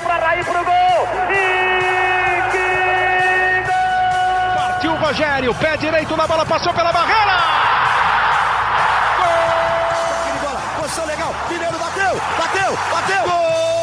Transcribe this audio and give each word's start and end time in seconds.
Para 0.00 0.26
Raí 0.26 0.44
pro 0.44 0.64
gol. 0.64 1.08
E 1.30 2.42
que 2.52 3.62
gol! 3.66 4.54
Partiu 4.54 4.92
o 4.92 4.96
Rogério, 4.96 5.54
pé 5.54 5.76
direito 5.76 6.16
na 6.16 6.26
bola, 6.26 6.44
passou 6.44 6.72
pela 6.74 6.92
barreira. 6.92 7.36
Gol! 9.18 10.40
Bola, 10.42 10.60
posição 10.78 11.06
legal. 11.06 11.34
Mineiro 11.48 11.78
bateu, 11.78 12.20
bateu, 12.38 12.78
bateu. 12.92 13.22
Gol! 13.24 13.75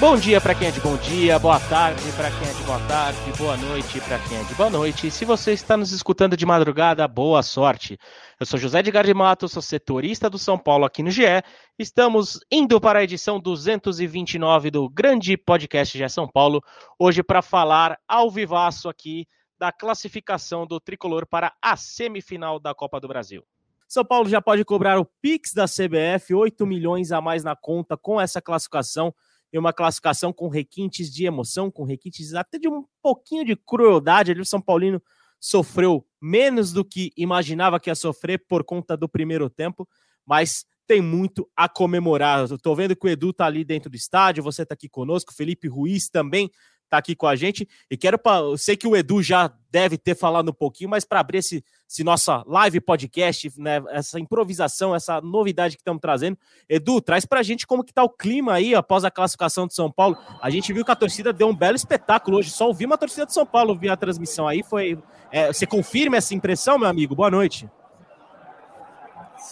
Bom 0.00 0.16
dia 0.16 0.40
para 0.40 0.54
quem 0.54 0.68
é 0.68 0.70
de 0.70 0.80
bom 0.80 0.96
dia, 0.96 1.40
boa 1.40 1.58
tarde 1.58 2.00
para 2.12 2.30
quem 2.30 2.48
é 2.48 2.52
de 2.52 2.62
boa 2.62 2.78
tarde, 2.86 3.18
boa 3.36 3.56
noite 3.56 4.00
para 4.02 4.16
quem 4.20 4.38
é 4.38 4.44
de 4.44 4.54
boa 4.54 4.70
noite. 4.70 5.10
Se 5.10 5.24
você 5.24 5.50
está 5.52 5.76
nos 5.76 5.90
escutando 5.90 6.36
de 6.36 6.46
madrugada, 6.46 7.08
boa 7.08 7.42
sorte. 7.42 7.98
Eu 8.38 8.46
sou 8.46 8.60
José 8.60 8.80
de 8.80 8.92
de 8.92 9.14
Mato, 9.14 9.48
sou 9.48 9.60
setorista 9.60 10.30
do 10.30 10.38
São 10.38 10.56
Paulo 10.56 10.84
aqui 10.84 11.02
no 11.02 11.10
GE. 11.10 11.42
Estamos 11.76 12.38
indo 12.48 12.80
para 12.80 13.00
a 13.00 13.02
edição 13.02 13.40
229 13.40 14.70
do 14.70 14.88
grande 14.88 15.36
podcast 15.36 15.98
GE 15.98 16.08
São 16.08 16.28
Paulo, 16.28 16.62
hoje 16.96 17.20
para 17.20 17.42
falar 17.42 17.98
ao 18.06 18.30
vivaço 18.30 18.88
aqui 18.88 19.26
da 19.58 19.72
classificação 19.72 20.64
do 20.64 20.78
tricolor 20.78 21.26
para 21.26 21.52
a 21.60 21.76
semifinal 21.76 22.60
da 22.60 22.72
Copa 22.72 23.00
do 23.00 23.08
Brasil. 23.08 23.42
São 23.88 24.04
Paulo 24.04 24.28
já 24.28 24.40
pode 24.40 24.64
cobrar 24.64 25.00
o 25.00 25.04
Pix 25.20 25.52
da 25.52 25.64
CBF, 25.64 26.32
8 26.32 26.64
milhões 26.64 27.10
a 27.10 27.20
mais 27.20 27.42
na 27.42 27.56
conta 27.56 27.96
com 27.96 28.20
essa 28.20 28.40
classificação 28.40 29.12
e 29.52 29.58
uma 29.58 29.72
classificação 29.72 30.32
com 30.32 30.48
requintes 30.48 31.12
de 31.12 31.24
emoção, 31.24 31.70
com 31.70 31.84
requintes 31.84 32.34
até 32.34 32.58
de 32.58 32.68
um 32.68 32.84
pouquinho 33.02 33.44
de 33.44 33.56
crueldade. 33.56 34.30
Ali 34.30 34.40
o 34.40 34.44
São 34.44 34.60
Paulino 34.60 35.02
sofreu 35.40 36.06
menos 36.20 36.72
do 36.72 36.84
que 36.84 37.12
imaginava 37.16 37.78
que 37.78 37.90
ia 37.90 37.94
sofrer 37.94 38.44
por 38.48 38.64
conta 38.64 38.96
do 38.96 39.08
primeiro 39.08 39.48
tempo, 39.48 39.88
mas 40.26 40.66
tem 40.86 41.00
muito 41.00 41.48
a 41.54 41.68
comemorar. 41.68 42.48
Tô 42.62 42.74
vendo 42.74 42.96
que 42.96 43.06
o 43.06 43.10
Edu 43.10 43.32
tá 43.32 43.46
ali 43.46 43.64
dentro 43.64 43.90
do 43.90 43.96
estádio, 43.96 44.42
você 44.42 44.64
tá 44.64 44.74
aqui 44.74 44.88
conosco, 44.88 45.34
Felipe 45.34 45.68
Ruiz 45.68 46.08
também 46.08 46.50
tá 46.88 46.98
aqui 46.98 47.14
com 47.14 47.26
a 47.26 47.36
gente. 47.36 47.68
E 47.90 47.96
quero, 47.96 48.18
pra, 48.18 48.38
eu 48.38 48.56
sei 48.56 48.76
que 48.76 48.86
o 48.86 48.96
Edu 48.96 49.22
já 49.22 49.52
deve 49.70 49.98
ter 49.98 50.14
falado 50.14 50.50
um 50.50 50.54
pouquinho, 50.54 50.90
mas 50.90 51.04
para 51.04 51.20
abrir 51.20 51.38
esse, 51.38 51.62
esse 51.88 52.02
nossa 52.02 52.42
live 52.46 52.80
podcast, 52.80 53.52
né, 53.58 53.82
essa 53.90 54.18
improvisação, 54.18 54.94
essa 54.94 55.20
novidade 55.20 55.76
que 55.76 55.82
estamos 55.82 56.00
trazendo, 56.00 56.38
Edu, 56.68 57.00
traz 57.00 57.26
para 57.26 57.40
a 57.40 57.42
gente 57.42 57.66
como 57.66 57.84
que 57.84 57.92
tá 57.92 58.02
o 58.02 58.08
clima 58.08 58.54
aí 58.54 58.74
após 58.74 59.04
a 59.04 59.10
classificação 59.10 59.66
de 59.66 59.74
São 59.74 59.90
Paulo. 59.90 60.16
A 60.40 60.48
gente 60.50 60.72
viu 60.72 60.84
que 60.84 60.90
a 60.90 60.96
torcida 60.96 61.32
deu 61.32 61.48
um 61.48 61.54
belo 61.54 61.76
espetáculo 61.76 62.38
hoje, 62.38 62.50
só 62.50 62.66
ouvi 62.66 62.86
uma 62.86 62.98
torcida 62.98 63.26
de 63.26 63.34
São 63.34 63.44
Paulo 63.44 63.76
via 63.76 63.92
a 63.92 63.96
transmissão 63.96 64.48
aí, 64.48 64.62
foi... 64.62 64.98
É, 65.30 65.52
você 65.52 65.66
confirma 65.66 66.16
essa 66.16 66.34
impressão, 66.34 66.78
meu 66.78 66.88
amigo? 66.88 67.14
Boa 67.14 67.30
noite. 67.30 67.68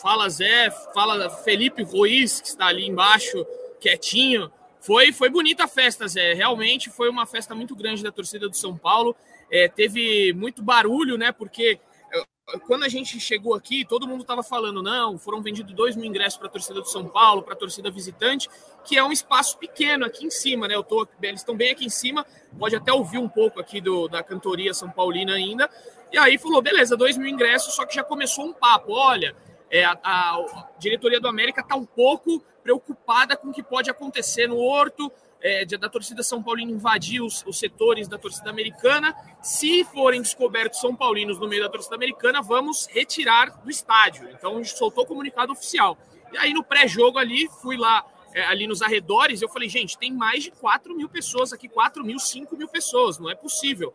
Fala 0.00 0.28
Zé, 0.28 0.70
fala 0.92 1.30
Felipe 1.30 1.82
Ruiz, 1.82 2.40
que 2.40 2.48
está 2.48 2.66
ali 2.66 2.86
embaixo, 2.86 3.46
quietinho. 3.80 4.50
Foi, 4.86 5.10
foi 5.12 5.28
bonita 5.28 5.64
a 5.64 5.68
festa, 5.68 6.06
Zé. 6.06 6.32
Realmente 6.32 6.90
foi 6.90 7.08
uma 7.10 7.26
festa 7.26 7.56
muito 7.56 7.74
grande 7.74 8.04
da 8.04 8.12
torcida 8.12 8.48
do 8.48 8.54
São 8.54 8.76
Paulo. 8.76 9.16
É, 9.50 9.66
teve 9.66 10.32
muito 10.32 10.62
barulho, 10.62 11.18
né? 11.18 11.32
Porque 11.32 11.80
é, 12.14 12.58
quando 12.60 12.84
a 12.84 12.88
gente 12.88 13.18
chegou 13.18 13.52
aqui, 13.52 13.84
todo 13.84 14.06
mundo 14.06 14.20
estava 14.20 14.44
falando, 14.44 14.80
não, 14.80 15.18
foram 15.18 15.42
vendidos 15.42 15.74
dois 15.74 15.96
mil 15.96 16.04
ingressos 16.04 16.38
para 16.38 16.46
a 16.46 16.50
torcida 16.50 16.80
do 16.80 16.88
São 16.88 17.04
Paulo, 17.04 17.42
para 17.42 17.54
a 17.54 17.56
torcida 17.56 17.90
visitante, 17.90 18.48
que 18.84 18.96
é 18.96 19.02
um 19.02 19.10
espaço 19.10 19.58
pequeno 19.58 20.06
aqui 20.06 20.24
em 20.24 20.30
cima, 20.30 20.68
né? 20.68 20.76
Eu 20.76 20.84
tô, 20.84 21.04
eles 21.20 21.40
estão 21.40 21.56
bem 21.56 21.72
aqui 21.72 21.84
em 21.84 21.90
cima, 21.90 22.24
pode 22.56 22.76
até 22.76 22.92
ouvir 22.92 23.18
um 23.18 23.28
pouco 23.28 23.58
aqui 23.58 23.80
do, 23.80 24.06
da 24.06 24.22
cantoria 24.22 24.72
São 24.72 24.88
Paulina 24.88 25.34
ainda. 25.34 25.68
E 26.12 26.16
aí 26.16 26.38
falou, 26.38 26.62
beleza, 26.62 26.96
dois 26.96 27.16
mil 27.16 27.26
ingressos, 27.26 27.74
só 27.74 27.84
que 27.84 27.96
já 27.96 28.04
começou 28.04 28.46
um 28.46 28.52
papo. 28.52 28.92
Olha, 28.92 29.34
é, 29.70 29.84
a, 29.84 29.98
a, 30.02 30.68
diretoria 30.78 31.20
do 31.20 31.28
América 31.28 31.60
está 31.60 31.74
um 31.74 31.86
pouco 31.86 32.42
preocupada 32.62 33.36
com 33.36 33.48
o 33.48 33.52
que 33.52 33.62
pode 33.62 33.90
acontecer 33.90 34.46
no 34.46 34.58
Horto, 34.58 35.10
é, 35.40 35.64
da 35.64 35.88
torcida 35.88 36.22
São 36.22 36.42
Paulino 36.42 36.72
invadir 36.72 37.20
os, 37.20 37.44
os, 37.46 37.58
setores 37.58 38.08
da 38.08 38.18
torcida 38.18 38.50
americana. 38.50 39.14
Se 39.42 39.84
forem 39.84 40.22
descobertos 40.22 40.80
São 40.80 40.94
Paulinos 40.96 41.38
no 41.38 41.46
meio 41.46 41.62
da 41.62 41.68
torcida 41.68 41.94
americana, 41.94 42.42
vamos 42.42 42.86
retirar 42.86 43.62
do 43.62 43.70
estádio. 43.70 44.28
Então, 44.30 44.62
soltou 44.64 45.04
o 45.04 45.06
comunicado 45.06 45.52
oficial. 45.52 45.96
E 46.32 46.38
aí, 46.38 46.52
no 46.52 46.64
pré-jogo 46.64 47.18
ali, 47.18 47.48
fui 47.60 47.76
lá 47.76 48.04
é, 48.34 48.44
ali 48.46 48.66
nos 48.66 48.82
arredores, 48.82 49.40
eu 49.40 49.48
falei, 49.48 49.68
gente, 49.68 49.96
tem 49.96 50.12
mais 50.12 50.44
de 50.44 50.50
4 50.50 50.94
mil 50.94 51.08
pessoas 51.08 51.52
aqui, 51.52 51.68
4 51.68 52.04
mil, 52.04 52.18
5 52.18 52.56
mil 52.56 52.68
pessoas, 52.68 53.18
não 53.18 53.30
é 53.30 53.34
possível. 53.34 53.94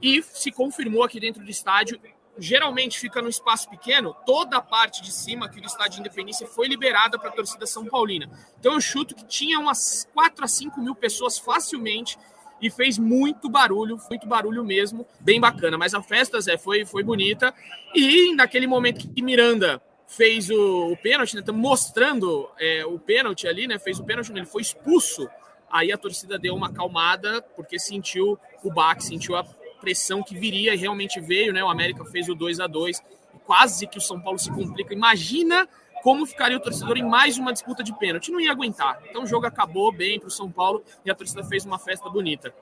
E 0.00 0.22
se 0.22 0.50
confirmou 0.50 1.02
aqui 1.02 1.18
dentro 1.18 1.42
do 1.42 1.50
estádio, 1.50 2.00
geralmente 2.38 2.98
fica 2.98 3.22
no 3.22 3.28
espaço 3.28 3.68
pequeno, 3.68 4.14
toda 4.26 4.56
a 4.56 4.60
parte 4.60 5.02
de 5.02 5.12
cima 5.12 5.46
aqui 5.46 5.60
do 5.60 5.66
estádio 5.66 5.94
de 5.94 6.00
Independência 6.00 6.46
foi 6.46 6.66
liberada 6.66 7.18
para 7.18 7.28
a 7.30 7.32
torcida 7.32 7.66
São 7.66 7.86
Paulina. 7.86 8.28
Então 8.58 8.74
eu 8.74 8.80
chuto 8.80 9.14
que 9.14 9.24
tinha 9.24 9.58
umas 9.58 10.08
4 10.12 10.44
a 10.44 10.48
5 10.48 10.80
mil 10.80 10.94
pessoas 10.94 11.38
facilmente 11.38 12.18
e 12.60 12.70
fez 12.70 12.98
muito 12.98 13.48
barulho, 13.48 13.98
muito 14.08 14.26
barulho 14.26 14.64
mesmo, 14.64 15.06
bem 15.20 15.40
bacana. 15.40 15.76
Mas 15.76 15.94
a 15.94 16.02
festa, 16.02 16.40
Zé, 16.40 16.56
foi, 16.56 16.84
foi 16.84 17.02
bonita. 17.02 17.54
E 17.94 18.34
naquele 18.34 18.66
momento 18.66 19.06
que 19.08 19.22
Miranda 19.22 19.82
fez 20.06 20.48
o, 20.50 20.92
o 20.92 20.96
pênalti, 20.96 21.34
né, 21.36 21.42
mostrando 21.52 22.48
é, 22.58 22.84
o 22.86 22.98
pênalti 22.98 23.46
ali, 23.46 23.66
né, 23.66 23.78
fez 23.78 23.98
o 23.98 24.04
pênalti, 24.04 24.30
ele 24.30 24.46
foi 24.46 24.62
expulso. 24.62 25.28
Aí 25.70 25.92
a 25.92 25.98
torcida 25.98 26.38
deu 26.38 26.54
uma 26.54 26.68
acalmada, 26.68 27.42
porque 27.56 27.78
sentiu 27.78 28.38
o 28.62 28.72
baque, 28.72 29.04
sentiu 29.04 29.36
a 29.36 29.44
pressão 29.84 30.22
que 30.22 30.34
viria 30.34 30.72
e 30.72 30.78
realmente 30.78 31.20
veio, 31.20 31.52
né? 31.52 31.62
O 31.62 31.68
América 31.68 32.02
fez 32.06 32.26
o 32.28 32.34
2 32.34 32.58
a 32.58 32.66
2 32.66 33.02
quase 33.44 33.86
que 33.86 33.98
o 33.98 34.00
São 34.00 34.18
Paulo 34.18 34.38
se 34.38 34.50
complica. 34.50 34.94
Imagina 34.94 35.68
como 36.02 36.24
ficaria 36.24 36.56
o 36.56 36.60
torcedor 36.60 36.96
em 36.96 37.02
mais 37.02 37.36
uma 37.36 37.52
disputa 37.52 37.84
de 37.84 37.96
pênalti. 37.98 38.32
Não 38.32 38.40
ia 38.40 38.50
aguentar. 38.50 38.98
Então 39.08 39.24
o 39.24 39.26
jogo 39.26 39.46
acabou 39.46 39.92
bem 39.92 40.18
para 40.18 40.28
o 40.28 40.30
São 40.30 40.50
Paulo 40.50 40.82
e 41.04 41.10
a 41.10 41.14
torcida 41.14 41.44
fez 41.44 41.66
uma 41.66 41.78
festa 41.78 42.08
bonita. 42.08 42.52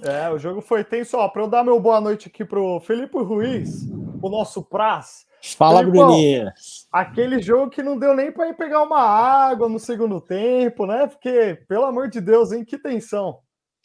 É, 0.00 0.30
o 0.30 0.38
jogo 0.38 0.60
foi 0.60 0.84
tenso. 0.84 1.16
Ó, 1.16 1.28
para 1.28 1.42
eu 1.42 1.48
dar 1.48 1.64
meu 1.64 1.80
boa 1.80 2.00
noite 2.00 2.28
aqui 2.28 2.44
pro 2.44 2.80
Felipe 2.80 3.18
Ruiz, 3.18 3.88
o 4.22 4.28
nosso 4.28 4.62
Praz. 4.62 5.26
Fala, 5.56 5.82
Bruninha. 5.82 6.54
Aquele 6.92 7.42
jogo 7.42 7.68
que 7.68 7.82
não 7.82 7.98
deu 7.98 8.14
nem 8.14 8.30
para 8.30 8.48
ir 8.48 8.54
pegar 8.54 8.84
uma 8.84 9.00
água 9.00 9.68
no 9.68 9.80
segundo 9.80 10.20
tempo, 10.20 10.86
né? 10.86 11.08
Porque, 11.08 11.58
pelo 11.68 11.84
amor 11.84 12.08
de 12.08 12.20
Deus, 12.20 12.52
hein? 12.52 12.64
Que 12.64 12.78
tensão. 12.78 13.40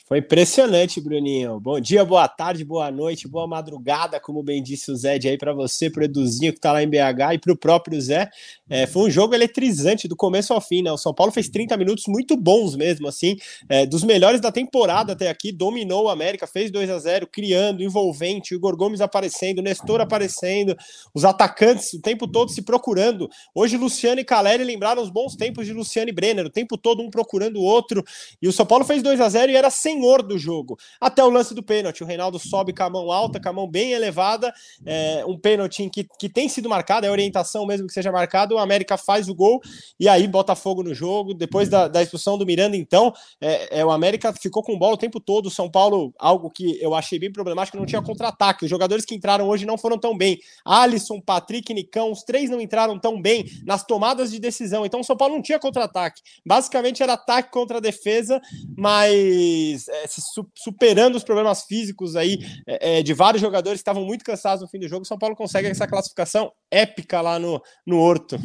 Foi 0.07 0.19
impressionante, 0.19 1.01
Bruninho. 1.01 1.59
Bom 1.59 1.81
dia, 1.81 2.06
boa 2.06 2.29
tarde, 2.29 2.63
boa 2.63 2.90
noite, 2.90 3.28
boa 3.28 3.45
madrugada, 3.45 4.22
como 4.22 4.41
bem 4.41 4.63
disse 4.63 4.90
o 4.90 4.95
Zé 4.95 5.19
de 5.19 5.28
aí 5.28 5.38
para 5.38 5.51
você, 5.51 5.90
pro 5.90 6.01
Eduzinho 6.01 6.53
que 6.53 6.62
tá 6.62 6.72
lá 6.72 6.81
em 6.81 6.88
BH 6.88 7.34
e 7.34 7.38
pro 7.38 7.57
próprio 7.57 8.00
Zé. 8.00 8.29
É, 8.69 8.88
foi 8.88 9.09
um 9.09 9.09
jogo 9.09 9.35
eletrizante 9.35 10.07
do 10.07 10.16
começo 10.16 10.53
ao 10.53 10.62
fim, 10.62 10.81
né? 10.81 10.90
O 10.90 10.97
São 10.97 11.13
Paulo 11.13 11.34
fez 11.34 11.50
30 11.50 11.75
minutos 11.75 12.06
muito 12.07 12.38
bons 12.38 12.78
mesmo, 12.78 13.06
assim, 13.06 13.35
é, 13.68 13.85
dos 13.85 14.01
melhores 14.01 14.40
da 14.40 14.50
temporada 14.50 15.12
até 15.12 15.28
aqui, 15.28 15.51
dominou 15.51 16.06
o 16.06 16.09
América, 16.09 16.47
fez 16.47 16.72
2 16.72 16.89
a 16.89 17.00
0 17.00 17.28
criando, 17.28 17.84
envolvente, 17.84 18.56
o 18.56 18.56
Igor 18.56 18.78
Gomes 18.78 19.01
aparecendo, 19.01 19.59
o 19.59 19.62
Nestor 19.62 20.00
aparecendo, 20.00 20.74
os 21.13 21.25
atacantes 21.25 21.91
o 21.91 22.01
tempo 22.01 22.29
todo 22.29 22.50
se 22.50 22.62
procurando. 22.62 23.29
Hoje, 23.53 23.75
Luciano 23.75 24.22
e 24.22 24.24
Caleri 24.24 24.63
lembraram 24.63 25.03
os 25.03 25.09
bons 25.09 25.35
tempos 25.35 25.66
de 25.66 25.74
Luciano 25.74 26.09
e 26.09 26.13
Brenner, 26.13 26.45
o 26.45 26.50
tempo 26.50 26.78
todo 26.78 27.03
um 27.03 27.09
procurando 27.09 27.57
o 27.57 27.63
outro, 27.63 28.01
e 28.41 28.47
o 28.47 28.53
São 28.53 28.66
Paulo 28.66 28.85
fez 28.85 29.03
2 29.03 29.19
a 29.19 29.28
0 29.28 29.51
e 29.51 29.56
era 29.57 29.69
sem 29.69 29.96
senhor 29.97 30.21
do 30.21 30.37
jogo. 30.37 30.77
Até 31.01 31.23
o 31.23 31.29
lance 31.29 31.53
do 31.53 31.63
pênalti. 31.63 32.03
O 32.03 32.05
Reinaldo 32.05 32.39
sobe 32.39 32.73
com 32.73 32.83
a 32.83 32.89
mão 32.89 33.11
alta, 33.11 33.39
com 33.39 33.49
a 33.49 33.53
mão 33.53 33.67
bem 33.67 33.91
elevada. 33.91 34.53
É, 34.85 35.23
um 35.25 35.37
pênalti 35.37 35.89
que, 35.89 36.07
que 36.17 36.29
tem 36.29 36.47
sido 36.47 36.69
marcado, 36.69 37.05
é 37.05 37.11
orientação 37.11 37.65
mesmo 37.65 37.87
que 37.87 37.93
seja 37.93 38.11
marcado. 38.11 38.55
O 38.55 38.57
América 38.59 38.97
faz 38.97 39.27
o 39.27 39.35
gol 39.35 39.61
e 39.99 40.07
aí 40.07 40.27
bota 40.27 40.55
fogo 40.55 40.83
no 40.83 40.93
jogo. 40.93 41.33
Depois 41.33 41.69
da, 41.69 41.87
da 41.87 42.01
expulsão 42.01 42.37
do 42.37 42.45
Miranda, 42.45 42.77
então, 42.77 43.13
é, 43.41 43.79
é, 43.79 43.85
o 43.85 43.91
América 43.91 44.33
ficou 44.33 44.63
com 44.63 44.77
bola 44.77 44.93
o 44.93 44.97
tempo 44.97 45.19
todo. 45.19 45.47
O 45.47 45.51
São 45.51 45.69
Paulo, 45.69 46.13
algo 46.17 46.49
que 46.49 46.81
eu 46.81 46.93
achei 46.93 47.19
bem 47.19 47.31
problemático, 47.31 47.77
não 47.77 47.85
tinha 47.85 48.01
contra-ataque. 48.01 48.65
Os 48.65 48.69
jogadores 48.69 49.05
que 49.05 49.15
entraram 49.15 49.47
hoje 49.47 49.65
não 49.65 49.77
foram 49.77 49.97
tão 49.97 50.15
bem. 50.17 50.39
Alisson, 50.63 51.19
Patrick, 51.19 51.73
Nicão, 51.73 52.11
os 52.11 52.23
três 52.23 52.50
não 52.50 52.61
entraram 52.61 53.00
tão 53.00 53.21
bem 53.21 53.45
nas 53.65 53.83
tomadas 53.83 54.31
de 54.31 54.39
decisão. 54.39 54.85
Então 54.85 55.00
o 55.00 55.03
São 55.03 55.17
Paulo 55.17 55.35
não 55.35 55.41
tinha 55.41 55.59
contra-ataque. 55.59 56.21
Basicamente 56.45 57.01
era 57.01 57.13
ataque 57.13 57.51
contra 57.51 57.81
defesa, 57.81 58.41
mas 58.75 59.87
é, 59.89 60.07
se 60.07 60.22
superando 60.56 61.16
os 61.16 61.24
problemas 61.24 61.63
físicos 61.63 62.16
aí 62.16 62.39
é, 62.68 63.00
é, 63.00 63.04
de 63.04 63.13
vários 63.13 63.42
jogadores 63.42 63.80
que 63.80 63.81
estavam 63.81 64.06
muito 64.06 64.24
cansados 64.24 64.62
no 64.62 64.68
fim 64.68 64.80
do 64.80 64.88
jogo, 64.88 65.06
São 65.06 65.18
Paulo 65.18 65.36
consegue 65.36 65.68
essa 65.68 65.88
classificação 65.88 66.51
épica 66.72 67.22
lá 67.22 67.39
no, 67.39 67.62
no 67.86 68.00
Horto. 68.00 68.38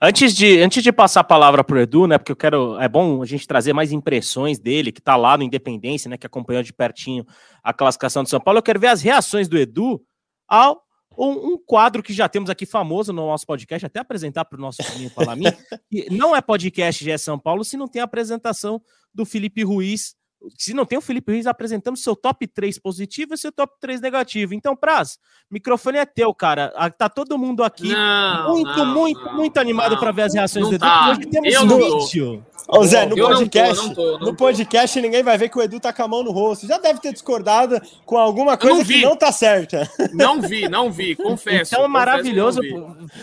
Antes 0.00 0.34
de, 0.34 0.60
antes 0.60 0.82
de 0.82 0.92
passar 0.92 1.20
a 1.20 1.24
palavra 1.24 1.62
para 1.62 1.76
o 1.76 1.80
Edu, 1.80 2.06
né? 2.06 2.18
Porque 2.18 2.32
eu 2.32 2.36
quero. 2.36 2.80
É 2.80 2.88
bom 2.88 3.22
a 3.22 3.26
gente 3.26 3.46
trazer 3.46 3.72
mais 3.72 3.92
impressões 3.92 4.58
dele, 4.58 4.92
que 4.92 5.00
está 5.00 5.16
lá 5.16 5.36
no 5.36 5.42
Independência, 5.42 6.08
né? 6.08 6.16
Que 6.16 6.26
acompanhou 6.26 6.62
de 6.62 6.72
pertinho 6.72 7.26
a 7.62 7.72
classificação 7.72 8.22
do 8.22 8.28
São 8.28 8.40
Paulo. 8.40 8.58
Eu 8.58 8.62
quero 8.62 8.80
ver 8.80 8.88
as 8.88 9.02
reações 9.02 9.48
do 9.48 9.58
Edu 9.58 10.00
ao 10.48 10.82
um, 11.18 11.52
um, 11.52 11.58
quadro 11.58 12.02
que 12.02 12.12
já 12.12 12.28
temos 12.28 12.48
aqui 12.48 12.64
famoso 12.64 13.12
no 13.12 13.26
nosso 13.26 13.44
podcast, 13.44 13.84
até 13.84 14.00
apresentar 14.00 14.44
para 14.44 14.56
o 14.56 14.60
nosso 14.60 14.82
Juninho 14.82 15.10
Palamin, 15.10 15.44
que 15.90 16.08
não 16.10 16.34
é 16.34 16.40
podcast 16.40 17.04
de 17.04 17.18
São 17.18 17.38
Paulo 17.38 17.64
se 17.64 17.76
não 17.76 17.88
tem 17.88 18.00
a 18.00 18.04
apresentação 18.04 18.80
do 19.12 19.26
Felipe 19.26 19.62
Ruiz 19.62 20.14
se 20.56 20.72
não 20.72 20.86
tem 20.86 20.98
o 20.98 21.02
Felipe 21.02 21.32
Ruiz 21.32 21.46
apresentando 21.46 21.96
seu 21.96 22.16
top 22.16 22.46
3 22.46 22.78
positivo 22.78 23.34
e 23.34 23.38
seu 23.38 23.52
top 23.52 23.74
3 23.80 24.00
negativo. 24.00 24.54
Então, 24.54 24.74
Praz, 24.74 25.18
microfone 25.50 25.98
é 25.98 26.06
teu, 26.06 26.32
cara. 26.34 26.72
Ah, 26.76 26.90
tá 26.90 27.08
todo 27.08 27.38
mundo 27.38 27.62
aqui 27.62 27.92
Não, 27.92 28.48
muito, 28.48 28.76
não, 28.76 28.86
muito, 28.86 29.24
não, 29.24 29.34
muito 29.34 29.58
animado 29.58 29.98
para 29.98 30.12
ver 30.12 30.22
as 30.22 30.34
reações 30.34 30.68
do 30.68 30.78
tá. 30.78 31.10
Hoje 31.10 31.26
temos 31.26 31.52
Eu 31.52 31.66
vídeo. 31.66 32.44
Ô 32.68 32.84
Zé, 32.84 33.06
no 33.06 33.16
Eu 33.18 33.28
não 33.28 33.30
tô, 33.30 33.38
podcast, 33.38 33.86
não 33.86 33.94
tô, 33.94 34.04
não 34.12 34.18
no 34.18 34.26
tô. 34.26 34.34
podcast 34.34 35.00
ninguém 35.00 35.22
vai 35.22 35.36
ver 35.38 35.48
que 35.48 35.58
o 35.58 35.62
Edu 35.62 35.80
tá 35.80 35.92
com 35.92 36.02
a 36.02 36.08
mão 36.08 36.22
no 36.22 36.30
rosto. 36.30 36.66
Já 36.66 36.78
deve 36.78 37.00
ter 37.00 37.12
discordado 37.12 37.80
com 38.06 38.16
alguma 38.18 38.52
não 38.52 38.58
coisa 38.58 38.84
que 38.84 39.02
não 39.02 39.16
tá 39.16 39.32
certa. 39.32 39.88
Não 40.12 40.40
vi, 40.40 40.68
não 40.68 40.90
vi, 40.90 41.14
confesso. 41.14 41.74
Então 41.74 41.84
é 41.84 41.88
maravilhoso 41.88 42.60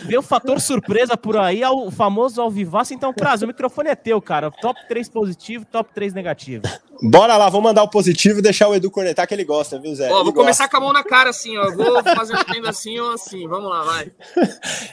ver 0.04 0.18
o 0.18 0.22
fator 0.22 0.60
surpresa 0.60 1.16
por 1.16 1.36
aí, 1.36 1.62
ao- 1.62 1.86
o 1.86 1.90
famoso 1.90 2.40
ao 2.40 2.50
vivaço. 2.50 2.92
Então, 2.94 3.12
Praz, 3.12 3.42
o 3.42 3.46
microfone 3.46 3.88
é 3.90 3.94
teu, 3.94 4.20
cara. 4.22 4.50
Top 4.50 4.78
3 4.88 5.08
positivo, 5.08 5.64
top 5.64 5.90
3 5.94 6.12
negativo. 6.14 6.62
Bora 7.00 7.36
lá, 7.36 7.48
vou 7.48 7.60
mandar 7.60 7.84
o 7.84 7.88
positivo 7.88 8.40
e 8.40 8.42
deixar 8.42 8.68
o 8.68 8.74
Edu 8.74 8.90
cornetar 8.90 9.26
que 9.26 9.32
ele 9.34 9.44
gosta, 9.44 9.78
viu, 9.78 9.94
Zé? 9.94 10.04
Ó, 10.04 10.06
Ele 10.06 10.14
vou 10.14 10.24
gosta. 10.24 10.38
começar 10.40 10.68
com 10.68 10.76
a 10.78 10.80
mão 10.80 10.92
na 10.92 11.04
cara 11.04 11.30
assim, 11.30 11.56
ó. 11.56 11.70
Vou 11.70 12.02
fazendo 12.02 12.44
tendo 12.44 12.68
assim 12.68 12.98
ou 12.98 13.12
assim. 13.12 13.46
Vamos 13.46 13.70
lá, 13.70 13.82
vai. 13.84 14.10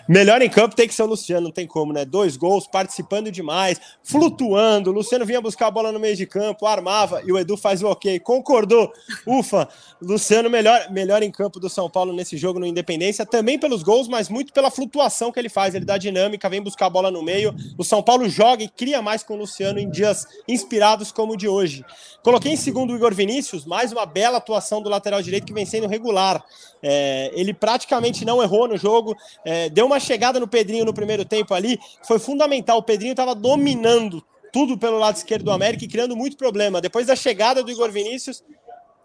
Melhor 0.08 0.42
em 0.42 0.50
campo 0.50 0.76
tem 0.76 0.88
que 0.88 0.94
ser 0.94 1.02
o 1.04 1.08
Luciano, 1.08 1.46
não 1.48 1.52
tem 1.52 1.66
como, 1.66 1.92
né? 1.92 2.06
Dois 2.06 2.38
gols, 2.38 2.68
participando 2.68 3.32
demais, 3.32 3.80
flutuando. 4.04 4.35
O 4.44 4.92
Luciano 4.92 5.26
vinha 5.26 5.40
buscar 5.40 5.68
a 5.68 5.72
bola 5.72 5.92
no 5.92 6.00
meio 6.00 6.16
de 6.16 6.26
campo, 6.26 6.66
armava 6.66 7.22
e 7.26 7.32
o 7.32 7.38
Edu 7.38 7.56
faz 7.56 7.82
o 7.82 7.88
ok. 7.88 8.20
Concordou. 8.20 8.92
Ufa. 9.26 9.68
Luciano, 10.02 10.50
melhor, 10.50 10.92
melhor 10.92 11.24
em 11.24 11.32
campo 11.32 11.60
do 11.60 11.70
São 11.70 11.90
Paulo 11.90 12.14
nesse 12.14 12.36
jogo 12.38 12.60
no 12.60 12.66
Independência, 12.66 13.26
também 13.26 13.58
pelos 13.58 13.82
gols, 13.82 14.08
mas 14.08 14.28
muito 14.30 14.52
pela 14.52 14.70
flutuação 14.70 15.32
que 15.32 15.40
ele 15.40 15.50
faz. 15.50 15.74
Ele 15.74 15.86
dá 15.86 15.98
dinâmica, 15.98 16.50
vem 16.50 16.62
buscar 16.62 16.88
a 16.88 16.90
bola 16.90 17.10
no 17.10 17.24
meio. 17.24 17.56
O 17.78 17.84
São 17.84 18.04
Paulo 18.04 18.28
joga 18.30 18.64
e 18.64 18.68
cria 18.68 19.02
mais 19.02 19.24
com 19.24 19.36
o 19.36 19.38
Luciano 19.38 19.80
em 19.80 19.90
dias 19.90 20.28
inspirados 20.48 21.12
como 21.12 21.34
o 21.34 21.38
de 21.38 21.48
hoje. 21.48 21.86
Coloquei 22.26 22.52
em 22.52 22.58
segundo 22.58 22.92
o 22.92 22.96
Igor 22.96 23.14
Vinícius, 23.14 23.66
mais 23.66 23.92
uma 23.92 24.04
bela 24.04 24.40
atuação 24.40 24.82
do 24.82 24.90
lateral 24.90 25.22
direito 25.22 25.46
que 25.46 25.54
vem 25.54 25.64
sendo 25.64 25.88
regular. 25.88 26.44
É, 26.82 27.32
ele 27.36 27.54
praticamente 27.54 28.26
não 28.26 28.42
errou 28.42 28.68
no 28.68 28.78
jogo, 28.78 29.16
é, 29.46 29.70
deu 29.70 29.86
uma 29.86 30.00
chegada 30.00 30.40
no 30.40 30.48
Pedrinho 30.48 30.86
no 30.86 30.94
primeiro 30.94 31.24
tempo 31.24 31.54
ali, 31.54 31.80
foi 32.04 32.18
fundamental. 32.18 32.80
O 32.80 32.84
Pedrinho 32.84 33.12
estava 33.12 33.36
dominando 33.36 34.25
tudo 34.56 34.78
pelo 34.78 34.98
lado 34.98 35.18
esquerdo 35.18 35.44
do 35.44 35.52
América 35.52 35.84
e 35.84 35.88
criando 35.90 36.16
muito 36.16 36.38
problema. 36.38 36.80
Depois 36.80 37.08
da 37.08 37.16
chegada 37.16 37.62
do 37.62 37.70
Igor 37.70 37.92
Vinícius, 37.92 38.42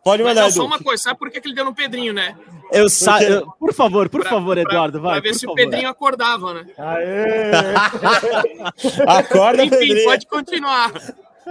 pode 0.05 0.23
Mas 0.23 0.31
mandar, 0.31 0.43
não, 0.47 0.51
só 0.53 0.65
uma 0.65 0.79
coisa, 0.79 1.03
sabe 1.03 1.19
por 1.19 1.29
que 1.29 1.41
que 1.41 1.49
ele 1.49 1.57
deu 1.57 1.65
no 1.65 1.75
Pedrinho, 1.75 2.13
né? 2.13 2.37
Eu 2.71 2.89
sa... 2.89 3.21
eu- 3.21 3.49
Por 3.59 3.75
favor, 3.75 4.09
por 4.09 4.21
Pra- 4.21 4.31
favor, 4.31 4.55
pra- 4.55 4.63
Eduardo, 4.63 5.01
vai. 5.01 5.15
Pra 5.15 5.23
ver 5.23 5.31
por 5.31 5.35
se 5.35 5.41
favor. 5.47 5.53
o 5.55 5.57
Pedrinho 5.57 5.89
acordava, 5.89 6.55
né? 6.55 6.67
Aê! 6.79 7.51
Acorda, 9.09 9.65
Enfim, 9.65 9.77
Pedrinho. 9.77 10.05
pode 10.05 10.27
continuar. 10.29 10.93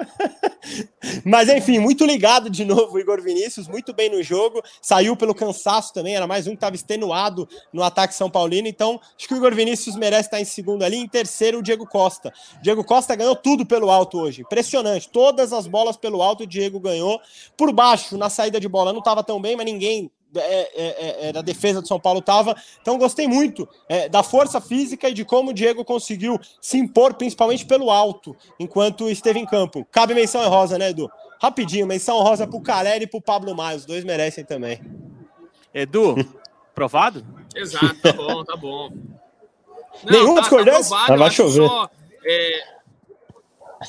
Mas 1.25 1.49
enfim, 1.49 1.79
muito 1.79 2.05
ligado 2.05 2.49
de 2.49 2.65
novo 2.65 2.99
Igor 2.99 3.21
Vinícius, 3.21 3.67
muito 3.67 3.93
bem 3.93 4.09
no 4.09 4.21
jogo, 4.21 4.61
saiu 4.81 5.15
pelo 5.15 5.33
cansaço 5.35 5.93
também, 5.93 6.15
era 6.15 6.27
mais 6.27 6.47
um 6.47 6.51
que 6.51 6.57
estava 6.57 6.75
extenuado 6.75 7.47
no 7.71 7.83
ataque 7.83 8.13
São 8.13 8.29
Paulino, 8.29 8.67
então 8.67 8.99
acho 9.17 9.27
que 9.27 9.33
o 9.33 9.37
Igor 9.37 9.53
Vinícius 9.53 9.95
merece 9.95 10.27
estar 10.27 10.39
em 10.39 10.45
segundo 10.45 10.83
ali, 10.83 10.97
em 10.97 11.07
terceiro 11.07 11.59
o 11.59 11.63
Diego 11.63 11.85
Costa. 11.85 12.33
Diego 12.61 12.83
Costa 12.83 13.15
ganhou 13.15 13.35
tudo 13.35 13.65
pelo 13.65 13.89
alto 13.89 14.19
hoje, 14.19 14.41
impressionante, 14.41 15.09
todas 15.09 15.53
as 15.53 15.67
bolas 15.67 15.97
pelo 15.97 16.21
alto 16.21 16.43
o 16.43 16.47
Diego 16.47 16.79
ganhou, 16.79 17.19
por 17.57 17.71
baixo, 17.73 18.17
na 18.17 18.29
saída 18.29 18.59
de 18.59 18.67
bola 18.67 18.91
não 18.91 18.99
estava 18.99 19.23
tão 19.23 19.41
bem, 19.41 19.55
mas 19.55 19.65
ninguém 19.65 20.11
é, 20.35 20.71
é, 20.75 21.29
é, 21.29 21.33
da 21.33 21.41
defesa 21.41 21.81
do 21.81 21.87
São 21.87 21.99
Paulo 21.99 22.19
estava. 22.19 22.55
Então 22.81 22.97
gostei 22.97 23.27
muito 23.27 23.67
é, 23.87 24.07
da 24.09 24.21
força 24.23 24.61
física 24.61 25.09
e 25.09 25.13
de 25.13 25.25
como 25.25 25.51
o 25.51 25.53
Diego 25.53 25.83
conseguiu 25.83 26.39
se 26.61 26.77
impor, 26.77 27.13
principalmente 27.15 27.65
pelo 27.65 27.89
alto, 27.89 28.35
enquanto 28.59 29.09
esteve 29.09 29.39
em 29.39 29.45
campo. 29.45 29.85
Cabe 29.91 30.13
menção 30.13 30.41
honrosa, 30.41 30.77
né, 30.77 30.89
Edu? 30.89 31.09
Rapidinho, 31.41 31.87
menção 31.87 32.17
honrosa 32.17 32.45
pro 32.45 32.61
Caleri 32.61 33.05
e 33.05 33.07
pro 33.07 33.21
Pablo 33.21 33.55
Maia, 33.55 33.77
os 33.77 33.85
dois 33.85 34.03
merecem 34.03 34.43
também. 34.43 34.81
Edu, 35.73 36.15
provado? 36.75 37.25
Exato, 37.55 37.95
tá 38.01 38.13
bom, 38.13 38.43
tá 38.43 38.55
bom. 38.55 38.89
Não, 40.03 40.11
Nenhuma 40.11 40.41
discordância? 40.41 40.95
aprovado, 40.95 41.11
Ah, 41.11 41.15
eu 41.15 41.19
vai 41.19 41.31
chover. 41.31 41.67
só, 41.67 41.89
é, 42.23 42.63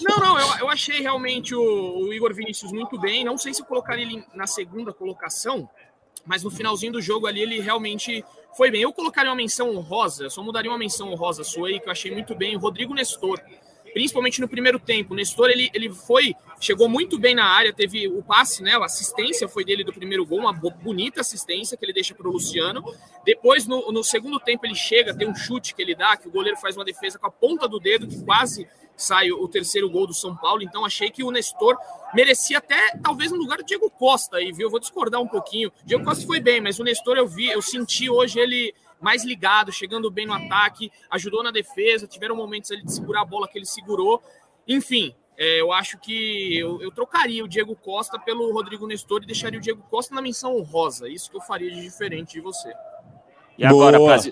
Não, 0.00 0.16
não, 0.18 0.38
eu, 0.40 0.58
eu 0.60 0.68
achei 0.68 1.00
realmente 1.00 1.54
o, 1.54 1.60
o 2.06 2.12
Igor 2.12 2.32
Vinícius 2.34 2.72
muito 2.72 2.98
bem. 2.98 3.22
Não 3.24 3.36
sei 3.36 3.52
se 3.52 3.60
eu 3.62 3.66
colocaria 3.66 4.04
ele 4.04 4.24
na 4.34 4.46
segunda 4.46 4.92
colocação, 4.92 5.68
mas 6.26 6.42
no 6.42 6.50
finalzinho 6.50 6.92
do 6.92 7.00
jogo 7.00 7.26
ali 7.26 7.40
ele 7.40 7.60
realmente 7.60 8.24
foi 8.56 8.70
bem. 8.70 8.82
Eu 8.82 8.92
colocaria 8.92 9.30
uma 9.30 9.36
menção 9.36 9.74
honrosa, 9.74 10.28
só 10.30 10.42
mudaria 10.42 10.70
uma 10.70 10.78
menção 10.78 11.10
honrosa 11.12 11.44
sua 11.44 11.68
aí, 11.68 11.80
que 11.80 11.86
eu 11.86 11.92
achei 11.92 12.10
muito 12.10 12.34
bem, 12.34 12.56
o 12.56 12.58
Rodrigo 12.58 12.94
Nestor. 12.94 13.40
Principalmente 13.92 14.40
no 14.40 14.46
primeiro 14.48 14.78
tempo. 14.78 15.14
O 15.14 15.16
Nestor, 15.16 15.50
ele, 15.50 15.68
ele 15.74 15.90
foi, 15.92 16.32
chegou 16.60 16.88
muito 16.88 17.18
bem 17.18 17.34
na 17.34 17.44
área, 17.44 17.72
teve 17.72 18.06
o 18.06 18.22
passe, 18.22 18.62
né? 18.62 18.76
A 18.76 18.84
assistência 18.84 19.48
foi 19.48 19.64
dele 19.64 19.82
do 19.82 19.92
primeiro 19.92 20.24
gol, 20.24 20.38
uma 20.38 20.52
bo- 20.52 20.70
bonita 20.70 21.22
assistência 21.22 21.76
que 21.76 21.84
ele 21.84 21.92
deixa 21.92 22.14
para 22.14 22.28
o 22.28 22.30
Luciano. 22.30 22.84
Depois, 23.24 23.66
no, 23.66 23.90
no 23.90 24.04
segundo 24.04 24.38
tempo, 24.38 24.64
ele 24.64 24.76
chega, 24.76 25.12
tem 25.12 25.28
um 25.28 25.34
chute 25.34 25.74
que 25.74 25.82
ele 25.82 25.96
dá, 25.96 26.16
que 26.16 26.28
o 26.28 26.30
goleiro 26.30 26.56
faz 26.58 26.76
uma 26.76 26.84
defesa 26.84 27.18
com 27.18 27.26
a 27.26 27.30
ponta 27.32 27.66
do 27.66 27.80
dedo, 27.80 28.06
que 28.06 28.22
quase 28.24 28.68
sai 29.02 29.30
o 29.32 29.46
terceiro 29.48 29.88
gol 29.90 30.06
do 30.06 30.14
São 30.14 30.36
Paulo. 30.36 30.62
Então, 30.62 30.84
achei 30.84 31.10
que 31.10 31.22
o 31.24 31.30
Nestor 31.30 31.76
merecia 32.14 32.58
até, 32.58 32.96
talvez, 33.02 33.30
no 33.32 33.38
lugar 33.38 33.58
do 33.58 33.64
Diego 33.64 33.90
Costa 33.90 34.36
aí, 34.36 34.52
viu? 34.52 34.66
Eu 34.66 34.70
vou 34.70 34.80
discordar 34.80 35.20
um 35.20 35.28
pouquinho. 35.28 35.70
O 35.82 35.86
Diego 35.86 36.04
Costa 36.04 36.26
foi 36.26 36.40
bem, 36.40 36.60
mas 36.60 36.78
o 36.78 36.84
Nestor 36.84 37.16
eu 37.16 37.26
vi, 37.26 37.48
eu 37.48 37.62
senti 37.62 38.08
hoje 38.10 38.38
ele 38.38 38.74
mais 39.00 39.24
ligado, 39.24 39.72
chegando 39.72 40.10
bem 40.10 40.26
no 40.26 40.34
ataque, 40.34 40.92
ajudou 41.10 41.42
na 41.42 41.50
defesa, 41.50 42.06
tiveram 42.06 42.36
momentos 42.36 42.70
ali 42.70 42.84
de 42.84 42.92
segurar 42.92 43.22
a 43.22 43.24
bola 43.24 43.48
que 43.48 43.56
ele 43.58 43.64
segurou. 43.64 44.22
Enfim, 44.68 45.14
é, 45.38 45.60
eu 45.60 45.72
acho 45.72 45.98
que 45.98 46.58
eu, 46.58 46.82
eu 46.82 46.90
trocaria 46.90 47.42
o 47.42 47.48
Diego 47.48 47.74
Costa 47.74 48.18
pelo 48.18 48.52
Rodrigo 48.52 48.86
Nestor 48.86 49.22
e 49.22 49.26
deixaria 49.26 49.58
o 49.58 49.62
Diego 49.62 49.82
Costa 49.88 50.14
na 50.14 50.20
menção 50.20 50.54
honrosa. 50.54 51.08
Isso 51.08 51.30
que 51.30 51.36
eu 51.38 51.40
faria 51.40 51.70
de 51.70 51.80
diferente 51.80 52.32
de 52.32 52.40
você. 52.40 52.70
E 53.56 53.64
agora. 53.64 53.98
Praz, 53.98 54.30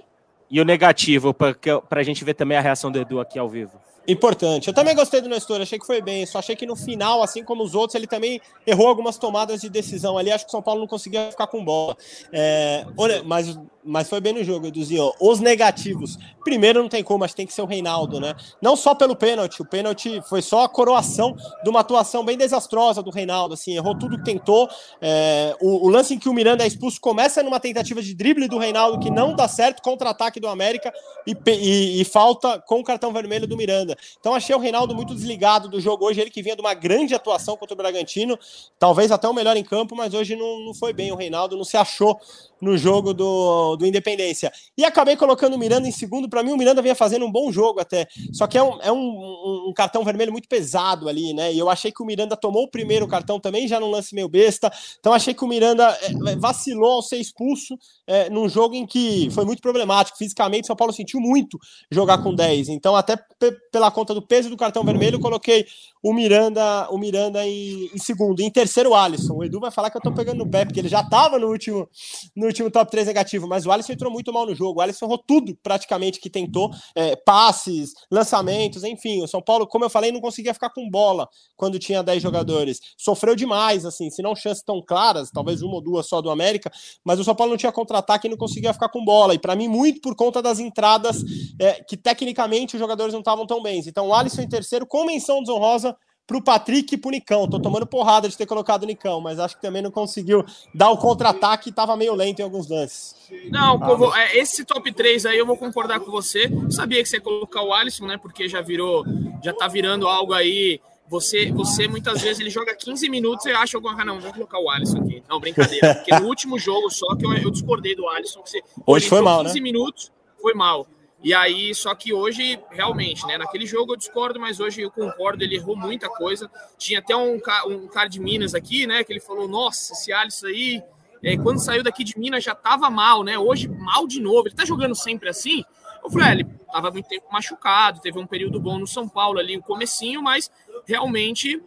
e 0.51 0.61
o 0.61 0.65
negativo, 0.65 1.33
pra, 1.33 1.55
que- 1.55 1.81
pra 1.89 2.03
gente 2.03 2.23
ver 2.25 2.35
também 2.35 2.57
a 2.59 2.61
reação 2.61 2.91
do 2.91 2.99
Edu 2.99 3.21
aqui 3.21 3.39
ao 3.39 3.49
vivo. 3.49 3.81
Importante. 4.09 4.69
Eu 4.69 4.73
também 4.73 4.95
gostei 4.97 5.21
do 5.21 5.29
Nestor, 5.29 5.61
achei 5.61 5.79
que 5.79 5.85
foi 5.85 6.01
bem. 6.01 6.25
Só 6.25 6.39
achei 6.39 6.57
que 6.57 6.65
no 6.65 6.75
final, 6.75 7.23
assim 7.23 7.45
como 7.45 7.63
os 7.63 7.75
outros, 7.75 7.95
ele 7.95 8.07
também 8.07 8.41
errou 8.67 8.89
algumas 8.89 9.19
tomadas 9.19 9.61
de 9.61 9.69
decisão 9.69 10.17
ali. 10.17 10.33
Acho 10.33 10.47
que 10.47 10.49
o 10.49 10.53
São 10.53 10.63
Paulo 10.63 10.81
não 10.81 10.89
conseguia 10.89 11.31
ficar 11.31 11.47
com 11.47 11.63
bola. 11.63 11.95
É, 12.33 12.87
mas, 13.27 13.59
mas 13.89 14.09
foi 14.09 14.21
bem 14.21 14.33
no 14.35 14.45
jogo, 14.45 14.67
Eduzinho. 14.67 15.13
Os 15.21 15.41
negativos. 15.41 16.19
Primeiro, 16.45 16.83
não 16.83 16.89
tem 16.89 17.03
como, 17.03 17.27
que 17.27 17.35
tem 17.35 17.47
que 17.47 17.53
ser 17.53 17.63
o 17.63 17.67
Reinaldo, 17.67 18.21
né? 18.21 18.35
Não 18.61 18.77
só 18.77 18.95
pelo 18.95 19.17
pênalti. 19.17 19.61
O 19.63 19.65
pênalti 19.65 20.21
foi 20.29 20.43
só 20.43 20.65
a 20.65 20.69
coroação 20.69 21.35
de 21.63 21.69
uma 21.71 21.81
atuação 21.81 22.25
bem 22.25 22.37
desastrosa 22.37 23.03
do 23.03 23.11
Reinaldo. 23.11 23.55
Assim, 23.55 23.75
errou 23.75 23.99
tudo 23.99 24.19
que 24.19 24.25
tentou. 24.25 24.69
É, 25.01 25.57
o, 25.61 25.87
o 25.87 25.89
lance 25.89 26.15
em 26.15 26.19
que 26.19 26.29
o 26.29 26.33
Miranda 26.35 26.65
é 26.65 26.67
expulso 26.67 27.01
começa 27.01 27.43
numa 27.43 27.59
tentativa 27.59 28.03
de 28.03 28.15
drible 28.15 28.47
do 28.49 28.59
Reinaldo 28.59 28.99
que 28.99 29.11
não 29.11 29.35
dá 29.35 29.49
certo, 29.49 29.83
contra-ataque 29.83 30.39
do 30.41 30.49
América 30.49 30.93
e, 31.27 31.37
e- 31.47 32.01
e 32.01 32.05
falta 32.05 32.63
com 32.67 32.81
o 32.81 32.85
cartão 32.85 33.13
vermelho 33.13 33.47
do 33.47 33.57
Miranda. 33.57 33.97
Então 34.21 34.35
achei 34.35 34.55
o 34.55 34.59
Reinaldo 34.59 34.95
muito 34.95 35.15
desligado 35.15 35.69
do 35.69 35.81
jogo 35.81 36.07
hoje, 36.07 36.21
ele 36.21 36.31
que 36.31 36.43
vinha 36.43 36.55
de 36.55 36.61
uma 36.61 36.75
grande 36.75 37.15
atuação 37.15 37.57
contra 37.57 37.75
o 37.75 37.77
Bragantino, 37.77 38.39
talvez 38.79 39.11
até 39.11 39.29
o 39.29 39.35
melhor 39.35 39.57
em 39.57 39.65
campo, 39.65 39.97
mas 39.97 40.15
hoje 40.15 40.37
não, 40.37 40.61
não 40.61 40.75
foi 40.75 40.93
bem 40.93 41.13
o 41.13 41.17
Reinaldo, 41.17 41.57
não 41.57 41.65
se 41.65 41.77
achou 41.77 42.19
no 42.61 42.77
jogo 42.77 43.13
do, 43.15 43.77
do 43.77 43.87
Independência. 43.87 44.53
E 44.77 44.85
acabei 44.85 45.17
colocando 45.17 45.55
o 45.55 45.59
Miranda 45.59 45.87
em 45.89 45.93
segundo, 45.93 46.29
para 46.29 46.43
mim 46.43 46.53
o 46.53 46.57
Miranda 46.57 46.83
vinha 46.83 46.95
fazendo 46.95 47.25
um 47.25 47.31
bom 47.33 47.51
jogo 47.53 47.81
até, 47.81 48.07
só 48.33 48.47
que 48.47 48.59
é 48.59 48.63
um, 48.63 48.81
é 48.83 48.91
um, 48.93 49.69
um- 49.69 49.73
cartão 49.75 50.05
vermelho 50.05 50.33
muito 50.33 50.49
pesado 50.49 51.09
ali, 51.09 51.33
né? 51.33 51.53
E 51.53 51.59
eu 51.59 51.71
achei 51.71 51.93
que 51.93 52.03
o 52.03 52.07
Miranda 52.07 52.37
tomou 52.37 52.65
o 52.65 52.71
primeiro 52.71 53.07
cartão 53.07 53.39
também, 53.39 53.69
já 53.69 53.79
num 53.79 53.91
lance 53.91 54.15
meio 54.15 54.29
besta, 54.29 54.73
então 54.99 55.13
achei 55.13 55.33
que 55.35 55.45
o 55.45 55.49
Miranda 55.49 55.87
é, 56.03 56.37
vacilou 56.37 56.93
ao 56.95 57.03
ser 57.03 57.19
expulso 57.19 57.79
é, 58.07 58.29
num 58.31 58.49
jogo 58.49 58.75
em 58.75 58.87
que 58.87 59.29
foi 59.31 59.45
muito 59.45 59.63
problemático, 59.63 60.19
fisicamente 60.19 60.67
São 60.67 60.75
Paulo 60.77 60.93
sentiu 60.93 61.21
muito 61.21 61.59
jogar 61.91 62.19
com 62.23 62.35
10, 62.35 62.69
então 62.71 62.97
até 62.97 63.17
pe- 63.17 63.57
pela 63.71 63.91
conta 63.91 64.13
do 64.15 64.23
peso 64.23 64.49
do 64.51 64.57
cartão 64.57 64.83
vermelho, 64.83 65.21
coloquei 65.21 65.65
o 66.03 66.13
Miranda, 66.13 66.89
o 66.91 66.99
Miranda 66.99 67.47
em, 67.47 67.91
em 67.95 67.99
segundo. 67.99 68.41
Em 68.41 68.51
terceiro, 68.51 68.91
o 68.91 68.95
Alisson. 68.95 69.35
O 69.35 69.45
Edu 69.45 69.59
vai 69.61 69.71
falar 69.71 69.91
que 69.91 69.97
eu 69.97 70.01
tô 70.01 70.13
pegando 70.13 70.39
no 70.39 70.49
pé, 70.51 70.65
porque 70.65 70.79
ele 70.81 70.89
já 70.89 71.03
tava 71.03 71.39
no 71.41 71.49
último, 71.49 71.89
no 72.37 72.47
último 72.49 72.71
top 72.71 72.91
3 72.91 73.07
negativo, 73.07 73.47
mas 73.47 73.65
o 73.65 73.73
Alisson 73.73 73.93
entrou 73.93 74.13
muito 74.13 74.33
mal 74.33 74.47
no 74.47 74.55
jogo. 74.55 74.81
O 74.81 74.83
Alisson 74.83 75.07
errou 75.07 75.19
tudo 75.19 75.57
praticamente 75.63 76.21
que 76.21 76.29
tentou, 76.29 76.71
é, 76.95 77.17
passes, 77.17 77.93
lançamentos, 78.11 78.85
enfim. 78.85 79.23
O 79.23 79.29
São 79.29 79.41
Paulo, 79.41 79.67
como 79.67 79.85
eu 79.85 79.91
falei, 79.91 80.13
não 80.13 80.21
conseguia 80.21 80.53
ficar 80.53 80.71
com 80.71 80.89
bola 80.91 81.29
quando 81.57 81.79
tinha 81.79 82.03
10 82.03 82.23
jogadores. 82.23 82.81
Sofreu 82.97 83.35
demais, 83.35 83.87
assim, 83.87 84.11
se 84.11 84.23
não 84.23 84.35
chances 84.35 84.63
tão 84.63 84.83
claras, 84.83 85.31
talvez 85.31 85.63
uma 85.63 85.75
ou 85.75 85.81
duas 85.81 86.07
só 86.07 86.21
do 86.21 86.31
América, 86.31 86.71
mas 87.05 87.19
o 87.19 87.25
São 87.25 87.35
Paulo 87.35 87.51
não 87.51 87.59
tinha 87.59 87.73
contra-ataque 87.73 88.27
e 88.27 88.31
não 88.31 88.37
conseguia 88.37 88.73
ficar 88.73 88.89
com 88.89 89.05
bola. 89.05 89.35
E 89.35 89.39
para 89.39 89.57
mim, 89.57 89.69
muito 89.69 90.01
por 90.01 90.15
conta 90.15 90.43
das 90.43 90.59
entradas 90.59 91.23
é, 91.61 91.83
que 91.85 91.97
tecnicamente 91.97 92.75
os 92.75 92.81
jogadores 92.81 93.13
não 93.13 93.21
estavam 93.21 93.47
tão 93.47 93.63
bem. 93.63 93.79
Então, 93.87 94.09
o 94.09 94.15
Alisson 94.15 94.43
em 94.43 94.49
terceiro, 94.49 94.87
com 94.87 95.05
menção 95.05 95.41
desonrosa 95.41 95.97
pro 96.29 96.43
Patrick 96.43 96.95
e 96.95 96.99
pro 96.99 97.11
Nicão. 97.11 97.49
Tô 97.49 97.59
tomando 97.59 97.87
porrada 97.87 98.29
de 98.29 98.37
ter 98.37 98.45
colocado 98.45 98.83
o 98.83 98.87
Nicão, 98.87 99.19
mas 99.19 99.39
acho 99.41 99.57
que 99.57 99.63
também 99.63 99.81
não 99.81 99.91
conseguiu 99.91 100.45
dar 100.75 100.91
o 100.91 100.99
contra-ataque 100.99 101.71
e 101.71 101.73
tava 101.73 101.97
meio 101.97 102.15
lento 102.15 102.41
em 102.41 102.43
alguns 102.43 102.69
lances. 102.69 103.17
Não, 103.51 103.81
eu 103.89 103.97
vou- 103.97 104.15
é, 104.15 104.37
esse 104.37 104.63
top 104.63 104.93
3 104.93 105.25
aí 105.25 105.39
eu 105.39 105.47
vou 105.47 105.57
concordar 105.57 105.99
com 106.01 106.11
você. 106.11 106.51
Sabia 106.71 107.03
que 107.03 107.09
você 107.09 107.17
ia 107.17 107.23
colocar 107.23 107.63
o 107.63 107.73
Alisson, 107.73 108.05
né? 108.07 108.19
Porque 108.19 108.47
já 108.47 108.61
virou, 108.61 109.05
já 109.43 109.55
tá 109.55 109.67
virando 109.67 110.07
algo 110.07 110.35
aí 110.35 110.79
você, 111.09 111.51
você 111.51 111.89
muitas 111.89 112.21
vezes 112.21 112.39
ele 112.41 112.51
joga 112.51 112.75
15 112.77 113.09
minutos 113.09 113.47
e 113.47 113.51
acha 113.51 113.79
alguma. 113.79 113.99
Ah, 113.99 114.05
não, 114.05 114.21
vou 114.21 114.31
colocar 114.31 114.61
o 114.61 114.69
Alisson 114.69 114.99
aqui. 114.99 115.23
Não, 115.27 115.41
brincadeira. 115.41 115.95
Porque 115.95 116.15
no 116.21 116.27
último 116.27 116.59
jogo 116.59 116.91
só 116.91 117.17
que 117.17 117.25
eu, 117.25 117.33
eu 117.33 117.51
discordei 117.51 117.97
do 117.97 118.07
Alisson. 118.07 118.43
Você, 118.45 118.63
hoje 118.87 119.09
foi 119.09 119.23
mal, 119.23 119.43
15 119.43 119.55
né? 119.55 119.61
minutos 119.63 120.13
foi 120.43 120.53
mal. 120.53 120.87
E 121.23 121.35
aí, 121.35 121.75
só 121.75 121.95
que 121.95 122.13
hoje, 122.13 122.61
realmente, 122.71 123.27
né? 123.27 123.37
Naquele 123.37 123.67
jogo 123.67 123.93
eu 123.93 123.97
discordo, 123.97 124.39
mas 124.39 124.61
hoje 124.61 124.83
eu 124.83 124.91
concordo, 124.91 125.43
ele 125.43 125.57
errou 125.57 125.77
muita 125.77 126.09
coisa. 126.09 126.49
Tinha 126.77 127.01
até 127.01 127.17
um, 127.17 127.41
um 127.67 127.89
cara 127.89 128.09
de 128.09 128.21
Minas 128.21 128.55
aqui, 128.55 128.87
né? 128.87 129.03
Que 129.03 129.13
ele 129.13 129.21
falou: 129.21 129.49
Nossa, 129.49 129.93
esse 129.93 130.13
Alisson 130.13 130.47
aí, 130.47 130.83
é, 131.23 131.37
quando 131.37 131.59
saiu 131.59 131.83
daqui 131.83 132.05
de 132.05 132.17
Minas 132.19 132.45
já 132.45 132.55
tava 132.55 132.89
mal, 132.89 133.25
né? 133.25 133.37
Hoje, 133.37 133.67
mal 133.67 134.07
de 134.07 134.21
novo. 134.21 134.47
Ele 134.47 134.55
tá 134.55 134.65
jogando 134.65 134.95
sempre 134.95 135.29
assim? 135.29 135.65
Eu 136.05 136.11
falei: 136.11 136.29
é, 136.29 136.33
ele 136.33 136.45
tava 136.71 136.91
muito 136.93 137.09
tempo 137.09 137.27
machucado, 137.33 138.01
teve 138.01 138.19
um 138.19 138.27
período 138.27 138.61
bom 138.61 138.79
no 138.79 138.87
São 138.87 139.09
Paulo 139.09 139.41
ali, 139.41 139.57
o 139.57 139.63
comecinho, 139.63 140.23
mas 140.23 140.51
realmente 140.87 141.61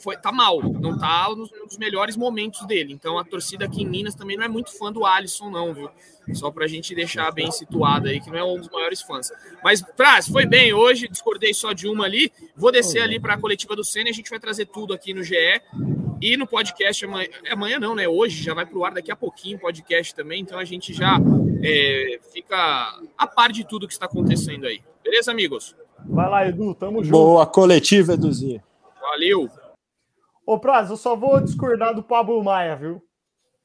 foi, 0.00 0.16
tá 0.16 0.32
mal, 0.32 0.62
não 0.62 0.98
tá 0.98 1.28
nos, 1.36 1.50
nos, 1.50 1.76
melhores 1.78 2.16
momentos 2.16 2.66
dele. 2.66 2.92
Então 2.92 3.18
a 3.18 3.24
torcida 3.24 3.64
aqui 3.64 3.82
em 3.82 3.86
Minas 3.86 4.14
também 4.14 4.36
não 4.36 4.44
é 4.44 4.48
muito 4.48 4.76
fã 4.76 4.92
do 4.92 5.04
Alisson, 5.04 5.50
não, 5.50 5.72
viu? 5.72 5.90
Só 6.32 6.50
pra 6.50 6.66
gente 6.66 6.94
deixar 6.94 7.30
bem 7.30 7.50
situado 7.52 8.08
aí, 8.08 8.20
que 8.20 8.30
não 8.30 8.38
é 8.38 8.44
um 8.44 8.58
dos 8.58 8.68
maiores 8.68 9.00
fãs. 9.02 9.30
Mas, 9.62 9.80
Praz, 9.80 10.28
foi 10.28 10.44
bem 10.44 10.72
hoje, 10.72 11.08
discordei 11.08 11.54
só 11.54 11.72
de 11.72 11.86
uma 11.86 12.04
ali. 12.04 12.32
Vou 12.56 12.72
descer 12.72 13.00
ali 13.00 13.20
para 13.20 13.34
a 13.34 13.40
coletiva 13.40 13.76
do 13.76 13.84
Senna, 13.84 14.10
a 14.10 14.12
gente 14.12 14.28
vai 14.28 14.40
trazer 14.40 14.66
tudo 14.66 14.92
aqui 14.92 15.14
no 15.14 15.22
GE. 15.22 15.36
E 16.20 16.36
no 16.36 16.46
podcast 16.46 17.04
amanhã, 17.04 17.28
amanhã 17.50 17.78
não, 17.78 17.94
né? 17.94 18.08
Hoje 18.08 18.42
já 18.42 18.54
vai 18.54 18.64
pro 18.64 18.84
ar 18.84 18.92
daqui 18.92 19.12
a 19.12 19.16
pouquinho 19.16 19.58
podcast 19.58 20.14
também, 20.14 20.40
então 20.40 20.58
a 20.58 20.64
gente 20.64 20.92
já 20.94 21.18
é, 21.62 22.18
fica 22.32 22.98
a 23.18 23.26
par 23.26 23.52
de 23.52 23.66
tudo 23.66 23.86
que 23.86 23.92
está 23.92 24.06
acontecendo 24.06 24.66
aí. 24.66 24.80
Beleza, 25.04 25.30
amigos? 25.30 25.76
Vai 26.04 26.28
lá, 26.28 26.48
Edu, 26.48 26.74
tamo 26.74 27.04
junto. 27.04 27.12
Boa 27.12 27.46
coletiva, 27.46 28.14
Eduzinho. 28.14 28.62
Valeu. 29.00 29.50
Ô, 30.46 30.60
Praz, 30.60 30.90
eu 30.90 30.96
só 30.96 31.16
vou 31.16 31.40
discordar 31.40 31.92
do 31.92 32.04
Pablo 32.04 32.42
Maia, 32.44 32.76
viu? 32.76 33.02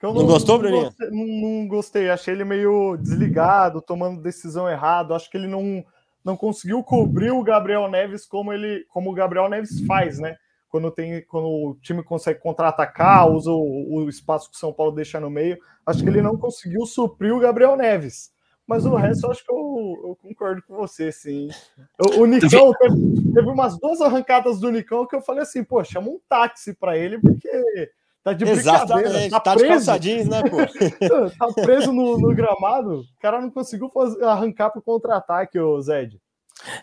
não, 0.02 0.14
não, 0.14 0.26
gostou, 0.26 0.58
Bruninho? 0.58 0.92
Não, 1.12 1.60
não, 1.60 1.68
gostei, 1.68 2.10
achei 2.10 2.34
ele 2.34 2.44
meio 2.44 2.98
desligado, 2.98 3.84
tomando 3.84 4.20
decisão 4.20 4.68
errada. 4.68 5.16
Acho 5.16 5.30
que 5.30 5.38
ele 5.38 5.48
não, 5.48 5.86
não 6.26 6.36
conseguiu 6.36 6.84
cobrir 6.84 7.30
o 7.30 7.44
Gabriel 7.44 7.88
Neves 7.88 8.26
como 8.26 8.52
ele, 8.52 8.84
como 8.90 9.12
o 9.12 9.14
Gabriel 9.14 9.48
Neves 9.48 9.86
faz, 9.86 10.18
né? 10.18 10.36
Quando, 10.70 10.90
tem, 10.90 11.24
quando 11.28 11.48
o 11.48 11.78
time 11.82 12.02
consegue 12.02 12.40
contra-atacar, 12.40 13.30
usa 13.30 13.52
o, 13.52 13.98
o 13.98 14.10
espaço 14.10 14.50
que 14.50 14.56
o 14.56 14.60
São 14.60 14.74
Paulo 14.74 14.92
deixa 14.92 15.20
no 15.20 15.30
meio. 15.30 15.60
Acho 15.86 16.02
que 16.02 16.10
ele 16.10 16.22
não 16.22 16.36
conseguiu 16.36 16.84
suprir 16.88 17.32
o 17.32 17.40
Gabriel 17.40 17.76
Neves. 17.76 18.32
Mas 18.72 18.86
o 18.86 18.96
resto 18.96 19.26
eu 19.26 19.32
acho 19.32 19.44
que 19.44 19.52
eu, 19.52 20.02
eu 20.02 20.18
concordo 20.22 20.64
com 20.66 20.78
você, 20.78 21.12
sim. 21.12 21.50
O, 22.00 22.22
o 22.22 22.26
Nicão 22.26 22.72
teve, 22.80 23.34
teve, 23.34 23.50
umas 23.50 23.78
duas 23.78 24.00
arrancadas 24.00 24.62
do 24.62 24.72
Nicão 24.72 25.06
que 25.06 25.14
eu 25.14 25.22
falei 25.22 25.42
assim, 25.42 25.62
pô, 25.62 25.84
chama 25.84 26.08
um 26.08 26.18
táxi 26.30 26.74
para 26.74 26.98
ele, 26.98 27.20
porque 27.20 27.50
tá 28.24 28.32
de 28.32 28.46
brincadeira. 28.46 29.30
Tá, 29.30 29.42
tá 29.42 29.56
preso, 29.56 30.00
de 30.00 30.24
né, 30.24 30.42
pô? 30.44 30.56
tá 31.38 31.62
preso 31.62 31.92
no, 31.92 32.18
no, 32.18 32.34
gramado, 32.34 33.02
o 33.02 33.06
cara 33.20 33.42
não 33.42 33.52
conseguiu 33.52 33.90
fazer, 33.90 34.24
arrancar 34.24 34.70
pro 34.70 34.82
contra-ataque, 34.82 35.60
o 35.60 35.82
Zed. 35.82 36.18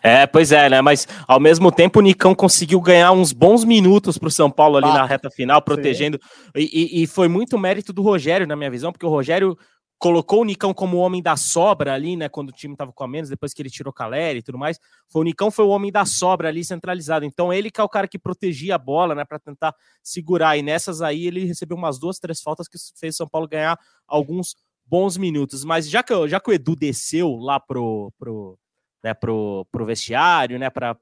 É, 0.03 0.27
pois 0.27 0.51
é, 0.51 0.69
né? 0.69 0.81
Mas 0.81 1.07
ao 1.27 1.39
mesmo 1.39 1.71
tempo 1.71 1.97
o 1.97 2.03
Nicão 2.03 2.35
conseguiu 2.35 2.79
ganhar 2.81 3.13
uns 3.13 3.31
bons 3.31 3.63
minutos 3.63 4.15
para 4.15 4.27
o 4.27 4.31
São 4.31 4.51
Paulo 4.51 4.77
ali 4.77 4.89
ah, 4.89 4.93
na 4.93 5.05
reta 5.05 5.31
final, 5.31 5.59
protegendo. 5.59 6.19
E, 6.55 7.01
e, 7.01 7.07
foi 7.07 7.27
muito 7.27 7.57
mérito 7.57 7.91
do 7.91 8.03
Rogério, 8.03 8.45
na 8.45 8.55
minha 8.55 8.69
visão, 8.69 8.91
porque 8.91 9.07
o 9.07 9.09
Rogério 9.09 9.57
colocou 9.99 10.41
o 10.41 10.45
Nicão 10.45 10.73
como 10.73 10.97
o 10.97 10.99
homem 11.01 11.21
da 11.21 11.35
sobra 11.35 11.93
ali, 11.93 12.15
né? 12.15 12.29
Quando 12.29 12.49
o 12.49 12.53
time 12.53 12.73
estava 12.73 12.93
com 12.93 13.03
a 13.03 13.07
menos, 13.07 13.29
depois 13.29 13.53
que 13.53 13.61
ele 13.61 13.69
tirou 13.69 13.91
Caleri 13.91 14.39
e 14.39 14.41
tudo 14.41 14.57
mais. 14.57 14.79
Foi 15.09 15.21
o 15.21 15.25
Nicão 15.25 15.51
foi 15.51 15.65
o 15.65 15.69
homem 15.69 15.91
da 15.91 16.05
sobra 16.05 16.47
ali 16.47 16.63
centralizado. 16.63 17.25
Então 17.25 17.51
ele 17.51 17.69
que 17.69 17.81
é 17.81 17.83
o 17.83 17.89
cara 17.89 18.07
que 18.07 18.17
protegia 18.17 18.75
a 18.75 18.77
bola, 18.77 19.13
né? 19.13 19.25
Para 19.25 19.37
tentar 19.37 19.75
segurar. 20.01 20.57
E 20.57 20.61
nessas 20.61 21.01
aí 21.01 21.27
ele 21.27 21.43
recebeu 21.43 21.75
umas 21.75 21.99
duas, 21.99 22.17
três 22.17 22.41
faltas 22.41 22.67
que 22.69 22.77
fez 22.97 23.17
São 23.17 23.27
Paulo 23.27 23.47
ganhar 23.47 23.77
alguns 24.07 24.55
bons 24.85 25.17
minutos. 25.17 25.65
Mas 25.65 25.89
já 25.89 26.01
que, 26.01 26.27
já 26.29 26.39
que 26.39 26.49
o 26.49 26.53
Edu 26.53 26.77
desceu 26.77 27.35
lá 27.35 27.59
pro, 27.59 28.11
pro, 28.17 28.57
né, 29.03 29.13
pro, 29.13 29.67
pro 29.69 29.85
vestiário, 29.85 30.57
né? 30.57 30.69
Para 30.69 30.95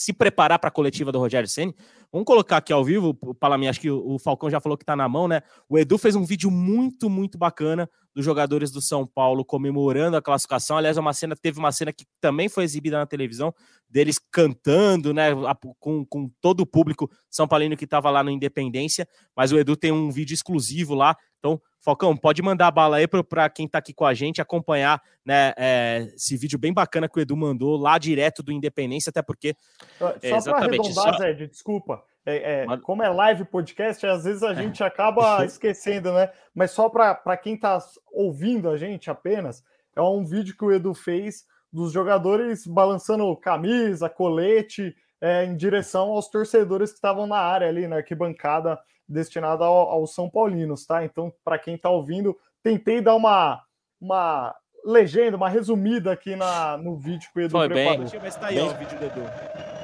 se 0.00 0.14
preparar 0.14 0.58
para 0.58 0.68
a 0.68 0.72
coletiva 0.72 1.12
do 1.12 1.18
Rogério 1.18 1.46
Senni. 1.46 1.74
Vamos 2.10 2.24
colocar 2.24 2.56
aqui 2.56 2.72
ao 2.72 2.82
vivo, 2.82 3.14
o 3.20 3.34
Palami, 3.34 3.68
acho 3.68 3.78
que 3.78 3.90
o 3.90 4.18
Falcão 4.18 4.48
já 4.48 4.58
falou 4.58 4.78
que 4.78 4.82
está 4.82 4.96
na 4.96 5.06
mão, 5.06 5.28
né? 5.28 5.42
O 5.68 5.78
Edu 5.78 5.98
fez 5.98 6.16
um 6.16 6.24
vídeo 6.24 6.50
muito, 6.50 7.10
muito 7.10 7.36
bacana 7.36 7.86
dos 8.14 8.24
jogadores 8.24 8.70
do 8.70 8.80
São 8.80 9.06
Paulo 9.06 9.44
comemorando 9.44 10.16
a 10.16 10.22
classificação. 10.22 10.78
Aliás, 10.78 10.96
é 10.96 11.00
uma 11.00 11.12
cena, 11.12 11.36
teve 11.36 11.58
uma 11.58 11.70
cena 11.70 11.92
que 11.92 12.06
também 12.18 12.48
foi 12.48 12.64
exibida 12.64 12.96
na 12.96 13.04
televisão, 13.04 13.54
deles 13.90 14.18
cantando, 14.32 15.12
né, 15.12 15.32
com, 15.78 16.04
com 16.06 16.30
todo 16.40 16.60
o 16.60 16.66
público 16.66 17.10
São 17.30 17.46
Paulino 17.46 17.76
que 17.76 17.84
estava 17.84 18.08
lá 18.08 18.24
no 18.24 18.30
Independência. 18.30 19.06
Mas 19.36 19.52
o 19.52 19.58
Edu 19.58 19.76
tem 19.76 19.92
um 19.92 20.10
vídeo 20.10 20.32
exclusivo 20.32 20.94
lá. 20.94 21.14
Então, 21.40 21.60
Falcão, 21.80 22.14
pode 22.14 22.42
mandar 22.42 22.68
a 22.68 22.70
bala 22.70 22.98
aí 22.98 23.08
para 23.08 23.48
quem 23.48 23.64
está 23.66 23.78
aqui 23.78 23.92
com 23.92 24.04
a 24.04 24.12
gente 24.12 24.40
acompanhar 24.40 25.02
né, 25.24 25.52
é, 25.56 26.12
esse 26.14 26.36
vídeo 26.36 26.58
bem 26.58 26.72
bacana 26.72 27.08
que 27.08 27.18
o 27.18 27.22
Edu 27.22 27.36
mandou 27.36 27.76
lá 27.76 27.98
direto 27.98 28.42
do 28.42 28.52
Independência, 28.52 29.08
até 29.10 29.22
porque. 29.22 29.56
Só 29.98 30.10
é, 30.22 30.42
para 30.42 30.58
arredondar, 30.58 30.92
só... 30.92 31.18
Zé, 31.18 31.32
desculpa. 31.32 32.04
É, 32.26 32.64
é, 32.64 32.76
como 32.82 33.02
é 33.02 33.08
live 33.08 33.46
podcast, 33.46 34.06
às 34.06 34.24
vezes 34.24 34.42
a 34.42 34.52
gente 34.52 34.84
acaba 34.84 35.42
esquecendo, 35.46 36.12
né? 36.12 36.30
Mas 36.54 36.70
só 36.70 36.90
para 36.90 37.36
quem 37.38 37.54
está 37.54 37.78
ouvindo 38.12 38.68
a 38.68 38.76
gente 38.76 39.10
apenas, 39.10 39.64
é 39.96 40.02
um 40.02 40.22
vídeo 40.22 40.54
que 40.54 40.64
o 40.64 40.70
Edu 40.70 40.92
fez 40.92 41.46
dos 41.72 41.92
jogadores 41.92 42.66
balançando 42.66 43.34
camisa, 43.36 44.10
colete, 44.10 44.94
é, 45.18 45.44
em 45.44 45.56
direção 45.56 46.10
aos 46.10 46.28
torcedores 46.28 46.90
que 46.90 46.96
estavam 46.96 47.26
na 47.26 47.38
área 47.38 47.68
ali, 47.68 47.86
na 47.86 47.96
arquibancada 47.96 48.78
destinada 49.10 49.64
ao, 49.64 49.90
aos 49.90 50.14
São 50.14 50.30
Paulinos, 50.30 50.86
tá? 50.86 51.04
Então, 51.04 51.32
para 51.44 51.58
quem 51.58 51.74
está 51.74 51.90
ouvindo, 51.90 52.36
tentei 52.62 53.00
dar 53.00 53.16
uma, 53.16 53.62
uma 54.00 54.54
legenda, 54.84 55.36
uma 55.36 55.48
resumida 55.48 56.12
aqui 56.12 56.36
na, 56.36 56.76
no 56.78 56.96
vídeo 56.96 57.28
que 57.32 57.40
o 57.40 57.42
Edu 57.42 57.50
Foi 57.50 57.68
preparou. 57.68 58.08
Bem. 58.08 58.20
Mas 58.22 58.36
tá 58.36 58.46
aí, 58.46 58.54
bem. 58.56 58.64
Ó, 58.64 58.70
o 58.70 58.74
vídeo 58.74 58.98
do 58.98 59.04
Edu. 59.04 59.79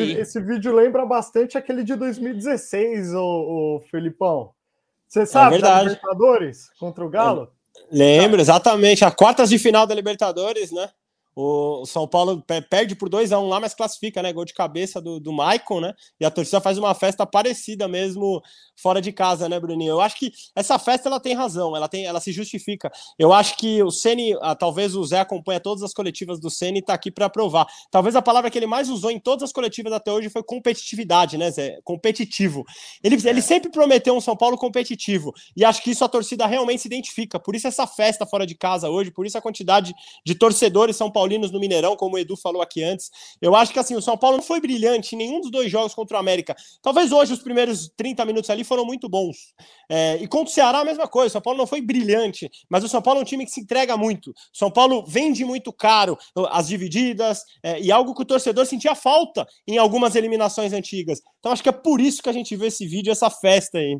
Esse, 0.00 0.20
esse, 0.20 0.40
vídeo 0.40 0.74
lembra 0.74 1.04
bastante 1.04 1.58
aquele 1.58 1.82
de 1.84 1.94
2016, 1.96 3.14
o, 3.14 3.20
o 3.20 3.80
Felipão. 3.90 4.52
Você 5.08 5.26
sabe, 5.26 5.56
é 5.56 5.58
da 5.58 5.82
Libertadores 5.82 6.70
contra 6.78 7.04
o 7.04 7.08
Galo? 7.10 7.52
Lembro, 7.90 8.40
exatamente. 8.40 9.04
A 9.04 9.10
quartas 9.10 9.50
de 9.50 9.58
final 9.58 9.86
da 9.86 9.94
Libertadores, 9.94 10.70
né? 10.72 10.88
O 11.34 11.86
São 11.86 12.06
Paulo 12.06 12.44
perde 12.68 12.94
por 12.94 13.08
2 13.08 13.32
a 13.32 13.38
1 13.38 13.44
um 13.44 13.48
lá, 13.48 13.58
mas 13.58 13.74
classifica, 13.74 14.22
né? 14.22 14.32
Gol 14.32 14.44
de 14.44 14.52
cabeça 14.52 15.00
do, 15.00 15.18
do 15.18 15.32
Maicon, 15.32 15.80
né? 15.80 15.94
E 16.20 16.24
a 16.24 16.30
torcida 16.30 16.60
faz 16.60 16.76
uma 16.76 16.94
festa 16.94 17.26
parecida 17.26 17.88
mesmo 17.88 18.42
fora 18.76 19.00
de 19.00 19.12
casa, 19.12 19.48
né, 19.48 19.58
Bruninho? 19.58 19.92
Eu 19.92 20.00
acho 20.00 20.16
que 20.18 20.32
essa 20.54 20.78
festa 20.78 21.08
ela 21.08 21.20
tem 21.20 21.34
razão, 21.34 21.74
ela 21.74 21.88
tem, 21.88 22.04
ela 22.04 22.20
se 22.20 22.32
justifica. 22.32 22.90
Eu 23.18 23.32
acho 23.32 23.56
que 23.56 23.82
o 23.82 23.90
Ceni, 23.90 24.36
ah, 24.42 24.54
talvez 24.54 24.94
o 24.94 25.04
Zé 25.04 25.20
acompanha 25.20 25.60
todas 25.60 25.82
as 25.82 25.94
coletivas 25.94 26.38
do 26.38 26.50
Ceni 26.50 26.80
e 26.80 26.82
tá 26.82 26.92
aqui 26.92 27.10
para 27.10 27.30
provar. 27.30 27.66
Talvez 27.90 28.14
a 28.14 28.20
palavra 28.20 28.50
que 28.50 28.58
ele 28.58 28.66
mais 28.66 28.90
usou 28.90 29.10
em 29.10 29.18
todas 29.18 29.44
as 29.44 29.52
coletivas 29.52 29.92
até 29.92 30.12
hoje 30.12 30.28
foi 30.28 30.42
competitividade, 30.42 31.38
né, 31.38 31.50
Zé? 31.50 31.78
Competitivo. 31.82 32.64
Ele, 33.02 33.16
ele 33.26 33.40
sempre 33.40 33.70
prometeu 33.70 34.14
um 34.14 34.20
São 34.20 34.36
Paulo 34.36 34.58
competitivo 34.58 35.32
e 35.56 35.64
acho 35.64 35.82
que 35.82 35.92
isso 35.92 36.04
a 36.04 36.08
torcida 36.08 36.46
realmente 36.46 36.82
se 36.82 36.88
identifica. 36.88 37.40
Por 37.40 37.54
isso 37.54 37.66
essa 37.68 37.86
festa 37.86 38.26
fora 38.26 38.46
de 38.46 38.54
casa 38.54 38.90
hoje, 38.90 39.10
por 39.10 39.24
isso 39.24 39.38
a 39.38 39.42
quantidade 39.42 39.94
de 40.26 40.34
torcedores 40.34 40.96
São 40.96 41.10
Paulo 41.10 41.21
Paulinos 41.22 41.52
no 41.52 41.60
Mineirão, 41.60 41.94
como 41.96 42.16
o 42.16 42.18
Edu 42.18 42.36
falou 42.36 42.60
aqui 42.60 42.82
antes. 42.82 43.08
Eu 43.40 43.54
acho 43.54 43.72
que 43.72 43.78
assim, 43.78 43.94
o 43.94 44.02
São 44.02 44.18
Paulo 44.18 44.38
não 44.38 44.44
foi 44.44 44.60
brilhante 44.60 45.14
em 45.14 45.18
nenhum 45.18 45.40
dos 45.40 45.52
dois 45.52 45.70
jogos 45.70 45.94
contra 45.94 46.16
o 46.16 46.20
América. 46.20 46.56
Talvez 46.82 47.12
hoje 47.12 47.32
os 47.32 47.40
primeiros 47.40 47.88
30 47.96 48.24
minutos 48.24 48.50
ali 48.50 48.64
foram 48.64 48.84
muito 48.84 49.08
bons. 49.08 49.36
É, 49.88 50.16
e 50.16 50.26
contra 50.26 50.50
o 50.50 50.52
Ceará, 50.52 50.80
a 50.80 50.84
mesma 50.84 51.06
coisa. 51.06 51.28
O 51.28 51.30
São 51.30 51.40
Paulo 51.40 51.58
não 51.58 51.66
foi 51.66 51.80
brilhante, 51.80 52.50
mas 52.68 52.82
o 52.82 52.88
São 52.88 53.00
Paulo 53.00 53.20
é 53.20 53.22
um 53.22 53.24
time 53.24 53.44
que 53.44 53.52
se 53.52 53.60
entrega 53.60 53.96
muito. 53.96 54.30
O 54.30 54.34
São 54.52 54.70
Paulo 54.70 55.04
vende 55.06 55.44
muito 55.44 55.72
caro 55.72 56.18
as 56.50 56.66
divididas 56.66 57.44
é, 57.62 57.80
e 57.80 57.92
algo 57.92 58.14
que 58.14 58.22
o 58.22 58.26
torcedor 58.26 58.66
sentia 58.66 58.96
falta 58.96 59.46
em 59.66 59.78
algumas 59.78 60.16
eliminações 60.16 60.72
antigas. 60.72 61.20
Então 61.38 61.52
acho 61.52 61.62
que 61.62 61.68
é 61.68 61.72
por 61.72 62.00
isso 62.00 62.20
que 62.20 62.28
a 62.28 62.32
gente 62.32 62.56
vê 62.56 62.66
esse 62.66 62.84
vídeo, 62.84 63.12
essa 63.12 63.30
festa 63.30 63.78
aí. 63.78 63.96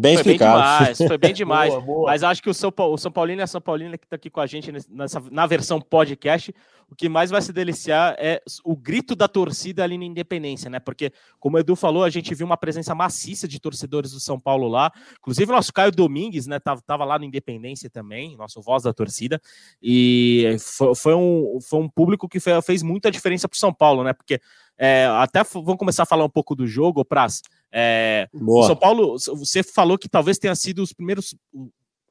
Bem 0.00 0.14
foi 0.14 0.22
explicado. 0.22 0.58
Bem 0.58 0.78
demais, 0.78 0.98
foi 0.98 1.18
bem 1.18 1.32
demais. 1.34 1.70
boa, 1.70 1.82
boa. 1.82 2.06
Mas 2.06 2.22
acho 2.22 2.42
que 2.42 2.48
o 2.48 2.54
São, 2.54 2.72
Paulo, 2.72 2.94
o 2.94 2.98
São 2.98 3.12
Paulino 3.12 3.42
e 3.42 3.44
a 3.44 3.46
São 3.46 3.60
Paulina 3.60 3.98
que 3.98 4.06
está 4.06 4.16
aqui 4.16 4.30
com 4.30 4.40
a 4.40 4.46
gente 4.46 4.72
nessa, 4.88 5.22
na 5.30 5.46
versão 5.46 5.80
podcast, 5.80 6.54
o 6.90 6.96
que 6.96 7.08
mais 7.08 7.30
vai 7.30 7.40
se 7.40 7.52
deliciar 7.52 8.16
é 8.18 8.42
o 8.64 8.74
grito 8.74 9.14
da 9.14 9.28
torcida 9.28 9.84
ali 9.84 9.96
na 9.96 10.04
Independência, 10.04 10.68
né? 10.68 10.80
Porque, 10.80 11.12
como 11.38 11.56
o 11.56 11.60
Edu 11.60 11.76
falou, 11.76 12.02
a 12.02 12.10
gente 12.10 12.34
viu 12.34 12.44
uma 12.44 12.56
presença 12.56 12.94
maciça 12.96 13.46
de 13.46 13.60
torcedores 13.60 14.10
do 14.10 14.18
São 14.18 14.40
Paulo 14.40 14.66
lá. 14.66 14.90
Inclusive, 15.18 15.52
o 15.52 15.54
nosso 15.54 15.72
Caio 15.72 15.92
Domingues, 15.92 16.48
né? 16.48 16.58
Tava, 16.58 16.82
tava 16.82 17.04
lá 17.04 17.16
no 17.16 17.24
Independência 17.24 17.88
também, 17.88 18.36
nosso 18.36 18.60
voz 18.60 18.82
da 18.82 18.92
torcida. 18.92 19.40
E 19.80 20.56
foi, 20.58 20.94
foi 20.96 21.14
um, 21.14 21.58
foi 21.62 21.78
um 21.78 21.88
público 21.88 22.28
que 22.28 22.40
fez, 22.40 22.82
muita 22.82 23.08
diferença 23.08 23.48
para 23.48 23.56
o 23.56 23.60
São 23.60 23.72
Paulo, 23.72 24.02
né? 24.02 24.12
Porque 24.12 24.40
é, 24.76 25.06
até 25.06 25.44
vamos 25.44 25.76
começar 25.76 26.02
a 26.02 26.06
falar 26.06 26.24
um 26.24 26.30
pouco 26.30 26.56
do 26.56 26.66
jogo, 26.66 27.04
Praz. 27.04 27.40
É, 27.72 28.28
o 28.32 28.66
São 28.66 28.76
Paulo, 28.76 29.16
você 29.18 29.62
falou 29.62 29.96
que 29.96 30.08
talvez 30.08 30.38
tenha 30.38 30.54
sido 30.54 30.82
os 30.82 30.92
primeiros, 30.92 31.34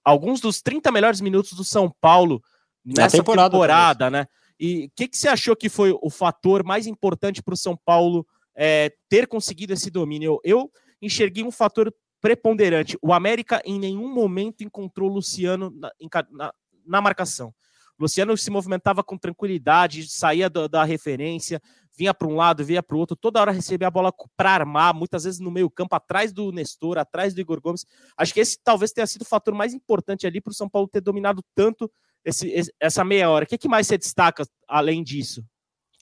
alguns 0.03 0.39
dos 0.39 0.61
30 0.61 0.91
melhores 0.91 1.21
minutos 1.21 1.53
do 1.53 1.63
São 1.63 1.93
Paulo 1.99 2.41
nessa 2.83 3.17
temporada, 3.17 3.51
temporada 3.51 4.09
né? 4.09 4.25
E 4.59 4.85
o 4.85 4.91
que, 4.95 5.07
que 5.07 5.17
você 5.17 5.29
achou 5.29 5.55
que 5.55 5.69
foi 5.69 5.97
o 6.01 6.09
fator 6.09 6.63
mais 6.63 6.85
importante 6.85 7.41
para 7.41 7.53
o 7.53 7.57
São 7.57 7.77
Paulo 7.77 8.27
é, 8.55 8.91
ter 9.07 9.25
conseguido 9.27 9.73
esse 9.73 9.89
domínio? 9.89 10.39
Eu, 10.43 10.61
eu 10.61 10.71
enxerguei 11.01 11.43
um 11.43 11.51
fator 11.51 11.93
preponderante. 12.19 12.97
O 13.01 13.13
América 13.13 13.61
em 13.63 13.79
nenhum 13.79 14.13
momento 14.13 14.63
encontrou 14.63 15.09
o 15.09 15.13
Luciano 15.13 15.69
na, 15.71 15.91
na, 16.29 16.53
na 16.85 17.01
marcação. 17.01 17.53
Luciano 17.97 18.35
se 18.37 18.49
movimentava 18.49 19.03
com 19.03 19.17
tranquilidade, 19.17 20.09
saía 20.09 20.49
da, 20.49 20.67
da 20.67 20.83
referência, 20.83 21.61
vinha 21.99 22.13
para 22.13 22.29
um 22.29 22.35
lado, 22.35 22.63
vinha 22.63 22.81
para 22.81 22.95
o 22.95 22.99
outro, 22.99 23.13
toda 23.17 23.41
hora 23.41 23.51
recebia 23.51 23.89
a 23.89 23.91
bola 23.91 24.13
para 24.37 24.51
armar, 24.51 24.95
muitas 24.95 25.25
vezes 25.25 25.41
no 25.41 25.51
meio-campo, 25.51 25.93
atrás 25.93 26.31
do 26.31 26.49
Nestor, 26.49 26.97
atrás 26.97 27.33
do 27.33 27.41
Igor 27.41 27.59
Gomes. 27.59 27.85
Acho 28.15 28.33
que 28.33 28.39
esse 28.39 28.57
talvez 28.63 28.93
tenha 28.93 29.05
sido 29.05 29.23
o 29.23 29.25
fator 29.25 29.53
mais 29.53 29.73
importante 29.73 30.25
ali 30.25 30.39
para 30.39 30.51
o 30.51 30.53
São 30.53 30.69
Paulo 30.69 30.87
ter 30.87 31.01
dominado 31.01 31.43
tanto 31.53 31.91
esse, 32.23 32.73
essa 32.79 33.03
meia 33.03 33.29
hora. 33.29 33.43
O 33.43 33.47
que, 33.47 33.57
que 33.57 33.67
mais 33.67 33.85
você 33.85 33.97
destaca 33.97 34.47
além 34.65 35.03
disso? 35.03 35.43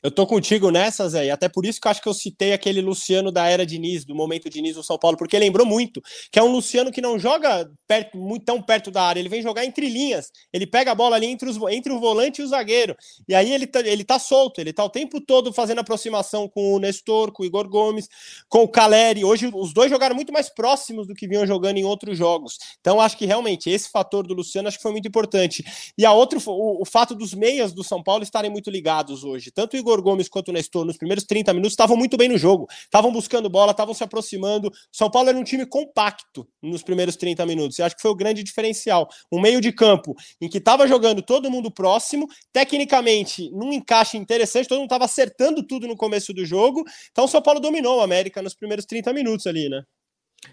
Eu 0.07 0.11
tô 0.11 0.25
contigo 0.25 0.71
nessa, 0.71 1.09
Zé, 1.09 1.25
e 1.25 1.31
até 1.31 1.49
por 1.49 1.65
isso 1.65 1.81
que 1.81 1.85
eu 1.85 1.91
acho 1.91 2.01
que 2.01 2.07
eu 2.07 2.13
citei 2.13 2.53
aquele 2.53 2.79
Luciano 2.79 3.29
da 3.29 3.45
era 3.49 3.65
Diniz, 3.65 4.05
do 4.05 4.15
momento 4.15 4.49
Diniz 4.49 4.77
no 4.77 4.81
São 4.81 4.97
Paulo, 4.97 5.17
porque 5.17 5.37
lembrou 5.37 5.67
muito 5.67 6.01
que 6.31 6.39
é 6.39 6.41
um 6.41 6.49
Luciano 6.49 6.93
que 6.93 7.01
não 7.01 7.19
joga 7.19 7.69
perto, 7.85 8.17
muito 8.17 8.45
tão 8.45 8.61
perto 8.61 8.89
da 8.89 9.03
área, 9.03 9.19
ele 9.19 9.27
vem 9.27 9.41
jogar 9.41 9.65
entre 9.65 9.89
linhas, 9.89 10.31
ele 10.53 10.65
pega 10.65 10.93
a 10.93 10.95
bola 10.95 11.17
ali 11.17 11.25
entre, 11.25 11.49
os, 11.49 11.57
entre 11.71 11.91
o 11.91 11.99
volante 11.99 12.41
e 12.41 12.45
o 12.45 12.47
zagueiro, 12.47 12.95
e 13.27 13.35
aí 13.35 13.51
ele 13.51 13.67
tá, 13.67 13.81
ele 13.81 14.05
tá 14.05 14.17
solto, 14.17 14.61
ele 14.61 14.71
tá 14.71 14.81
o 14.81 14.89
tempo 14.89 15.19
todo 15.19 15.51
fazendo 15.51 15.79
aproximação 15.79 16.47
com 16.47 16.75
o 16.75 16.79
Nestor, 16.79 17.33
com 17.33 17.43
o 17.43 17.45
Igor 17.45 17.67
Gomes, 17.67 18.07
com 18.47 18.63
o 18.63 18.67
Caleri, 18.69 19.25
hoje 19.25 19.51
os 19.53 19.73
dois 19.73 19.89
jogaram 19.89 20.15
muito 20.15 20.31
mais 20.31 20.47
próximos 20.47 21.05
do 21.05 21.13
que 21.13 21.27
vinham 21.27 21.45
jogando 21.45 21.79
em 21.79 21.83
outros 21.83 22.17
jogos, 22.17 22.57
então 22.79 23.01
acho 23.01 23.17
que 23.17 23.25
realmente 23.25 23.69
esse 23.69 23.89
fator 23.89 24.25
do 24.25 24.33
Luciano 24.33 24.69
acho 24.69 24.77
que 24.77 24.83
foi 24.83 24.93
muito 24.93 25.09
importante, 25.09 25.65
e 25.97 26.05
a 26.05 26.13
outro, 26.13 26.41
o, 26.47 26.81
o 26.81 26.85
fato 26.85 27.13
dos 27.13 27.33
meias 27.33 27.73
do 27.73 27.83
São 27.83 28.01
Paulo 28.01 28.23
estarem 28.23 28.49
muito 28.49 28.69
ligados 28.69 29.25
hoje, 29.25 29.51
tanto 29.51 29.73
o 29.73 29.77
Igor 29.77 29.96
Gomes 30.01 30.29
quanto 30.29 30.49
o 30.49 30.51
Nestor, 30.51 30.85
nos 30.85 30.97
primeiros 30.97 31.23
30 31.23 31.53
minutos, 31.53 31.73
estavam 31.73 31.97
muito 31.97 32.17
bem 32.17 32.29
no 32.29 32.37
jogo. 32.37 32.67
Estavam 32.83 33.11
buscando 33.11 33.49
bola, 33.49 33.71
estavam 33.71 33.93
se 33.93 34.03
aproximando. 34.03 34.71
São 34.91 35.09
Paulo 35.09 35.29
era 35.29 35.37
um 35.37 35.43
time 35.43 35.65
compacto 35.65 36.47
nos 36.61 36.83
primeiros 36.83 37.15
30 37.15 37.45
minutos. 37.45 37.79
E 37.79 37.83
acho 37.83 37.95
que 37.95 38.01
foi 38.01 38.11
o 38.11 38.15
grande 38.15 38.43
diferencial. 38.43 39.07
Um 39.31 39.39
meio 39.39 39.61
de 39.61 39.71
campo 39.71 40.15
em 40.41 40.49
que 40.49 40.57
estava 40.57 40.87
jogando 40.87 41.21
todo 41.21 41.49
mundo 41.49 41.71
próximo, 41.71 42.27
tecnicamente, 42.51 43.49
num 43.51 43.73
encaixe 43.73 44.17
interessante, 44.17 44.67
todo 44.67 44.79
mundo 44.79 44.87
estava 44.87 45.05
acertando 45.05 45.63
tudo 45.63 45.87
no 45.87 45.95
começo 45.95 46.33
do 46.33 46.45
jogo. 46.45 46.83
Então 47.11 47.25
o 47.25 47.27
São 47.27 47.41
Paulo 47.41 47.59
dominou 47.59 47.99
o 47.99 48.01
América 48.01 48.41
nos 48.41 48.53
primeiros 48.53 48.85
30 48.85 49.13
minutos 49.13 49.47
ali, 49.47 49.69
né? 49.69 49.83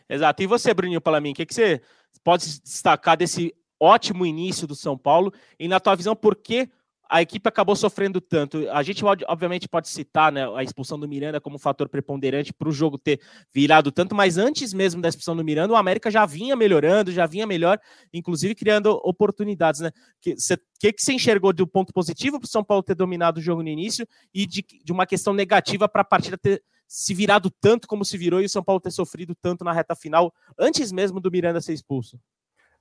Exato. 0.09 0.43
E 0.43 0.47
você, 0.47 0.73
Bruninho 0.73 1.01
mim, 1.21 1.33
o 1.33 1.35
que, 1.35 1.47
que 1.47 1.55
você 1.55 1.81
pode 2.23 2.61
destacar 2.63 3.17
desse 3.17 3.55
ótimo 3.79 4.25
início 4.25 4.67
do 4.67 4.75
São 4.75 4.97
Paulo? 4.97 5.33
E 5.59 5.69
na 5.69 5.81
tua 5.81 5.95
visão, 5.95 6.17
por 6.17 6.37
que 6.37 6.69
a 7.15 7.23
equipe 7.23 7.49
acabou 7.49 7.77
sofrendo 7.77 8.21
tanto. 8.21 8.69
A 8.73 8.83
gente 8.83 9.05
obviamente 9.05 9.69
pode 9.69 9.89
citar 9.89 10.33
né, 10.33 10.49
a 10.53 10.65
expulsão 10.65 10.99
do 10.99 11.07
Miranda 11.07 11.41
como 11.41 11.55
um 11.55 11.61
fator 11.61 11.89
preponderante 11.89 12.53
para 12.53 12.69
o 12.69 12.73
jogo 12.73 12.99
ter 12.99 13.21
virado 13.55 13.93
tanto, 13.93 14.17
mas 14.17 14.37
antes 14.37 14.75
mesmo 14.75 15.01
da 15.01 15.09
expulsão 15.09 15.37
do 15.37 15.45
Miranda, 15.45 15.73
o 15.73 15.77
América 15.77 16.11
já 16.11 16.27
vinha 16.27 16.57
melhorando, 16.57 17.13
já 17.13 17.25
vinha 17.25 17.47
melhor, 17.47 17.79
inclusive 18.13 18.57
criando 18.57 18.89
oportunidades. 19.05 19.81
Né? 19.81 19.93
que, 20.21 20.35
você, 20.35 20.57
que, 20.81 20.93
que 20.93 21.13
enxergou 21.13 21.53
do 21.53 21.69
ponto 21.69 21.93
positivo 21.93 22.41
para 22.41 22.47
o 22.47 22.51
São 22.51 22.65
Paulo 22.65 22.83
ter 22.83 22.97
dominado 22.97 23.39
o 23.39 23.41
jogo 23.41 23.63
no 23.63 23.69
início 23.69 24.05
e 24.35 24.45
de, 24.45 24.65
de 24.83 24.91
uma 24.91 25.07
questão 25.07 25.33
negativa 25.33 25.89
para 25.89 26.03
a 26.03 26.05
partida 26.05 26.37
ter 26.37 26.65
se 26.89 27.15
virado 27.15 27.49
tanto 27.49 27.87
como 27.87 28.05
se 28.05 28.19
virou 28.19 28.43
e 28.43 28.47
o 28.47 28.51
São 28.51 28.65
Paulo 28.65 28.81
ter 28.81 28.91
sofrido 28.91 29.37
tanto 29.41 29.63
na 29.63 29.73
reta 29.73 29.95
final, 29.95 30.35
antes 30.59 30.91
mesmo 30.91 31.21
do 31.21 31.31
Miranda 31.31 31.61
ser 31.61 31.75
expulso? 31.75 32.19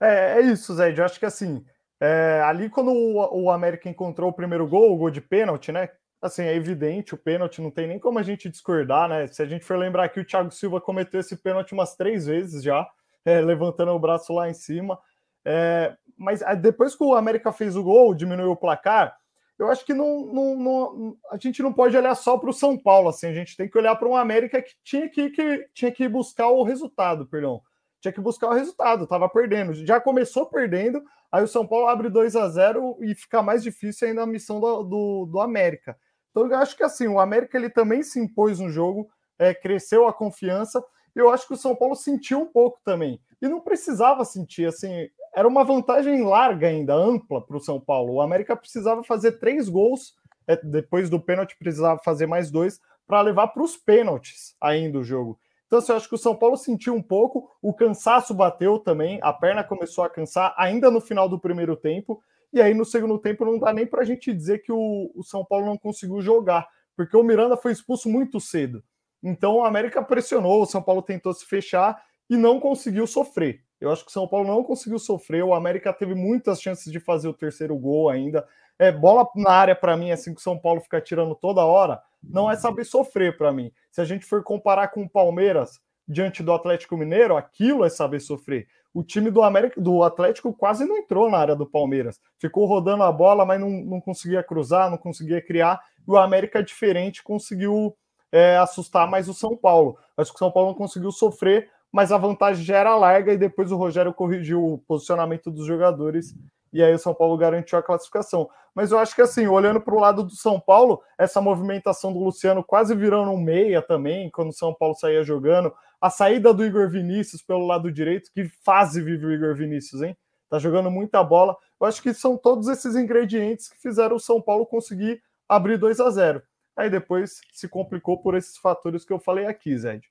É, 0.01 0.39
é 0.39 0.41
isso, 0.41 0.73
Zé. 0.73 0.91
Eu 0.91 1.05
acho 1.05 1.19
que 1.19 1.25
assim 1.27 1.63
é, 2.05 2.41
ali, 2.41 2.69
quando 2.69 2.91
o, 2.91 3.43
o, 3.43 3.49
América 3.49 3.87
encontrou 3.87 4.29
o 4.29 4.33
primeiro 4.33 4.67
gol, 4.67 4.91
o 4.93 4.97
gol 4.97 5.09
de 5.09 5.21
pênalti, 5.21 5.71
né? 5.71 5.87
Assim, 6.21 6.43
é 6.43 6.53
evidente, 6.53 7.13
o 7.13 7.17
pênalti 7.17 7.61
não 7.61 7.71
tem 7.71 7.87
nem 7.87 7.97
como 7.97 8.19
a 8.19 8.23
gente 8.23 8.49
discordar, 8.49 9.07
né? 9.07 9.25
Se 9.27 9.41
a 9.41 9.45
gente 9.45 9.63
for 9.63 9.77
lembrar 9.77 10.09
que 10.09 10.19
o 10.19 10.25
Thiago 10.25 10.51
Silva 10.51 10.81
cometeu 10.81 11.21
esse 11.21 11.37
pênalti 11.37 11.71
umas 11.71 11.95
três 11.95 12.25
vezes 12.25 12.61
já, 12.61 12.85
é, 13.23 13.39
levantando 13.39 13.93
o 13.93 13.99
braço 13.99 14.33
lá 14.33 14.49
em 14.49 14.53
cima. 14.53 14.99
É, 15.45 15.95
mas 16.17 16.41
é, 16.41 16.53
depois 16.57 16.93
que 16.93 17.05
o 17.05 17.15
América 17.15 17.53
fez 17.53 17.77
o 17.77 17.83
gol, 17.83 18.13
diminuiu 18.13 18.51
o 18.51 18.57
placar, 18.57 19.15
eu 19.57 19.71
acho 19.71 19.85
que 19.85 19.93
não, 19.93 20.25
não, 20.25 20.55
não 20.57 21.17
a 21.31 21.37
gente 21.37 21.63
não 21.63 21.71
pode 21.71 21.95
olhar 21.95 22.15
só 22.15 22.37
para 22.37 22.49
o 22.49 22.53
São 22.53 22.77
Paulo, 22.77 23.07
assim, 23.07 23.27
a 23.27 23.33
gente 23.33 23.55
tem 23.55 23.69
que 23.69 23.77
olhar 23.77 23.95
para 23.95 24.09
um 24.09 24.15
América 24.17 24.61
que 24.61 24.73
tinha 24.83 25.07
que, 25.07 25.29
que, 25.29 25.69
tinha 25.73 25.91
que 25.91 26.05
buscar 26.09 26.49
o 26.49 26.63
resultado, 26.63 27.25
perdão. 27.25 27.61
Tinha 28.01 28.11
que 28.11 28.19
buscar 28.19 28.49
o 28.49 28.53
resultado, 28.53 29.05
estava 29.05 29.29
perdendo. 29.29 29.73
Já 29.73 30.01
começou 30.01 30.47
perdendo, 30.47 31.01
Aí 31.33 31.43
o 31.43 31.47
São 31.47 31.65
Paulo 31.65 31.87
abre 31.87 32.11
2 32.11 32.35
a 32.35 32.47
0 32.47 32.99
e 33.01 33.15
fica 33.15 33.41
mais 33.41 33.63
difícil 33.63 34.07
ainda 34.07 34.21
a 34.21 34.27
missão 34.27 34.59
do, 34.59 34.83
do, 34.83 35.25
do, 35.25 35.39
América. 35.39 35.97
Então 36.29 36.45
eu 36.45 36.55
acho 36.59 36.77
que 36.77 36.83
assim, 36.83 37.07
o 37.07 37.19
América 37.19 37.57
ele 37.57 37.71
também 37.71 38.03
se 38.03 38.19
impôs 38.19 38.59
no 38.59 38.69
jogo, 38.69 39.09
é, 39.39 39.51
cresceu 39.51 40.07
a 40.07 40.13
confiança. 40.13 40.79
E 41.15 41.17
eu 41.17 41.31
acho 41.31 41.47
que 41.47 41.55
o 41.55 41.57
São 41.57 41.75
Paulo 41.75 41.95
sentiu 41.95 42.39
um 42.39 42.45
pouco 42.45 42.79
também. 42.85 43.19
E 43.41 43.47
não 43.47 43.59
precisava 43.59 44.23
sentir, 44.23 44.67
assim, 44.67 45.09
era 45.35 45.47
uma 45.47 45.63
vantagem 45.63 46.23
larga 46.23 46.67
ainda, 46.67 46.93
ampla 46.93 47.43
para 47.43 47.57
o 47.57 47.59
São 47.59 47.79
Paulo. 47.81 48.13
O 48.13 48.21
América 48.21 48.55
precisava 48.55 49.03
fazer 49.03 49.39
três 49.39 49.67
gols, 49.67 50.13
é, 50.45 50.55
depois 50.55 51.09
do 51.09 51.19
pênalti 51.19 51.57
precisava 51.57 51.99
fazer 52.05 52.27
mais 52.27 52.51
dois, 52.51 52.79
para 53.07 53.21
levar 53.21 53.47
para 53.47 53.63
os 53.63 53.75
pênaltis 53.75 54.55
ainda 54.61 54.99
o 54.99 55.03
jogo. 55.03 55.39
Então, 55.73 55.79
assim, 55.79 55.91
eu 55.91 55.95
acho 55.95 56.07
que 56.07 56.13
o 56.13 56.19
São 56.19 56.35
Paulo 56.35 56.55
sentiu 56.55 56.93
um 56.93 57.01
pouco, 57.01 57.49
o 57.59 57.73
cansaço 57.73 58.31
bateu 58.31 58.77
também, 58.77 59.17
a 59.23 59.33
perna 59.33 59.63
começou 59.63 60.03
a 60.03 60.09
cansar 60.09 60.53
ainda 60.55 60.91
no 60.91 61.01
final 61.01 61.27
do 61.27 61.39
primeiro 61.39 61.75
tempo, 61.75 62.21
e 62.53 62.61
aí 62.61 62.75
no 62.75 62.85
segundo 62.85 63.17
tempo 63.17 63.43
não 63.43 63.57
dá 63.57 63.73
nem 63.73 63.83
para 63.83 64.03
a 64.03 64.05
gente 64.05 64.31
dizer 64.31 64.59
que 64.59 64.71
o, 64.71 65.11
o 65.15 65.23
São 65.23 65.43
Paulo 65.43 65.65
não 65.65 65.75
conseguiu 65.75 66.21
jogar, 66.21 66.67
porque 66.95 67.17
o 67.17 67.23
Miranda 67.23 67.57
foi 67.57 67.71
expulso 67.71 68.07
muito 68.07 68.39
cedo. 68.39 68.83
Então 69.23 69.55
o 69.55 69.65
América 69.65 70.03
pressionou, 70.03 70.61
o 70.61 70.67
São 70.67 70.79
Paulo 70.79 71.01
tentou 71.01 71.33
se 71.33 71.43
fechar 71.43 72.03
e 72.29 72.37
não 72.37 72.59
conseguiu 72.59 73.07
sofrer. 73.07 73.61
Eu 73.81 73.91
acho 73.91 74.03
que 74.05 74.11
o 74.11 74.13
São 74.13 74.27
Paulo 74.27 74.47
não 74.47 74.63
conseguiu 74.63 74.99
sofrer, 74.99 75.43
o 75.43 75.55
América 75.55 75.91
teve 75.91 76.13
muitas 76.13 76.61
chances 76.61 76.91
de 76.91 76.99
fazer 76.99 77.27
o 77.27 77.33
terceiro 77.33 77.75
gol 77.75 78.09
ainda. 78.09 78.47
É 78.77 78.91
bola 78.91 79.27
na 79.35 79.49
área 79.49 79.75
para 79.75 79.97
mim, 79.97 80.11
assim 80.11 80.35
que 80.35 80.39
o 80.39 80.43
São 80.43 80.55
Paulo 80.55 80.81
fica 80.81 81.01
tirando 81.01 81.33
toda 81.33 81.65
hora 81.65 81.99
não 82.23 82.49
é 82.49 82.55
saber 82.55 82.85
sofrer 82.85 83.37
para 83.37 83.51
mim. 83.51 83.71
Se 83.91 84.01
a 84.01 84.05
gente 84.05 84.25
for 84.25 84.43
comparar 84.43 84.89
com 84.89 85.03
o 85.03 85.09
Palmeiras 85.09 85.79
diante 86.07 86.43
do 86.43 86.53
Atlético 86.53 86.97
Mineiro, 86.97 87.35
aquilo 87.35 87.83
é 87.83 87.89
saber 87.89 88.19
sofrer. 88.19 88.67
O 88.93 89.03
time 89.03 89.31
do 89.31 89.41
América, 89.41 89.81
do 89.81 90.03
Atlético 90.03 90.53
quase 90.53 90.85
não 90.85 90.97
entrou 90.97 91.29
na 91.29 91.37
área 91.37 91.55
do 91.55 91.65
Palmeiras. 91.65 92.19
Ficou 92.39 92.65
rodando 92.65 93.03
a 93.03 93.11
bola, 93.11 93.45
mas 93.45 93.59
não, 93.59 93.69
não 93.69 93.99
conseguia 93.99 94.43
cruzar, 94.43 94.89
não 94.89 94.97
conseguia 94.97 95.41
criar. 95.41 95.79
E 96.07 96.11
o 96.11 96.17
América 96.17 96.61
diferente, 96.61 97.23
conseguiu 97.23 97.95
é, 98.31 98.57
assustar 98.57 99.09
mais 99.09 99.27
o 99.27 99.33
São 99.33 99.57
Paulo. 99.57 99.97
Acho 100.15 100.31
que 100.31 100.35
o 100.35 100.39
São 100.39 100.51
Paulo 100.51 100.69
não 100.69 100.75
conseguiu 100.75 101.11
sofrer, 101.11 101.69
mas 101.91 102.11
a 102.11 102.17
vantagem 102.17 102.63
já 102.63 102.77
era 102.77 102.95
larga 102.95 103.33
e 103.33 103.37
depois 103.37 103.71
o 103.71 103.77
Rogério 103.77 104.13
corrigiu 104.13 104.63
o 104.63 104.77
posicionamento 104.79 105.51
dos 105.51 105.65
jogadores 105.65 106.35
e 106.73 106.83
aí 106.83 106.93
o 106.93 106.99
São 106.99 107.13
Paulo 107.13 107.37
garantiu 107.37 107.77
a 107.77 107.83
classificação. 107.83 108.49
Mas 108.73 108.91
eu 108.91 108.97
acho 108.97 109.15
que 109.15 109.21
assim, 109.21 109.47
olhando 109.47 109.79
para 109.79 109.93
o 109.93 109.99
lado 109.99 110.23
do 110.23 110.35
São 110.35 110.59
Paulo, 110.59 111.01
essa 111.17 111.39
movimentação 111.39 112.11
do 112.11 112.19
Luciano 112.19 112.63
quase 112.63 112.95
virando 112.95 113.29
um 113.31 113.37
meia 113.37 113.81
também, 113.81 114.31
quando 114.31 114.49
o 114.49 114.53
São 114.53 114.73
Paulo 114.73 114.95
saía 114.95 115.23
jogando, 115.23 115.71
a 116.01 116.09
saída 116.09 116.53
do 116.53 116.65
Igor 116.65 116.89
Vinícius 116.89 117.41
pelo 117.41 117.65
lado 117.65 117.91
direito, 117.91 118.31
que 118.33 118.49
fase 118.65 119.01
vive 119.01 119.25
o 119.25 119.31
Igor 119.31 119.55
Vinícius, 119.55 120.01
hein? 120.01 120.17
Tá 120.49 120.57
jogando 120.59 120.89
muita 120.89 121.23
bola. 121.23 121.55
Eu 121.79 121.87
acho 121.87 122.01
que 122.01 122.13
são 122.13 122.35
todos 122.35 122.67
esses 122.67 122.95
ingredientes 122.95 123.69
que 123.69 123.79
fizeram 123.79 124.15
o 124.15 124.19
São 124.19 124.41
Paulo 124.41 124.65
conseguir 124.65 125.21
abrir 125.47 125.77
2 125.77 125.99
a 125.99 126.09
0. 126.09 126.41
Aí 126.75 126.89
depois 126.89 127.39
se 127.51 127.69
complicou 127.69 128.17
por 128.21 128.35
esses 128.35 128.57
fatores 128.57 129.05
que 129.05 129.13
eu 129.13 129.19
falei 129.19 129.45
aqui, 129.45 129.77
Zé. 129.77 130.01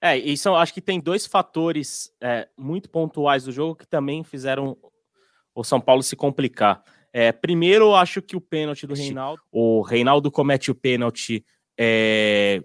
É, 0.00 0.16
e 0.18 0.36
são, 0.36 0.56
acho 0.56 0.74
que 0.74 0.80
tem 0.80 1.00
dois 1.00 1.26
fatores 1.26 2.12
é, 2.20 2.48
muito 2.56 2.90
pontuais 2.90 3.44
do 3.44 3.52
jogo 3.52 3.76
que 3.76 3.86
também 3.86 4.24
fizeram 4.24 4.76
o 5.54 5.64
São 5.64 5.80
Paulo 5.80 6.02
se 6.02 6.16
complicar. 6.16 6.82
É, 7.12 7.30
primeiro, 7.30 7.86
eu 7.86 7.94
acho 7.94 8.22
que 8.22 8.36
o 8.36 8.40
pênalti 8.40 8.86
do 8.86 8.94
Reinaldo. 8.94 9.42
O 9.50 9.82
Reinaldo 9.82 10.30
comete 10.30 10.70
o 10.70 10.74
pênalti 10.74 11.44
é, 11.78 12.62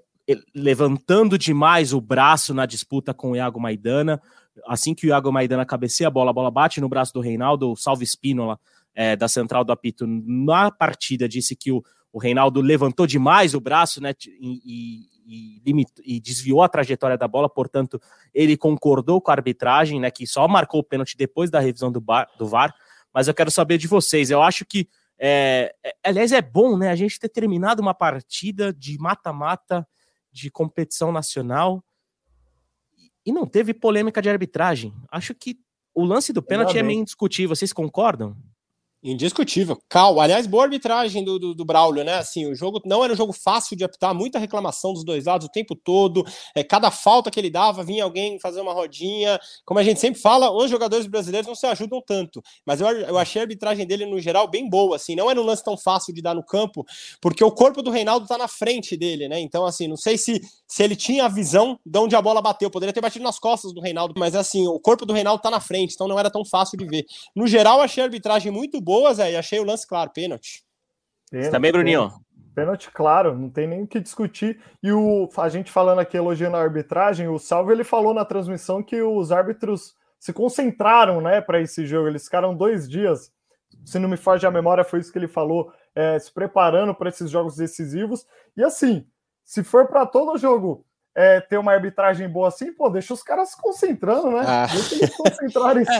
levantando 0.55 1.37
demais 1.37 1.93
o 1.93 2.01
braço 2.01 2.53
na 2.53 2.65
disputa 2.65 3.13
com 3.13 3.31
o 3.31 3.35
Iago 3.35 3.59
Maidana. 3.59 4.21
Assim 4.65 4.95
que 4.95 5.05
o 5.05 5.09
Iago 5.09 5.31
Maidana 5.31 5.65
cabeceia 5.65 6.07
a 6.07 6.11
bola, 6.11 6.31
a 6.31 6.33
bola 6.33 6.51
bate 6.51 6.81
no 6.81 6.89
braço 6.89 7.13
do 7.13 7.19
Reinaldo, 7.19 7.71
o 7.71 7.75
Salve 7.75 8.03
Espínola, 8.03 8.59
é, 8.95 9.15
da 9.15 9.27
central 9.27 9.63
do 9.63 9.71
apito, 9.71 10.05
na 10.07 10.71
partida, 10.71 11.29
disse 11.29 11.55
que 11.55 11.71
o, 11.71 11.83
o 12.11 12.19
Reinaldo 12.19 12.61
levantou 12.61 13.05
demais 13.05 13.53
o 13.53 13.59
braço 13.59 14.01
né, 14.01 14.13
e, 14.39 15.07
e, 15.25 15.85
e, 16.03 16.19
desviou 16.19 16.63
a 16.63 16.69
trajetória 16.69 17.17
da 17.17 17.27
bola, 17.27 17.49
portanto, 17.49 18.01
ele 18.33 18.55
concordou 18.55 19.21
com 19.21 19.29
a 19.29 19.33
arbitragem, 19.33 19.99
né, 19.99 20.09
que 20.09 20.25
só 20.25 20.47
marcou 20.47 20.79
o 20.79 20.83
pênalti 20.83 21.17
depois 21.17 21.49
da 21.49 21.59
revisão 21.59 21.91
do, 21.91 21.99
bar, 21.99 22.27
do 22.37 22.47
VAR. 22.47 22.73
Mas 23.13 23.27
eu 23.27 23.33
quero 23.33 23.51
saber 23.51 23.77
de 23.77 23.87
vocês. 23.87 24.29
Eu 24.29 24.41
acho 24.41 24.65
que, 24.65 24.87
é, 25.19 25.75
é, 25.83 25.95
aliás, 26.03 26.31
é 26.31 26.41
bom 26.41 26.77
né, 26.77 26.89
a 26.89 26.95
gente 26.95 27.19
ter 27.19 27.29
terminado 27.29 27.81
uma 27.81 27.93
partida 27.93 28.73
de 28.73 28.97
mata-mata 28.97 29.87
de 30.31 30.49
competição 30.49 31.11
nacional 31.11 31.83
e 33.25 33.31
não 33.31 33.45
teve 33.45 33.73
polêmica 33.73 34.21
de 34.21 34.29
arbitragem. 34.29 34.93
Acho 35.11 35.35
que 35.35 35.59
o 35.93 36.05
lance 36.05 36.31
do 36.31 36.41
pênalti 36.41 36.77
é 36.77 36.83
meio 36.83 37.01
indiscutível. 37.01 37.55
Vocês 37.55 37.73
concordam? 37.73 38.37
Indiscutível. 39.07 39.79
Cal, 39.87 40.19
aliás, 40.19 40.45
boa 40.45 40.65
arbitragem 40.65 41.23
do, 41.23 41.39
do, 41.39 41.55
do, 41.55 41.63
Braulio, 41.63 42.03
né? 42.03 42.15
Assim, 42.15 42.45
o 42.45 42.53
jogo 42.53 42.81
não 42.85 43.01
era 43.05 43.13
um 43.13 43.15
jogo 43.15 43.31
fácil 43.31 43.77
de 43.77 43.85
apitar, 43.85 44.13
muita 44.13 44.37
reclamação 44.37 44.91
dos 44.91 45.05
dois 45.05 45.23
lados 45.23 45.47
o 45.47 45.49
tempo 45.49 45.75
todo. 45.75 46.25
É, 46.53 46.61
cada 46.61 46.91
falta 46.91 47.31
que 47.31 47.39
ele 47.39 47.49
dava, 47.49 47.85
vinha 47.85 48.03
alguém 48.03 48.37
fazer 48.37 48.59
uma 48.59 48.73
rodinha. 48.73 49.39
Como 49.63 49.79
a 49.79 49.83
gente 49.83 50.01
sempre 50.01 50.19
fala, 50.19 50.51
os 50.51 50.69
jogadores 50.69 51.07
brasileiros 51.07 51.47
não 51.47 51.55
se 51.55 51.65
ajudam 51.65 52.03
tanto. 52.05 52.43
Mas 52.65 52.81
eu, 52.81 52.87
eu 52.89 53.17
achei 53.17 53.41
a 53.41 53.45
arbitragem 53.45 53.87
dele, 53.87 54.05
no 54.05 54.19
geral, 54.19 54.45
bem 54.45 54.69
boa. 54.69 54.97
Assim, 54.97 55.15
não 55.15 55.31
era 55.31 55.39
um 55.39 55.45
lance 55.45 55.63
tão 55.63 55.77
fácil 55.77 56.13
de 56.13 56.21
dar 56.21 56.35
no 56.35 56.43
campo, 56.43 56.85
porque 57.21 57.41
o 57.41 57.51
corpo 57.51 57.81
do 57.81 57.89
Reinaldo 57.89 58.27
tá 58.27 58.37
na 58.37 58.49
frente 58.49 58.97
dele, 58.97 59.29
né? 59.29 59.39
Então, 59.39 59.65
assim, 59.65 59.87
não 59.87 59.95
sei 59.95 60.17
se, 60.17 60.41
se 60.67 60.83
ele 60.83 60.97
tinha 60.97 61.23
a 61.23 61.29
visão 61.29 61.79
de 61.85 61.97
onde 61.97 62.13
a 62.13 62.21
bola 62.21 62.41
bateu. 62.41 62.69
Poderia 62.69 62.91
ter 62.91 62.99
batido 62.99 63.23
nas 63.23 63.39
costas 63.39 63.71
do 63.71 63.79
Reinaldo, 63.79 64.15
mas 64.17 64.35
assim, 64.35 64.67
o 64.67 64.77
corpo 64.81 65.05
do 65.05 65.13
Reinaldo 65.13 65.41
tá 65.41 65.49
na 65.49 65.61
frente, 65.61 65.93
então 65.93 66.09
não 66.09 66.19
era 66.19 66.29
tão 66.29 66.43
fácil 66.43 66.77
de 66.77 66.85
ver. 66.85 67.05
No 67.33 67.47
geral, 67.47 67.79
achei 67.79 68.03
a 68.03 68.05
arbitragem 68.05 68.51
muito 68.51 68.81
boa, 68.81 68.96
Zé, 69.13 69.31
e 69.31 69.35
achei 69.35 69.59
o 69.59 69.63
lance 69.63 69.87
claro, 69.87 70.11
pênalti. 70.11 70.63
pênalti 71.29 71.51
também, 71.51 71.71
Bruninho? 71.71 72.11
Pênalti, 72.55 72.89
claro, 72.91 73.37
não 73.37 73.49
tem 73.49 73.67
nem 73.67 73.83
o 73.83 73.87
que 73.87 73.99
discutir. 73.99 74.59
E 74.81 74.91
o, 74.91 75.29
a 75.37 75.49
gente 75.49 75.71
falando 75.71 75.99
aqui, 75.99 76.17
elogiando 76.17 76.57
a 76.57 76.61
arbitragem, 76.61 77.27
o 77.27 77.37
Salve 77.37 77.71
ele 77.71 77.83
falou 77.83 78.13
na 78.13 78.25
transmissão 78.25 78.81
que 78.81 78.99
os 78.99 79.31
árbitros 79.31 79.95
se 80.19 80.33
concentraram 80.33 81.21
né, 81.21 81.39
para 81.39 81.61
esse 81.61 81.85
jogo. 81.85 82.07
Eles 82.07 82.23
ficaram 82.23 82.55
dois 82.55 82.89
dias, 82.89 83.31
se 83.85 83.99
não 83.99 84.09
me 84.09 84.17
foge 84.17 84.47
a 84.47 84.51
memória, 84.51 84.83
foi 84.83 84.99
isso 84.99 85.11
que 85.11 85.19
ele 85.19 85.27
falou, 85.27 85.71
é, 85.93 86.17
se 86.17 86.33
preparando 86.33 86.95
para 86.95 87.09
esses 87.09 87.29
jogos 87.29 87.55
decisivos. 87.55 88.25
E 88.55 88.63
assim, 88.63 89.05
se 89.43 89.63
for 89.63 89.87
para 89.87 90.07
todo 90.07 90.37
jogo 90.39 90.86
é, 91.17 91.41
ter 91.41 91.57
uma 91.57 91.73
arbitragem 91.73 92.29
boa 92.29 92.47
assim, 92.47 92.71
pô, 92.71 92.91
deixa 92.91 93.11
os 93.11 93.23
caras 93.23 93.49
se 93.49 93.57
concentrando, 93.59 94.29
né? 94.29 94.43
Ah. 94.47 94.67
Deixa 94.71 94.95
eles 94.95 95.09
se 95.09 95.17
concentrarem. 95.17 95.83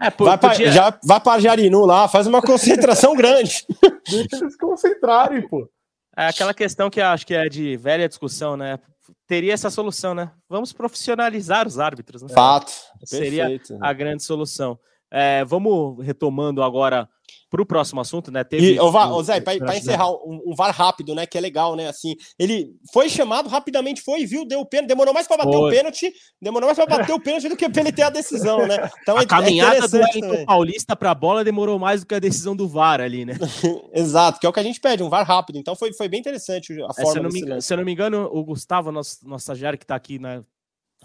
É. 0.00 0.06
É, 0.08 0.10
vai 0.10 0.36
pra, 0.36 0.54
já, 0.54 0.98
vai 1.02 1.20
para 1.20 1.40
Jarinu 1.40 1.86
lá, 1.86 2.06
faz 2.06 2.26
uma 2.26 2.42
concentração 2.42 3.16
grande. 3.16 3.64
Deixa 4.08 4.36
eles 4.36 4.52
se 4.52 4.58
concentrarem, 4.58 5.48
pô. 5.48 5.68
É 6.16 6.26
aquela 6.26 6.52
questão 6.52 6.90
que 6.90 7.00
acho 7.00 7.26
que 7.26 7.34
é 7.34 7.48
de 7.48 7.76
velha 7.76 8.08
discussão, 8.08 8.56
né? 8.56 8.78
Teria 9.26 9.54
essa 9.54 9.70
solução, 9.70 10.14
né? 10.14 10.30
Vamos 10.48 10.72
profissionalizar 10.72 11.66
os 11.66 11.78
árbitros. 11.78 12.22
Né? 12.22 12.28
Fato. 12.34 12.72
Seria 13.04 13.48
Perfeito. 13.48 13.78
a 13.80 13.92
grande 13.92 14.22
solução. 14.22 14.78
É, 15.10 15.44
vamos 15.44 16.04
retomando 16.04 16.62
agora 16.62 17.08
para 17.50 17.62
o 17.62 17.66
próximo 17.66 18.00
assunto, 18.00 18.30
né? 18.30 18.44
Teve. 18.44 18.74
E, 18.74 18.80
o, 18.80 19.22
Zé, 19.22 19.40
para 19.40 19.76
encerrar, 19.76 20.10
um, 20.10 20.42
um, 20.46 20.54
VAR 20.54 20.74
rápido, 20.74 21.14
né? 21.14 21.26
Que 21.26 21.38
é 21.38 21.40
legal, 21.40 21.74
né? 21.76 21.88
Assim, 21.88 22.14
ele 22.38 22.74
foi 22.92 23.08
chamado 23.08 23.48
rapidamente, 23.48 24.02
foi, 24.02 24.26
viu, 24.26 24.44
deu 24.44 24.60
o 24.60 24.66
pênalti, 24.66 24.88
demorou 24.88 25.14
mais 25.14 25.26
para 25.26 25.38
bater 25.38 25.56
foi. 25.56 25.70
o 25.70 25.74
pênalti, 25.74 26.12
demorou 26.40 26.66
mais 26.66 26.76
para 26.76 26.98
bater 26.98 27.12
o 27.12 27.20
pênalti 27.20 27.48
do 27.48 27.56
que 27.56 27.68
para 27.68 27.80
ele 27.80 27.92
ter 27.92 28.02
a 28.02 28.10
decisão, 28.10 28.66
né? 28.66 28.90
Então 29.02 29.16
a 29.16 29.22
é, 29.22 29.26
caminhada 29.26 29.84
é 29.84 29.88
do 29.88 29.96
Wellington 29.96 30.44
Paulista 30.44 30.94
para 30.94 31.10
a 31.10 31.14
bola 31.14 31.42
demorou 31.42 31.78
mais 31.78 32.02
do 32.02 32.06
que 32.06 32.14
a 32.14 32.18
decisão 32.18 32.54
do 32.54 32.68
VAR 32.68 33.00
ali, 33.00 33.24
né? 33.24 33.34
Exato, 33.94 34.38
que 34.38 34.46
é 34.46 34.48
o 34.48 34.52
que 34.52 34.60
a 34.60 34.64
gente 34.64 34.80
pede, 34.80 35.02
um 35.02 35.08
VAR 35.08 35.26
rápido. 35.26 35.58
Então 35.58 35.74
foi, 35.74 35.92
foi 35.94 36.08
bem 36.08 36.20
interessante 36.20 36.72
a 36.82 36.92
forma. 36.92 37.10
É, 37.10 37.12
se, 37.12 37.18
eu 37.18 37.22
não 37.22 37.30
me, 37.30 37.62
se 37.62 37.72
eu 37.72 37.76
não 37.78 37.84
me 37.84 37.92
engano, 37.92 38.28
o 38.30 38.44
Gustavo, 38.44 38.92
nosso, 38.92 39.26
nosso 39.26 39.42
estagiário 39.42 39.78
que 39.78 39.84
está 39.84 39.94
aqui, 39.94 40.18
né? 40.18 40.42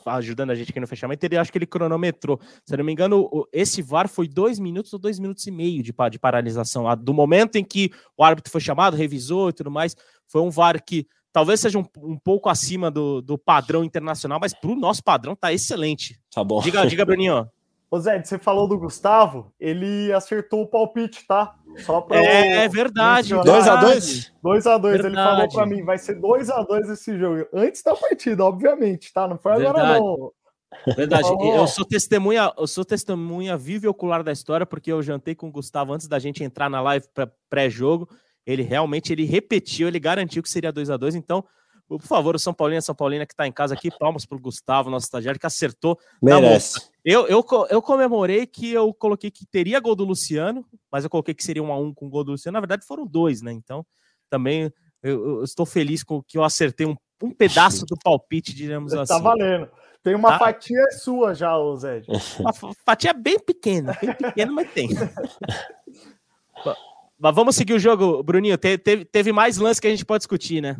Ajudando 0.05 0.51
a 0.51 0.55
gente 0.55 0.71
aqui 0.71 0.79
no 0.79 0.87
fechamento, 0.87 1.25
ele 1.25 1.37
acho 1.37 1.51
que 1.51 1.57
ele 1.57 1.65
cronometrou. 1.65 2.39
Se 2.65 2.73
eu 2.73 2.77
não 2.77 2.85
me 2.85 2.91
engano, 2.91 3.29
esse 3.51 3.81
VAR 3.81 4.07
foi 4.07 4.27
dois 4.27 4.59
minutos 4.59 4.93
ou 4.93 4.99
dois 4.99 5.19
minutos 5.19 5.45
e 5.47 5.51
meio 5.51 5.81
de, 5.83 5.93
de 6.11 6.19
paralisação. 6.19 6.85
Do 6.97 7.13
momento 7.13 7.55
em 7.55 7.63
que 7.63 7.91
o 8.17 8.23
árbitro 8.23 8.51
foi 8.51 8.61
chamado, 8.61 8.95
revisou 8.95 9.49
e 9.49 9.53
tudo 9.53 9.71
mais, 9.71 9.95
foi 10.27 10.41
um 10.41 10.49
VAR 10.49 10.83
que 10.83 11.07
talvez 11.31 11.59
seja 11.59 11.79
um, 11.79 11.85
um 11.97 12.17
pouco 12.17 12.49
acima 12.49 12.91
do, 12.91 13.21
do 13.21 13.37
padrão 13.37 13.83
internacional, 13.83 14.39
mas 14.39 14.53
para 14.53 14.69
o 14.71 14.75
nosso 14.75 15.03
padrão 15.03 15.35
tá 15.35 15.51
excelente. 15.51 16.19
Tá 16.33 16.43
bom. 16.43 16.61
Diga, 16.61 16.85
diga 16.85 17.05
Bruninho. 17.05 17.49
Ô 17.93 17.99
Zé, 17.99 18.19
você 18.23 18.39
falou 18.39 18.67
do 18.67 18.75
Gustavo, 18.75 19.53
ele 19.59 20.11
acertou 20.11 20.63
o 20.63 20.67
palpite, 20.67 21.27
tá? 21.27 21.53
Só 21.85 22.01
pra 22.01 22.17
é, 22.17 22.63
é 22.63 22.67
verdade. 22.67 23.35
2x2? 23.35 24.31
2x2, 24.43 25.05
ele 25.05 25.13
falou 25.13 25.47
pra 25.47 25.65
mim, 25.67 25.83
vai 25.83 25.99
ser 25.99 26.19
2x2 26.19 26.91
esse 26.91 27.15
jogo. 27.19 27.45
Antes 27.53 27.83
da 27.83 27.95
partida, 27.95 28.43
obviamente, 28.43 29.13
tá? 29.13 29.27
Não 29.27 29.37
foi 29.37 29.57
verdade. 29.57 29.79
agora 29.79 29.99
não. 29.99 30.31
Verdade, 30.95 31.27
eu 31.55 31.67
sou 31.67 31.85
testemunha, 31.85 32.51
eu 32.57 32.65
sou 32.65 32.83
testemunha 32.83 33.55
viva 33.55 33.85
e 33.85 33.89
ocular 33.89 34.23
da 34.23 34.31
história, 34.31 34.65
porque 34.65 34.91
eu 34.91 35.03
jantei 35.03 35.35
com 35.35 35.49
o 35.49 35.51
Gustavo 35.51 35.93
antes 35.93 36.07
da 36.07 36.17
gente 36.17 36.43
entrar 36.43 36.71
na 36.71 36.81
live 36.81 37.05
pré-jogo. 37.47 38.09
Ele 38.43 38.63
realmente 38.63 39.13
ele 39.13 39.23
repetiu, 39.23 39.87
ele 39.87 39.99
garantiu 39.99 40.41
que 40.41 40.49
seria 40.49 40.71
2 40.71 40.89
a 40.89 40.97
2 40.97 41.13
então 41.13 41.45
por 41.87 42.01
favor, 42.01 42.35
o 42.35 42.39
São 42.39 42.53
Paulino, 42.53 42.81
São 42.81 42.95
Paulina 42.95 43.25
que 43.25 43.33
está 43.33 43.47
em 43.47 43.51
casa 43.51 43.73
aqui, 43.73 43.89
palmas 43.99 44.25
para 44.25 44.37
o 44.37 44.41
Gustavo, 44.41 44.89
nosso 44.89 45.05
estagiário, 45.05 45.39
que 45.39 45.45
acertou. 45.45 45.97
Merece. 46.21 46.89
Eu, 47.03 47.27
eu, 47.27 47.45
eu 47.69 47.81
comemorei 47.81 48.45
que 48.45 48.71
eu 48.71 48.93
coloquei 48.93 49.29
que 49.29 49.45
teria 49.45 49.79
gol 49.79 49.95
do 49.95 50.05
Luciano, 50.05 50.65
mas 50.91 51.03
eu 51.03 51.09
coloquei 51.09 51.33
que 51.33 51.43
seria 51.43 51.61
um 51.61 51.71
a 51.71 51.77
um 51.77 51.93
com 51.93 52.07
o 52.07 52.09
gol 52.09 52.23
do 52.23 52.31
Luciano. 52.31 52.53
Na 52.53 52.61
verdade, 52.61 52.85
foram 52.85 53.05
dois, 53.05 53.41
né? 53.41 53.51
Então, 53.51 53.85
também 54.29 54.71
eu, 55.03 55.37
eu 55.37 55.43
estou 55.43 55.65
feliz 55.65 56.03
com 56.03 56.23
que 56.23 56.37
eu 56.37 56.43
acertei 56.43 56.87
um, 56.87 56.95
um 57.21 57.31
pedaço 57.31 57.85
do 57.85 57.97
palpite, 58.01 58.55
digamos 58.55 58.93
tá 58.93 59.01
assim. 59.01 59.13
Tá 59.13 59.19
valendo. 59.19 59.69
Tem 60.01 60.15
uma 60.15 60.31
tá? 60.31 60.39
fatia 60.39 60.91
sua 60.91 61.33
já, 61.33 61.53
Zé. 61.77 62.01
Uma 62.39 62.53
fatia 62.85 63.13
bem 63.13 63.39
pequena, 63.39 63.97
bem 64.01 64.13
pequena, 64.13 64.51
mas 64.51 64.71
tem. 64.73 64.89
mas 67.17 67.35
vamos 67.35 67.55
seguir 67.55 67.73
o 67.73 67.79
jogo, 67.79 68.21
Bruninho. 68.21 68.57
Teve, 68.57 69.05
teve 69.05 69.31
mais 69.31 69.57
lance 69.57 69.79
que 69.79 69.87
a 69.87 69.89
gente 69.89 70.05
pode 70.05 70.21
discutir, 70.21 70.61
né? 70.61 70.75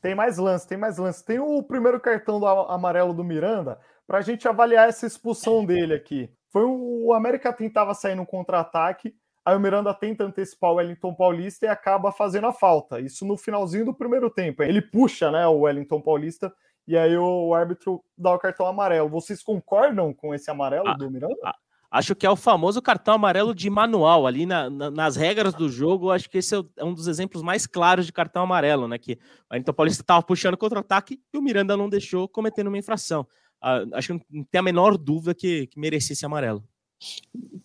Tem 0.00 0.14
mais 0.14 0.38
lance, 0.38 0.66
tem 0.66 0.78
mais 0.78 0.98
lance. 0.98 1.24
Tem 1.24 1.38
o 1.38 1.62
primeiro 1.62 2.00
cartão 2.00 2.38
do 2.38 2.46
amarelo 2.46 3.12
do 3.12 3.24
Miranda 3.24 3.78
para 4.06 4.18
a 4.18 4.22
gente 4.22 4.46
avaliar 4.46 4.88
essa 4.88 5.06
expulsão 5.06 5.64
dele 5.64 5.94
aqui. 5.94 6.30
Foi 6.50 6.64
o 6.64 7.12
América 7.12 7.52
tentava 7.52 7.92
sair 7.92 8.14
no 8.14 8.24
contra-ataque, 8.24 9.14
aí 9.44 9.56
o 9.56 9.60
Miranda 9.60 9.92
tenta 9.92 10.24
antecipar 10.24 10.70
o 10.70 10.74
Wellington 10.74 11.14
Paulista 11.14 11.66
e 11.66 11.68
acaba 11.68 12.12
fazendo 12.12 12.46
a 12.46 12.52
falta. 12.52 13.00
Isso 13.00 13.26
no 13.26 13.36
finalzinho 13.36 13.84
do 13.84 13.94
primeiro 13.94 14.30
tempo. 14.30 14.62
Ele 14.62 14.80
puxa, 14.80 15.30
né, 15.30 15.46
o 15.46 15.60
Wellington 15.60 16.00
Paulista 16.00 16.52
e 16.86 16.96
aí 16.96 17.16
o 17.16 17.52
árbitro 17.52 18.02
dá 18.16 18.32
o 18.32 18.38
cartão 18.38 18.66
amarelo. 18.66 19.08
Vocês 19.08 19.42
concordam 19.42 20.14
com 20.14 20.34
esse 20.34 20.50
amarelo 20.50 20.88
ah, 20.88 20.94
do 20.94 21.10
Miranda? 21.10 21.34
Ah, 21.44 21.56
Acho 21.90 22.14
que 22.14 22.26
é 22.26 22.30
o 22.30 22.36
famoso 22.36 22.82
cartão 22.82 23.14
amarelo 23.14 23.54
de 23.54 23.70
manual. 23.70 24.26
Ali 24.26 24.46
na, 24.46 24.68
na, 24.68 24.90
nas 24.90 25.16
regras 25.16 25.54
do 25.54 25.68
jogo, 25.68 26.10
acho 26.10 26.28
que 26.28 26.38
esse 26.38 26.54
é, 26.54 26.62
é, 26.76 26.84
um 26.84 26.92
dos 26.92 27.06
exemplos 27.06 27.42
mais 27.42 27.66
claros 27.66 28.06
de 28.06 28.12
cartão 28.12 28.42
amarelo, 28.42 28.88
né? 28.88 28.98
Que 28.98 29.12
o 29.12 29.54
Wellington 29.54 29.72
Paulista 29.72 30.02
estava 30.02 30.22
puxando 30.22 30.56
contra-ataque 30.56 31.20
e 31.32 31.38
o 31.38 31.42
Miranda 31.42 31.76
não 31.76 31.88
deixou, 31.88 32.28
cometendo 32.28 32.68
uma 32.68 32.78
infração. 32.78 33.26
Ah, 33.60 33.84
acho 33.94 34.18
que 34.18 34.24
não 34.30 34.44
tem 34.44 34.58
a 34.58 34.62
menor 34.62 34.96
dúvida 34.96 35.34
que, 35.34 35.66
que 35.68 35.78
merecia 35.78 36.12
esse 36.12 36.26
amarelo. 36.26 36.62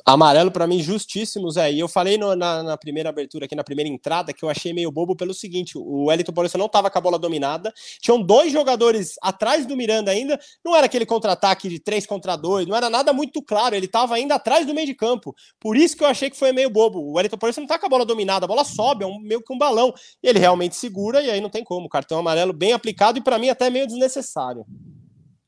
Amarelo 0.05 0.51
para 0.51 0.67
mim 0.67 0.81
justíssimo, 0.81 1.49
Zé. 1.51 1.71
E 1.71 1.79
eu 1.79 1.87
falei 1.87 2.17
no, 2.17 2.35
na, 2.35 2.63
na, 2.63 2.77
primeira 2.77 3.09
abertura 3.09 3.45
aqui, 3.45 3.55
na 3.55 3.63
primeira 3.63 3.89
entrada, 3.89 4.33
que 4.33 4.43
eu 4.43 4.49
achei 4.49 4.73
meio 4.73 4.91
bobo 4.91 5.15
pelo 5.15 5.33
seguinte: 5.33 5.77
o 5.77 6.05
Wellington 6.05 6.33
Paulista 6.33 6.57
não 6.57 6.65
estava 6.65 6.89
com 6.89 6.97
a 6.97 7.01
bola 7.01 7.19
dominada, 7.19 7.73
tinham 8.01 8.21
dois 8.21 8.51
jogadores 8.51 9.15
atrás 9.21 9.65
do 9.65 9.77
Miranda 9.77 10.11
ainda, 10.11 10.39
não 10.65 10.75
era 10.75 10.87
aquele 10.87 11.05
contra-ataque 11.05 11.69
de 11.69 11.79
três 11.79 12.05
contra 12.05 12.35
dois, 12.35 12.67
não 12.67 12.75
era 12.75 12.89
nada 12.89 13.13
muito 13.13 13.41
claro, 13.41 13.75
ele 13.75 13.85
estava 13.85 14.15
ainda 14.15 14.35
atrás 14.35 14.65
do 14.65 14.73
meio 14.73 14.87
de 14.87 14.95
campo. 14.95 15.35
Por 15.59 15.77
isso 15.77 15.95
que 15.95 16.03
eu 16.03 16.07
achei 16.07 16.29
que 16.29 16.37
foi 16.37 16.51
meio 16.51 16.69
bobo. 16.69 16.99
O 16.99 17.13
Wellington 17.13 17.37
Paulista 17.37 17.61
não 17.61 17.65
está 17.65 17.79
com 17.79 17.85
a 17.85 17.89
bola 17.89 18.05
dominada, 18.05 18.45
a 18.45 18.47
bola 18.47 18.65
sobe, 18.65 19.03
é 19.03 19.07
um, 19.07 19.19
meio 19.19 19.41
que 19.41 19.53
um 19.53 19.57
balão. 19.57 19.93
Ele 20.21 20.39
realmente 20.39 20.75
segura, 20.75 21.21
e 21.21 21.29
aí 21.29 21.39
não 21.39 21.49
tem 21.49 21.63
como. 21.63 21.87
Cartão 21.87 22.19
amarelo 22.19 22.53
bem 22.53 22.73
aplicado 22.73 23.17
e 23.19 23.21
para 23.21 23.37
mim 23.37 23.49
até 23.49 23.69
meio 23.69 23.87
desnecessário. 23.87 24.65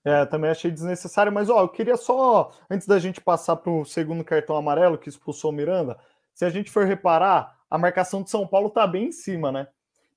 É, 0.05 0.25
também 0.25 0.51
achei 0.51 0.69
desnecessário, 0.69 1.31
mas 1.31 1.49
ó, 1.49 1.61
eu 1.61 1.69
queria 1.69 1.95
só, 1.95 2.51
antes 2.69 2.85
da 2.85 2.99
gente 2.99 3.21
passar 3.21 3.55
para 3.55 3.71
o 3.71 3.85
segundo 3.85 4.23
cartão 4.23 4.55
amarelo 4.55 4.97
que 4.97 5.07
expulsou 5.07 5.51
o 5.51 5.53
Miranda, 5.53 5.97
se 6.33 6.43
a 6.43 6.49
gente 6.49 6.69
for 6.69 6.85
reparar, 6.85 7.57
a 7.69 7.77
marcação 7.77 8.21
de 8.21 8.29
São 8.29 8.45
Paulo 8.45 8.69
tá 8.69 8.85
bem 8.85 9.07
em 9.07 9.11
cima, 9.11 9.51
né? 9.51 9.67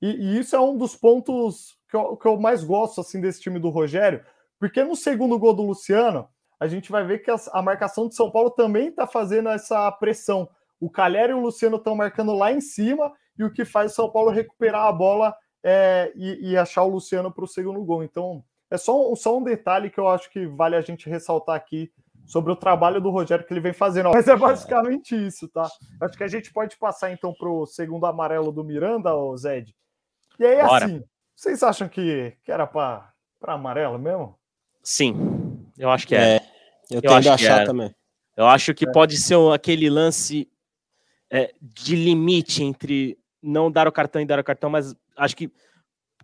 E, 0.03 0.09
e 0.09 0.39
isso 0.39 0.57
é 0.57 0.61
um 0.61 0.77
dos 0.77 0.97
pontos 0.97 1.79
que 1.89 1.97
eu, 1.97 2.17
que 2.17 2.27
eu, 2.27 2.37
mais 2.37 2.65
gosto 2.65 3.01
assim 3.01 3.21
desse 3.21 3.41
time 3.41 3.59
do 3.59 3.71
Rogério, 3.71 4.25
porque 4.59 4.83
no 4.83 4.97
segundo 4.97 5.39
gol 5.39 5.55
do 5.55 5.63
Luciano, 5.63 6.29
a 6.59 6.67
gente 6.67 6.91
vai 6.91 7.05
ver 7.05 7.21
que 7.21 7.31
a, 7.31 7.37
a 7.53 7.63
marcação 7.63 8.09
de 8.09 8.15
São 8.15 8.31
Paulo 8.31 8.51
também 8.51 8.91
tá 8.91 9.07
fazendo 9.07 9.49
essa 9.49 9.91
pressão. 9.93 10.49
O 10.81 10.91
Calher 10.91 11.31
e 11.31 11.35
o 11.35 11.41
Luciano 11.41 11.77
estão 11.77 11.95
marcando 11.95 12.35
lá 12.35 12.53
em 12.53 12.61
cima, 12.61 13.13
e 13.39 13.45
o 13.45 13.53
que 13.53 13.65
faz 13.65 13.93
o 13.93 13.95
São 13.95 14.11
Paulo 14.11 14.31
recuperar 14.31 14.87
a 14.87 14.93
bola 14.93 15.35
é, 15.63 16.13
e, 16.15 16.51
e, 16.51 16.57
achar 16.57 16.83
o 16.83 16.89
Luciano 16.89 17.33
para 17.33 17.45
o 17.45 17.49
segundo 17.49 17.83
gol. 17.85 18.03
Então, 18.03 18.45
é 18.71 18.77
só, 18.77 19.15
só 19.15 19.39
um 19.39 19.43
detalhe 19.43 19.91
que 19.91 19.99
eu 19.99 20.09
acho 20.09 20.31
que 20.31 20.47
vale 20.47 20.77
a 20.77 20.81
gente 20.81 21.09
ressaltar 21.09 21.57
aqui 21.57 21.91
sobre 22.27 22.53
o 22.53 22.57
trabalho 22.57 23.01
do 23.01 23.11
Rogério 23.11 23.47
que 23.47 23.53
ele 23.53 23.61
vem 23.61 23.73
fazendo. 23.73 24.11
Mas 24.11 24.27
é 24.27 24.37
basicamente 24.37 25.15
isso, 25.15 25.49
tá? 25.49 25.69
Acho 26.01 26.17
que 26.17 26.25
a 26.25 26.29
gente 26.29 26.53
pode 26.53 26.77
passar 26.77 27.13
então 27.13 27.33
para 27.33 27.49
o 27.49 27.65
segundo 27.65 28.07
amarelo 28.07 28.51
do 28.51 28.65
Miranda, 28.65 29.15
ô 29.15 29.37
Zed. 29.37 29.75
E 30.39 30.45
aí, 30.45 30.63
Bora. 30.63 30.85
assim, 30.85 31.05
vocês 31.35 31.63
acham 31.63 31.89
que, 31.89 32.37
que 32.45 32.51
era 32.51 32.67
para 32.67 33.13
amarelo 33.43 33.99
mesmo? 33.99 34.37
Sim, 34.83 35.67
eu 35.79 35.91
acho 35.91 36.07
que 36.07 36.15
é. 36.15 36.37
é 36.37 36.41
eu, 36.91 36.97
eu 36.97 37.03
tendo 37.03 37.31
a 37.31 37.35
achar 37.35 37.65
também. 37.65 37.95
Eu 38.37 38.47
acho 38.47 38.75
que 38.75 38.87
é. 38.87 38.93
pode 38.93 39.17
ser 39.17 39.37
aquele 39.53 39.89
lance 39.89 40.49
é, 41.31 41.55
de 41.61 41.97
limite 41.97 42.63
entre 42.63 43.19
não 43.43 43.71
dar 43.71 43.87
o 43.89 43.93
cartão 43.93 44.21
e 44.21 44.27
dar 44.27 44.39
o 44.39 44.45
cartão, 44.45 44.69
mas 44.69 44.95
acho 45.17 45.37
que 45.37 45.51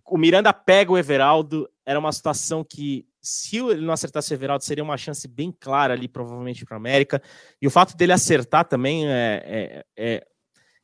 o 0.05 0.17
Miranda 0.17 0.53
pega 0.53 0.91
o 0.91 0.97
Everaldo, 0.97 1.69
era 1.85 1.99
uma 1.99 2.11
situação 2.11 2.63
que, 2.63 3.05
se 3.21 3.57
ele 3.57 3.85
não 3.85 3.93
acertasse 3.93 4.33
o 4.33 4.35
Everaldo, 4.35 4.63
seria 4.63 4.83
uma 4.83 4.97
chance 4.97 5.27
bem 5.27 5.51
clara 5.51 5.93
ali, 5.93 6.07
provavelmente, 6.07 6.65
para 6.65 6.75
o 6.75 6.77
América. 6.77 7.21
E 7.61 7.67
o 7.67 7.69
fato 7.69 7.95
dele 7.95 8.13
acertar 8.13 8.65
também 8.65 9.07
é, 9.07 9.43
é, 9.45 9.85
é, 9.97 10.27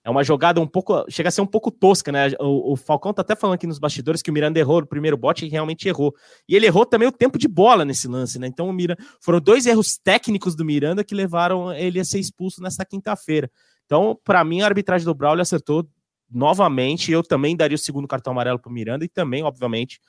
é, 0.04 0.10
uma 0.10 0.24
jogada 0.24 0.60
um 0.60 0.68
pouco. 0.68 1.06
chega 1.10 1.30
a 1.30 1.32
ser 1.32 1.42
um 1.42 1.48
pouco 1.48 1.72
tosca, 1.72 2.12
né? 2.12 2.32
O, 2.40 2.74
o, 2.74 2.76
Falcão 2.76 3.14
tá 3.14 3.22
até 3.22 3.36
falando 3.36 3.56
aqui 3.56 3.66
nos 3.66 3.80
bastidores 3.80 4.22
que 4.22 4.30
o 4.30 4.34
Miranda 4.34 4.60
errou 4.60 4.82
no 4.82 4.88
primeiro 4.88 5.16
bote 5.16 5.46
e 5.46 5.50
realmente 5.50 5.88
errou. 5.88 6.14
E 6.48 6.56
ele 6.56 6.66
errou 6.66 6.86
também 6.86 7.08
o 7.08 7.14
tempo 7.14 7.38
de 7.38 7.48
bola 7.48 7.86
nesse 7.86 8.08
lance, 8.08 8.38
né? 8.38 8.48
Então 8.48 8.68
o 8.68 8.74
Miranda. 8.74 9.02
Foram 9.22 9.40
dois 9.40 9.66
erros 9.66 9.98
técnicos 9.98 10.56
do 10.56 10.66
Miranda 10.66 11.04
que 11.04 11.16
levaram 11.16 11.72
ele 11.72 12.00
a 12.00 12.06
ser 12.06 12.20
expulso 12.20 12.62
nesta 12.62 12.86
quinta-feira. 12.86 13.50
Então, 13.86 14.20
para 14.24 14.44
mim, 14.44 14.62
a 14.62 14.66
arbitragem 14.66 15.06
do 15.06 15.16
Braulio 15.16 15.42
acertou 15.42 15.88
novamente. 16.30 17.12
Eu 17.12 17.24
também 17.24 17.56
daria 17.56 17.76
o 17.76 17.80
segundo 17.80 18.08
cartão 18.08 18.32
amarelo 18.32 18.60
para 18.60 18.70
o 18.70 18.74
Miranda 18.74 19.06
e 19.06 19.08
também, 19.08 19.44
obviamente, 19.44 20.00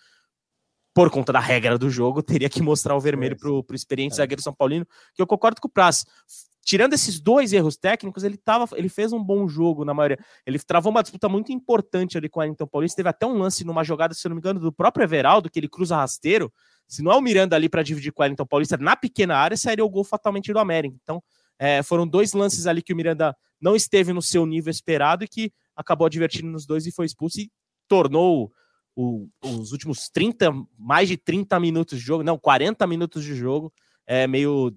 por 0.95 1.11
conta 1.11 1.33
da 1.33 1.41
regra 1.41 1.79
do 1.79 1.89
jogo, 1.89 2.23
teria 2.23 2.49
que 2.49 2.63
mostrar 2.63 2.97
o 2.97 3.01
vermelho 3.01 3.37
para 3.37 3.51
o 3.51 3.65
experiente 3.73 4.15
é. 4.15 4.17
zagueiro 4.17 4.43
São 4.43 4.55
Paulino, 4.55 4.87
que 5.15 5.23
eu 5.23 5.27
concordo 5.27 5.61
com 5.61 5.69
o 5.69 5.71
Praz. 5.71 6.05
Tirando 6.63 6.93
esses 6.93 7.19
dois 7.19 7.53
erros 7.53 7.77
técnicos, 7.77 8.23
ele, 8.23 8.37
tava, 8.37 8.69
ele 8.77 8.89
fez 8.89 9.13
um 9.13 9.23
bom 9.23 9.49
jogo 9.49 9.85
na 9.85 9.95
maioria. 9.95 10.19
Ele 10.45 10.59
travou 10.59 10.91
uma 10.91 11.03
disputa 11.03 11.29
muito 11.29 11.51
importante 11.53 12.19
ali 12.19 12.29
com 12.29 12.39
o 12.39 12.43
Wellington 12.43 12.67
Paulista. 12.67 12.97
Teve 12.97 13.09
até 13.09 13.27
um 13.27 13.39
lance 13.39 13.65
numa 13.65 13.83
jogada, 13.83 14.13
se 14.13 14.29
não 14.29 14.37
me 14.37 14.41
engano, 14.41 14.61
do 14.61 14.73
próprio 14.73 15.03
Everaldo, 15.05 15.49
que 15.49 15.59
ele 15.59 15.69
cruza 15.69 15.97
rasteiro. 15.97 16.53
Se 16.87 17.03
não 17.03 17.13
é 17.13 17.17
o 17.17 17.21
Miranda 17.21 17.57
ali 17.57 17.69
para 17.69 17.83
dividir 17.83 18.13
com 18.13 18.23
o 18.23 18.25
Wellington 18.25 18.47
Paulista 18.47 18.77
na 18.77 18.95
pequena 18.95 19.37
área, 19.37 19.57
sairia 19.57 19.85
o 19.85 19.89
gol 19.89 20.05
fatalmente 20.05 20.53
do 20.53 20.59
América. 20.59 20.95
Então, 21.03 21.23
é, 21.59 21.83
foram 21.83 22.07
dois 22.07 22.33
lances 22.35 22.67
ali 22.67 22.83
que 22.83 22.93
o 22.93 22.97
Miranda 22.97 23.35
não 23.61 23.75
esteve 23.75 24.13
no 24.13 24.23
seu 24.23 24.45
nível 24.45 24.71
esperado 24.71 25.25
e 25.25 25.29
que 25.29 25.53
acabou 25.75 26.07
advertindo 26.07 26.49
nos 26.49 26.67
dois 26.67 26.87
e 26.87 26.93
foi 26.93 27.07
expulso 27.07 27.41
e 27.41 27.51
tornou 27.89 28.53
o, 28.97 29.29
os 29.43 29.73
últimos 29.73 30.09
30, 30.09 30.53
mais 30.79 31.09
de 31.09 31.17
30 31.17 31.59
minutos 31.61 31.99
de 31.99 32.05
jogo, 32.05 32.23
não, 32.23 32.39
40 32.39 32.87
minutos 32.87 33.25
de 33.25 33.35
jogo, 33.35 33.73
é, 34.07 34.27
meio 34.27 34.75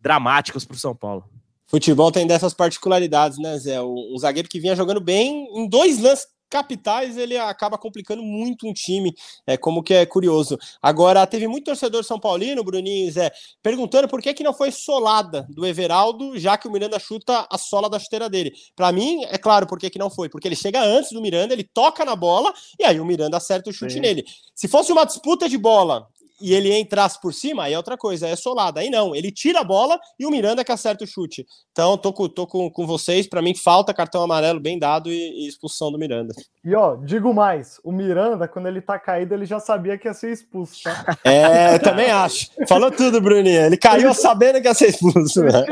dramáticos 0.00 0.64
para 0.64 0.74
o 0.74 0.78
São 0.78 0.94
Paulo. 0.94 1.24
Futebol 1.66 2.12
tem 2.12 2.26
dessas 2.26 2.54
particularidades, 2.54 3.38
né, 3.38 3.58
Zé? 3.58 3.82
Um 3.82 4.16
zagueiro 4.18 4.48
que 4.48 4.60
vinha 4.60 4.76
jogando 4.76 5.00
bem 5.00 5.48
em 5.58 5.68
dois 5.68 5.98
lances 6.00 6.28
capitais 6.48 7.16
ele 7.16 7.36
acaba 7.36 7.78
complicando 7.78 8.22
muito 8.22 8.66
um 8.68 8.72
time, 8.72 9.14
é 9.46 9.56
como 9.56 9.82
que 9.82 9.94
é 9.94 10.06
curioso. 10.06 10.58
Agora, 10.80 11.26
teve 11.26 11.46
muito 11.48 11.66
torcedor 11.66 12.04
São 12.04 12.18
Paulino, 12.18 12.64
Bruninho 12.64 13.10
Zé, 13.12 13.30
perguntando 13.62 14.08
por 14.08 14.22
que, 14.22 14.32
que 14.34 14.42
não 14.42 14.54
foi 14.54 14.70
solada 14.70 15.46
do 15.50 15.66
Everaldo, 15.66 16.38
já 16.38 16.56
que 16.56 16.68
o 16.68 16.70
Miranda 16.70 16.98
chuta 16.98 17.46
a 17.50 17.58
sola 17.58 17.88
da 17.90 17.98
chuteira 17.98 18.28
dele. 18.28 18.52
Para 18.74 18.92
mim, 18.92 19.24
é 19.24 19.38
claro 19.38 19.66
por 19.66 19.78
que, 19.78 19.90
que 19.90 19.98
não 19.98 20.10
foi, 20.10 20.28
porque 20.28 20.48
ele 20.48 20.56
chega 20.56 20.82
antes 20.82 21.12
do 21.12 21.20
Miranda, 21.20 21.52
ele 21.52 21.64
toca 21.64 22.04
na 22.04 22.16
bola 22.16 22.52
e 22.78 22.84
aí 22.84 23.00
o 23.00 23.04
Miranda 23.04 23.36
acerta 23.36 23.70
o 23.70 23.72
chute 23.72 23.94
Sim. 23.94 24.00
nele. 24.00 24.24
Se 24.54 24.68
fosse 24.68 24.92
uma 24.92 25.04
disputa 25.04 25.48
de 25.48 25.58
bola 25.58 26.08
e 26.40 26.54
ele 26.54 26.72
entrasse 26.78 27.20
por 27.20 27.32
cima, 27.32 27.64
aí 27.64 27.72
é 27.72 27.76
outra 27.76 27.96
coisa, 27.96 28.28
é 28.28 28.36
solada. 28.36 28.80
Aí 28.80 28.90
não, 28.90 29.14
ele 29.14 29.30
tira 29.30 29.60
a 29.60 29.64
bola 29.64 29.98
e 30.18 30.26
o 30.26 30.30
Miranda 30.30 30.64
que 30.64 30.72
acerta 30.72 31.04
o 31.04 31.06
chute. 31.06 31.46
Então, 31.72 31.96
tô 31.96 32.12
com, 32.12 32.28
tô 32.28 32.46
com, 32.46 32.70
com 32.70 32.86
vocês, 32.86 33.26
para 33.26 33.42
mim 33.42 33.54
falta 33.54 33.94
cartão 33.94 34.22
amarelo 34.22 34.60
bem 34.60 34.78
dado 34.78 35.10
e, 35.10 35.44
e, 35.44 35.48
expulsão 35.48 35.90
do 35.90 35.98
Miranda. 35.98 36.34
E 36.64 36.74
ó, 36.74 36.96
digo 36.96 37.32
mais, 37.32 37.80
o 37.84 37.92
Miranda, 37.92 38.48
quando 38.48 38.66
ele 38.66 38.80
tá 38.80 38.98
caído, 38.98 39.34
ele 39.34 39.46
já 39.46 39.60
sabia 39.60 39.98
que 39.98 40.08
ia 40.08 40.14
ser 40.14 40.32
expulso, 40.32 40.82
tá? 40.82 41.16
É, 41.24 41.78
também 41.78 42.10
acho. 42.10 42.50
Falou 42.68 42.90
tudo, 42.90 43.20
Bruninho. 43.20 43.62
Ele 43.62 43.76
caiu 43.76 44.14
sabendo 44.14 44.60
que 44.60 44.68
ia 44.68 44.74
ser 44.74 44.88
expulso. 44.88 45.42
Né? 45.42 45.64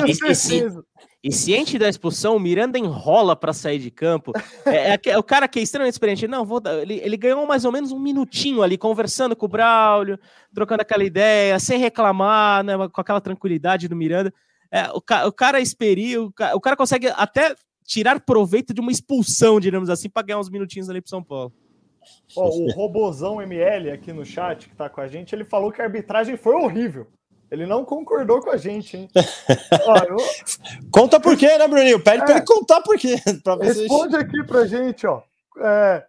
E 1.24 1.32
ciente 1.32 1.78
da 1.78 1.88
expulsão, 1.88 2.36
o 2.36 2.38
Miranda 2.40 2.78
enrola 2.78 3.34
para 3.34 3.54
sair 3.54 3.78
de 3.78 3.90
campo. 3.90 4.30
É, 4.66 4.94
é, 4.94 5.00
é, 5.06 5.18
o 5.18 5.22
cara 5.22 5.46
que 5.46 5.58
é 5.58 5.62
extremamente 5.62 5.92
experiente. 5.92 6.26
Não, 6.26 6.44
vou 6.44 6.58
dar, 6.58 6.82
ele, 6.82 6.94
ele 7.02 7.16
ganhou 7.16 7.46
mais 7.46 7.64
ou 7.64 7.72
menos 7.72 7.92
um 7.92 7.98
minutinho 7.98 8.62
ali, 8.62 8.76
conversando 8.78 9.36
com 9.36 9.46
o 9.46 9.48
Braulio, 9.48 10.18
trocando 10.54 10.80
aquela 10.80 11.04
ideia, 11.04 11.58
sem 11.58 11.78
reclamar, 11.78 12.64
né, 12.64 12.74
com 12.88 13.00
aquela 13.00 13.20
tranquilidade 13.20 13.88
do 13.88 13.94
Miranda. 13.94 14.32
É, 14.70 14.88
o, 14.90 14.96
o 15.26 15.32
cara 15.32 15.58
é 15.58 15.62
experiu, 15.62 16.26
o, 16.26 16.56
o 16.56 16.60
cara 16.60 16.76
consegue 16.76 17.08
até 17.08 17.54
tirar 17.84 18.18
proveito 18.20 18.74
de 18.74 18.80
uma 18.80 18.90
expulsão, 18.90 19.60
digamos 19.60 19.90
assim, 19.90 20.08
para 20.08 20.26
ganhar 20.26 20.38
uns 20.38 20.50
minutinhos 20.50 20.90
ali 20.90 21.00
para 21.00 21.10
São 21.10 21.22
Paulo. 21.22 21.52
Oh, 22.34 22.64
o 22.64 22.72
Robozão 22.72 23.40
ML 23.40 23.90
aqui 23.90 24.12
no 24.12 24.24
chat 24.24 24.68
que 24.68 24.74
tá 24.74 24.88
com 24.88 25.00
a 25.00 25.08
gente, 25.08 25.34
ele 25.34 25.44
falou 25.44 25.70
que 25.70 25.80
a 25.80 25.84
arbitragem 25.84 26.36
foi 26.36 26.54
horrível. 26.54 27.06
Ele 27.54 27.66
não 27.66 27.84
concordou 27.84 28.40
com 28.40 28.50
a 28.50 28.56
gente, 28.56 28.96
hein? 28.96 29.08
Ó, 29.86 29.96
eu... 30.08 30.16
Conta 30.90 31.20
por 31.20 31.36
quê, 31.36 31.56
né, 31.56 31.68
Bruninho? 31.68 32.02
Pede 32.02 32.22
é. 32.22 32.24
para 32.24 32.36
ele 32.38 32.44
contar 32.44 32.80
por 32.80 32.98
quê. 32.98 33.14
Responde 33.62 34.16
aqui 34.16 34.42
pra 34.42 34.66
gente, 34.66 35.06
ó. 35.06 35.22
É, 35.58 36.04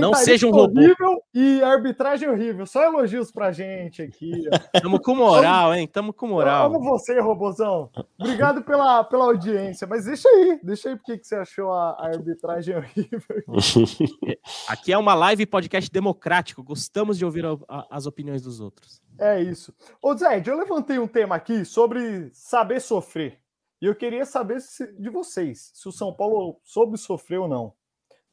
não 0.00 0.14
seja 0.14 0.46
um 0.46 0.54
horrível 0.54 1.22
e 1.34 1.62
arbitragem 1.62 2.28
horrível. 2.28 2.66
Só 2.66 2.82
elogios 2.82 3.30
pra 3.30 3.52
gente 3.52 4.02
aqui. 4.02 4.48
Tamo 4.80 5.00
com 5.00 5.14
moral, 5.14 5.74
hein? 5.74 5.86
Tamo 5.86 6.12
com 6.12 6.26
moral. 6.26 6.70
Vamos 6.70 6.86
você, 6.86 7.20
Robozão. 7.20 7.90
Obrigado 8.18 8.62
pela, 8.62 9.04
pela 9.04 9.24
audiência. 9.24 9.86
Mas 9.86 10.04
deixa 10.04 10.28
aí, 10.28 10.60
deixa 10.62 10.88
aí 10.88 10.96
porque 10.96 11.18
que 11.18 11.26
você 11.26 11.36
achou 11.36 11.72
a, 11.72 11.90
a 11.90 12.06
arbitragem 12.06 12.76
horrível. 12.76 13.20
Aqui 14.68 14.92
é 14.92 14.98
uma 14.98 15.14
live 15.14 15.46
podcast 15.46 15.90
democrático. 15.90 16.62
Gostamos 16.62 17.18
de 17.18 17.24
ouvir 17.24 17.44
a, 17.44 17.56
a, 17.68 17.86
as 17.90 18.06
opiniões 18.06 18.42
dos 18.42 18.60
outros. 18.60 19.02
É 19.18 19.40
isso. 19.40 19.74
Ô, 20.02 20.14
Zé, 20.14 20.42
eu 20.44 20.56
levantei 20.56 20.98
um 20.98 21.06
tema 21.06 21.36
aqui 21.36 21.64
sobre 21.64 22.30
saber 22.32 22.80
sofrer. 22.80 23.38
E 23.80 23.86
eu 23.86 23.94
queria 23.94 24.24
saber 24.24 24.60
se, 24.60 24.86
de 24.94 25.10
vocês, 25.10 25.70
se 25.74 25.88
o 25.88 25.92
São 25.92 26.12
Paulo 26.12 26.58
soube 26.62 26.96
sofrer 26.96 27.38
ou 27.40 27.48
não. 27.48 27.74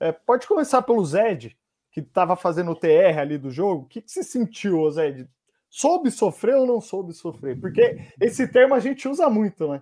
É, 0.04 0.12
pode 0.12 0.46
começar 0.46 0.82
pelo 0.82 1.04
Zed, 1.06 1.56
que 1.90 2.02
estava 2.02 2.36
fazendo 2.36 2.72
o 2.72 2.76
TR 2.76 3.20
ali 3.20 3.38
do 3.38 3.50
jogo. 3.50 3.84
O 3.84 3.88
que, 3.88 4.02
que 4.02 4.12
você 4.12 4.22
sentiu, 4.22 4.90
Zed? 4.92 5.30
Soube 5.70 6.12
sofrer 6.12 6.56
ou 6.58 6.68
não 6.68 6.82
soube 6.82 7.14
sofrer? 7.14 7.58
Porque 7.58 8.10
esse 8.20 8.46
termo 8.46 8.76
a 8.76 8.82
gente 8.82 9.08
usa 9.08 9.30
muito, 9.30 9.66
né? 9.66 9.82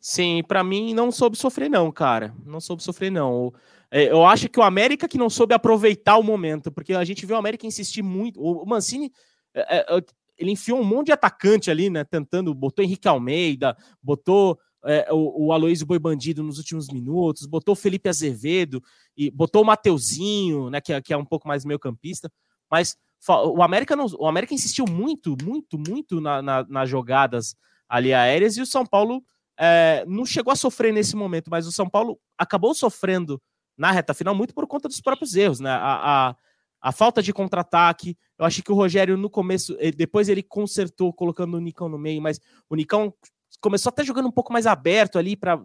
Sim, 0.00 0.44
para 0.46 0.62
mim 0.62 0.94
não 0.94 1.10
soube 1.10 1.36
sofrer, 1.36 1.68
não, 1.68 1.90
cara. 1.90 2.32
Não 2.46 2.60
soube 2.60 2.80
sofrer, 2.80 3.10
não. 3.10 3.52
É, 3.90 4.04
eu 4.04 4.24
acho 4.24 4.48
que 4.48 4.60
o 4.60 4.62
América 4.62 5.08
que 5.08 5.18
não 5.18 5.28
soube 5.28 5.52
aproveitar 5.52 6.16
o 6.16 6.22
momento, 6.22 6.70
porque 6.70 6.94
a 6.94 7.02
gente 7.02 7.26
viu 7.26 7.34
o 7.34 7.38
América 7.40 7.66
insistir 7.66 8.02
muito. 8.02 8.40
O 8.40 8.64
Mancini 8.64 9.12
é, 9.52 9.96
é, 9.96 10.02
ele 10.38 10.52
enfiou 10.52 10.78
um 10.78 10.84
monte 10.84 11.06
de 11.06 11.12
atacante 11.12 11.72
ali, 11.72 11.90
né? 11.90 12.04
Tentando, 12.04 12.54
botou 12.54 12.84
Henrique 12.84 13.08
Almeida, 13.08 13.76
botou 14.00 14.56
é, 14.84 15.08
o, 15.12 15.46
o 15.46 15.52
Aloysio 15.52 15.86
Boi 15.86 15.98
Bandido 15.98 16.42
nos 16.42 16.58
últimos 16.58 16.88
minutos, 16.88 17.46
botou 17.46 17.72
o 17.72 17.76
Felipe 17.76 18.08
Azevedo 18.08 18.82
e 19.16 19.30
botou 19.30 19.62
o 19.62 19.66
Mateuzinho, 19.66 20.70
né? 20.70 20.80
Que, 20.80 20.92
é, 20.92 21.00
que 21.00 21.12
é 21.12 21.16
um 21.16 21.24
pouco 21.24 21.48
mais 21.48 21.64
meio 21.64 21.78
campista, 21.78 22.30
mas 22.70 22.96
o 23.28 23.62
América 23.62 23.96
não, 23.96 24.06
o 24.18 24.26
América 24.26 24.54
insistiu 24.54 24.84
muito, 24.88 25.36
muito, 25.42 25.78
muito 25.78 26.20
na, 26.20 26.40
na, 26.40 26.64
nas 26.64 26.88
jogadas 26.88 27.56
ali 27.88 28.14
aéreas 28.14 28.56
e 28.56 28.60
o 28.60 28.66
São 28.66 28.86
Paulo 28.86 29.22
é, 29.58 30.04
não 30.06 30.24
chegou 30.24 30.52
a 30.52 30.56
sofrer 30.56 30.92
nesse 30.92 31.16
momento, 31.16 31.50
mas 31.50 31.66
o 31.66 31.72
São 31.72 31.88
Paulo 31.88 32.18
acabou 32.36 32.74
sofrendo 32.74 33.42
na 33.76 33.90
reta 33.90 34.14
final 34.14 34.34
muito 34.34 34.54
por 34.54 34.66
conta 34.66 34.88
dos 34.88 35.00
próprios 35.00 35.34
erros, 35.34 35.58
né? 35.58 35.70
A, 35.70 36.28
a, 36.28 36.36
a 36.80 36.92
falta 36.92 37.22
de 37.22 37.32
contra-ataque. 37.32 38.16
Eu 38.38 38.44
achei 38.44 38.62
que 38.62 38.72
o 38.72 38.74
Rogério, 38.74 39.16
no 39.16 39.28
começo, 39.28 39.76
depois 39.96 40.28
ele 40.28 40.42
consertou 40.42 41.12
colocando 41.12 41.56
o 41.56 41.60
Nicão 41.60 41.88
no 41.88 41.98
meio, 41.98 42.22
mas 42.22 42.40
o 42.68 42.76
Nicão 42.76 43.12
começou 43.60 43.90
até 43.90 44.04
jogando 44.04 44.28
um 44.28 44.32
pouco 44.32 44.52
mais 44.52 44.66
aberto 44.66 45.18
ali 45.18 45.36
para 45.36 45.60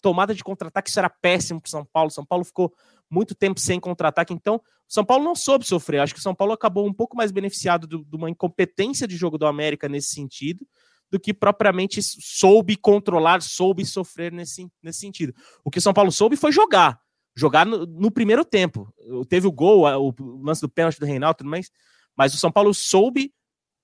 tomada 0.00 0.34
de 0.34 0.44
contra-ataque. 0.44 0.88
Isso 0.88 0.98
era 0.98 1.10
péssimo 1.10 1.60
para 1.60 1.70
São 1.70 1.84
Paulo. 1.84 2.10
São 2.10 2.24
Paulo 2.24 2.44
ficou 2.44 2.72
muito 3.10 3.34
tempo 3.34 3.60
sem 3.60 3.80
contra-ataque. 3.80 4.32
Então, 4.32 4.60
São 4.88 5.04
Paulo 5.04 5.24
não 5.24 5.34
soube 5.34 5.66
sofrer. 5.66 6.00
Acho 6.00 6.14
que 6.14 6.20
São 6.20 6.34
Paulo 6.34 6.52
acabou 6.52 6.86
um 6.86 6.92
pouco 6.92 7.16
mais 7.16 7.32
beneficiado 7.32 7.86
de 7.86 8.16
uma 8.16 8.30
incompetência 8.30 9.06
de 9.06 9.16
jogo 9.16 9.38
do 9.38 9.46
América 9.46 9.88
nesse 9.88 10.08
sentido 10.08 10.66
do 11.10 11.20
que 11.20 11.32
propriamente 11.32 12.02
soube 12.02 12.76
controlar, 12.76 13.40
soube 13.40 13.84
sofrer 13.84 14.32
nesse, 14.32 14.68
nesse 14.82 15.00
sentido. 15.00 15.32
O 15.62 15.70
que 15.70 15.80
São 15.80 15.92
Paulo 15.92 16.10
soube 16.10 16.36
foi 16.36 16.50
jogar 16.50 17.00
jogar 17.36 17.66
no, 17.66 17.84
no, 17.84 18.10
primeiro 18.10 18.44
tempo. 18.44 18.92
Teve 19.28 19.46
o 19.46 19.52
gol, 19.52 19.84
o 19.84 20.42
lance 20.42 20.60
do 20.60 20.68
pênalti 20.68 21.00
do 21.00 21.06
Reinaldo, 21.06 21.44
mas, 21.44 21.70
mas 22.16 22.32
o 22.32 22.38
São 22.38 22.50
Paulo 22.50 22.72
soube 22.72 23.32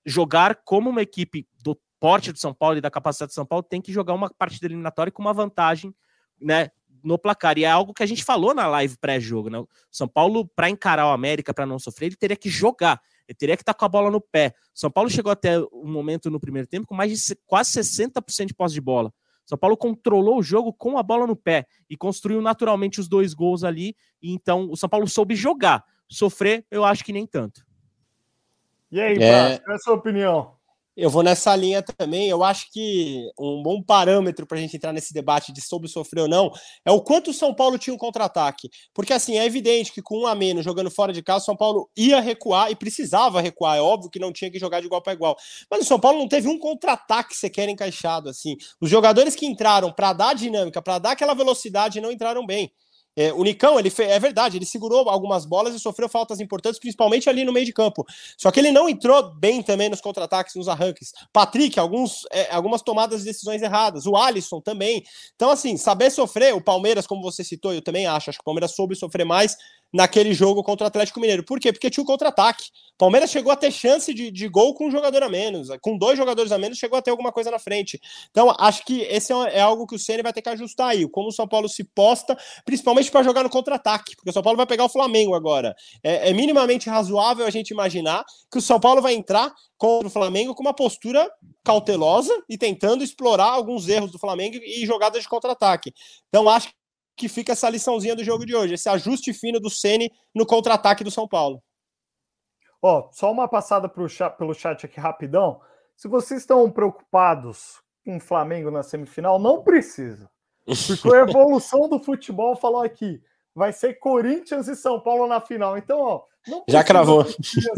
jogar 0.05 0.61
como 0.63 0.89
uma 0.89 1.01
equipe 1.01 1.47
do 1.61 1.77
porte 2.01 2.31
do 2.31 2.39
São 2.39 2.51
Paulo 2.51 2.79
e 2.79 2.81
da 2.81 2.89
capacidade 2.89 3.29
do 3.29 3.35
São 3.35 3.45
Paulo 3.45 3.61
tem 3.61 3.79
que 3.79 3.93
jogar 3.93 4.15
uma 4.15 4.27
partida 4.31 4.65
eliminatória 4.65 5.11
com 5.11 5.21
uma 5.21 5.33
vantagem, 5.33 5.93
né, 6.41 6.71
no 7.03 7.15
placar. 7.15 7.59
E 7.59 7.63
é 7.63 7.69
algo 7.69 7.93
que 7.93 8.01
a 8.01 8.07
gente 8.07 8.23
falou 8.23 8.55
na 8.55 8.65
live 8.65 8.97
pré-jogo, 8.97 9.51
né? 9.51 9.59
O 9.59 9.67
São 9.91 10.07
Paulo, 10.07 10.47
para 10.55 10.67
encarar 10.67 11.05
o 11.05 11.11
América, 11.11 11.53
para 11.53 11.63
não 11.63 11.77
sofrer, 11.77 12.07
ele 12.07 12.15
teria 12.15 12.35
que 12.35 12.49
jogar. 12.49 12.99
Ele 13.27 13.35
teria 13.35 13.55
que 13.55 13.61
estar 13.61 13.75
tá 13.75 13.77
com 13.77 13.85
a 13.85 13.87
bola 13.87 14.09
no 14.09 14.19
pé. 14.19 14.55
São 14.73 14.89
Paulo 14.89 15.11
chegou 15.11 15.31
até 15.31 15.59
um 15.59 15.91
momento 15.91 16.31
no 16.31 16.39
primeiro 16.39 16.67
tempo 16.67 16.87
com 16.87 16.95
mais 16.95 17.11
de 17.11 17.35
quase 17.45 17.71
60% 17.79 18.47
de 18.47 18.53
posse 18.55 18.73
de 18.73 18.81
bola. 18.81 19.13
São 19.45 19.57
Paulo 19.57 19.77
controlou 19.77 20.39
o 20.39 20.43
jogo 20.43 20.73
com 20.73 20.97
a 20.97 21.03
bola 21.03 21.27
no 21.27 21.35
pé 21.35 21.67
e 21.87 21.95
construiu 21.95 22.41
naturalmente 22.41 22.99
os 22.99 23.07
dois 23.07 23.35
gols 23.35 23.63
ali. 23.63 23.95
E 24.19 24.33
então 24.33 24.71
o 24.71 24.75
São 24.75 24.89
Paulo 24.89 25.07
soube 25.07 25.35
jogar. 25.35 25.85
Sofrer, 26.09 26.65
eu 26.71 26.83
acho 26.83 27.05
que 27.05 27.13
nem 27.13 27.27
tanto. 27.27 27.63
E 28.91 28.99
aí, 28.99 29.17
é... 29.21 29.59
qual 29.59 29.71
é 29.71 29.75
a 29.75 29.79
sua 29.79 29.93
opinião? 29.93 30.60
Eu 30.95 31.09
vou 31.09 31.23
nessa 31.23 31.55
linha 31.55 31.81
também. 31.81 32.27
Eu 32.27 32.43
acho 32.43 32.69
que 32.71 33.25
um 33.39 33.63
bom 33.63 33.81
parâmetro 33.81 34.45
para 34.45 34.57
a 34.57 34.61
gente 34.61 34.75
entrar 34.75 34.91
nesse 34.91 35.13
debate 35.13 35.53
de 35.53 35.61
sobre 35.61 35.87
sofrer 35.87 36.23
ou 36.23 36.27
não 36.27 36.51
é 36.85 36.91
o 36.91 37.01
quanto 37.01 37.31
o 37.31 37.33
São 37.33 37.53
Paulo 37.53 37.77
tinha 37.77 37.93
um 37.93 37.97
contra-ataque. 37.97 38.69
Porque, 38.93 39.13
assim, 39.13 39.37
é 39.37 39.45
evidente 39.45 39.93
que 39.93 40.01
com 40.01 40.23
um 40.23 40.27
a 40.27 40.35
menos 40.35 40.65
jogando 40.65 40.91
fora 40.91 41.13
de 41.13 41.23
casa, 41.23 41.43
o 41.43 41.45
São 41.45 41.55
Paulo 41.55 41.89
ia 41.95 42.19
recuar 42.19 42.69
e 42.71 42.75
precisava 42.75 43.39
recuar. 43.39 43.77
É 43.77 43.81
óbvio 43.81 44.09
que 44.09 44.19
não 44.19 44.33
tinha 44.33 44.51
que 44.51 44.59
jogar 44.59 44.81
de 44.81 44.87
igual 44.87 45.01
para 45.01 45.13
igual. 45.13 45.37
Mas 45.69 45.81
o 45.81 45.85
São 45.85 45.99
Paulo 45.99 46.19
não 46.19 46.27
teve 46.27 46.49
um 46.49 46.59
contra-ataque 46.59 47.35
sequer 47.35 47.69
encaixado. 47.69 48.29
assim. 48.29 48.57
Os 48.81 48.89
jogadores 48.89 49.35
que 49.35 49.45
entraram 49.45 49.93
para 49.93 50.11
dar 50.11 50.35
dinâmica, 50.35 50.81
para 50.81 50.99
dar 50.99 51.11
aquela 51.11 51.33
velocidade, 51.33 52.01
não 52.01 52.11
entraram 52.11 52.45
bem. 52.45 52.71
É, 53.15 53.33
o 53.33 53.43
Nicão, 53.43 53.77
ele 53.77 53.91
é 53.99 54.19
verdade, 54.19 54.57
ele 54.57 54.65
segurou 54.65 55.09
algumas 55.09 55.45
bolas 55.45 55.75
e 55.75 55.79
sofreu 55.79 56.07
faltas 56.07 56.39
importantes, 56.39 56.79
principalmente 56.79 57.29
ali 57.29 57.43
no 57.43 57.51
meio 57.51 57.65
de 57.65 57.73
campo. 57.73 58.05
Só 58.37 58.51
que 58.51 58.59
ele 58.59 58.71
não 58.71 58.87
entrou 58.87 59.33
bem 59.35 59.61
também 59.61 59.89
nos 59.89 59.99
contra-ataques, 59.99 60.55
nos 60.55 60.67
arranques. 60.67 61.11
Patrick, 61.33 61.79
alguns, 61.79 62.25
é, 62.31 62.53
algumas 62.53 62.81
tomadas 62.81 63.19
de 63.19 63.25
decisões 63.25 63.61
erradas. 63.61 64.05
O 64.05 64.15
Alisson 64.15 64.61
também. 64.61 65.03
Então, 65.35 65.49
assim, 65.49 65.75
saber 65.77 66.09
sofrer, 66.09 66.55
o 66.55 66.61
Palmeiras, 66.61 67.05
como 67.05 67.21
você 67.21 67.43
citou, 67.43 67.73
eu 67.73 67.81
também 67.81 68.07
acho, 68.07 68.29
acho 68.29 68.39
que 68.39 68.43
o 68.43 68.45
Palmeiras 68.45 68.71
soube 68.71 68.95
sofrer 68.95 69.25
mais 69.25 69.57
naquele 69.93 70.33
jogo 70.33 70.63
contra 70.63 70.85
o 70.85 70.87
Atlético 70.87 71.19
Mineiro. 71.19 71.43
Por 71.43 71.59
quê? 71.59 71.71
Porque 71.71 71.89
tinha 71.89 72.03
o 72.03 72.07
contra-ataque. 72.07 72.65
Palmeiras 72.97 73.31
chegou 73.31 73.51
a 73.51 73.55
ter 73.55 73.71
chance 73.71 74.13
de, 74.13 74.29
de 74.29 74.47
gol 74.47 74.73
com 74.73 74.87
um 74.87 74.91
jogador 74.91 75.23
a 75.23 75.29
menos. 75.29 75.69
Com 75.81 75.97
dois 75.97 76.17
jogadores 76.17 76.51
a 76.51 76.57
menos, 76.57 76.77
chegou 76.77 76.97
a 76.97 77.01
ter 77.01 77.11
alguma 77.11 77.31
coisa 77.31 77.49
na 77.49 77.59
frente. 77.59 77.99
Então, 78.29 78.53
acho 78.59 78.85
que 78.85 79.01
esse 79.01 79.33
é, 79.33 79.57
é 79.57 79.61
algo 79.61 79.87
que 79.87 79.95
o 79.95 79.99
Ceni 79.99 80.21
vai 80.21 80.31
ter 80.31 80.41
que 80.41 80.49
ajustar 80.49 80.89
aí. 80.89 81.09
Como 81.09 81.29
o 81.29 81.31
São 81.31 81.47
Paulo 81.47 81.67
se 81.67 81.83
posta, 81.83 82.37
principalmente 82.63 83.11
para 83.11 83.23
jogar 83.23 83.43
no 83.43 83.49
contra-ataque. 83.49 84.15
Porque 84.15 84.29
o 84.29 84.33
São 84.33 84.43
Paulo 84.43 84.57
vai 84.57 84.67
pegar 84.67 84.85
o 84.85 84.89
Flamengo 84.89 85.33
agora. 85.33 85.75
É, 86.03 86.29
é 86.29 86.33
minimamente 86.33 86.89
razoável 86.89 87.45
a 87.45 87.49
gente 87.49 87.71
imaginar 87.71 88.23
que 88.51 88.59
o 88.59 88.61
São 88.61 88.79
Paulo 88.79 89.01
vai 89.01 89.13
entrar 89.13 89.51
contra 89.77 90.07
o 90.07 90.11
Flamengo 90.11 90.53
com 90.53 90.61
uma 90.61 90.75
postura 90.75 91.27
cautelosa 91.63 92.31
e 92.47 92.55
tentando 92.55 93.03
explorar 93.03 93.49
alguns 93.49 93.87
erros 93.87 94.11
do 94.11 94.19
Flamengo 94.19 94.57
e 94.57 94.85
jogadas 94.85 95.23
de 95.23 95.29
contra-ataque. 95.29 95.91
Então, 96.29 96.47
acho 96.47 96.67
que 96.67 96.73
fica 97.29 97.51
essa 97.51 97.69
liçãozinha 97.69 98.15
do 98.15 98.23
jogo 98.23 98.45
de 98.45 98.55
hoje, 98.55 98.73
esse 98.73 98.89
ajuste 98.89 99.33
fino 99.33 99.59
do 99.59 99.69
Ceni 99.69 100.11
no 100.33 100.45
contra-ataque 100.45 101.03
do 101.03 101.11
São 101.11 101.27
Paulo. 101.27 101.61
Ó, 102.81 103.09
só 103.11 103.31
uma 103.31 103.47
passada 103.47 103.87
pro 103.87 104.09
chat, 104.09 104.35
pelo 104.37 104.53
chat 104.53 104.85
aqui 104.85 104.99
rapidão. 104.99 105.61
Se 105.95 106.07
vocês 106.07 106.41
estão 106.41 106.69
preocupados 106.71 107.81
com 108.03 108.17
o 108.17 108.19
Flamengo 108.19 108.71
na 108.71 108.81
semifinal, 108.81 109.37
não 109.37 109.63
precisa. 109.63 110.29
Porque 110.65 111.15
a 111.15 111.21
evolução 111.21 111.87
do 111.87 111.99
futebol 111.99 112.55
falou 112.55 112.81
aqui 112.81 113.21
vai 113.55 113.73
ser 113.73 113.95
Corinthians 113.95 114.67
e 114.67 114.75
São 114.75 114.99
Paulo 114.99 115.27
na 115.27 115.41
final. 115.41 115.77
Então, 115.77 115.99
ó, 115.99 116.23
já 116.67 116.83
cravou. 116.83 117.25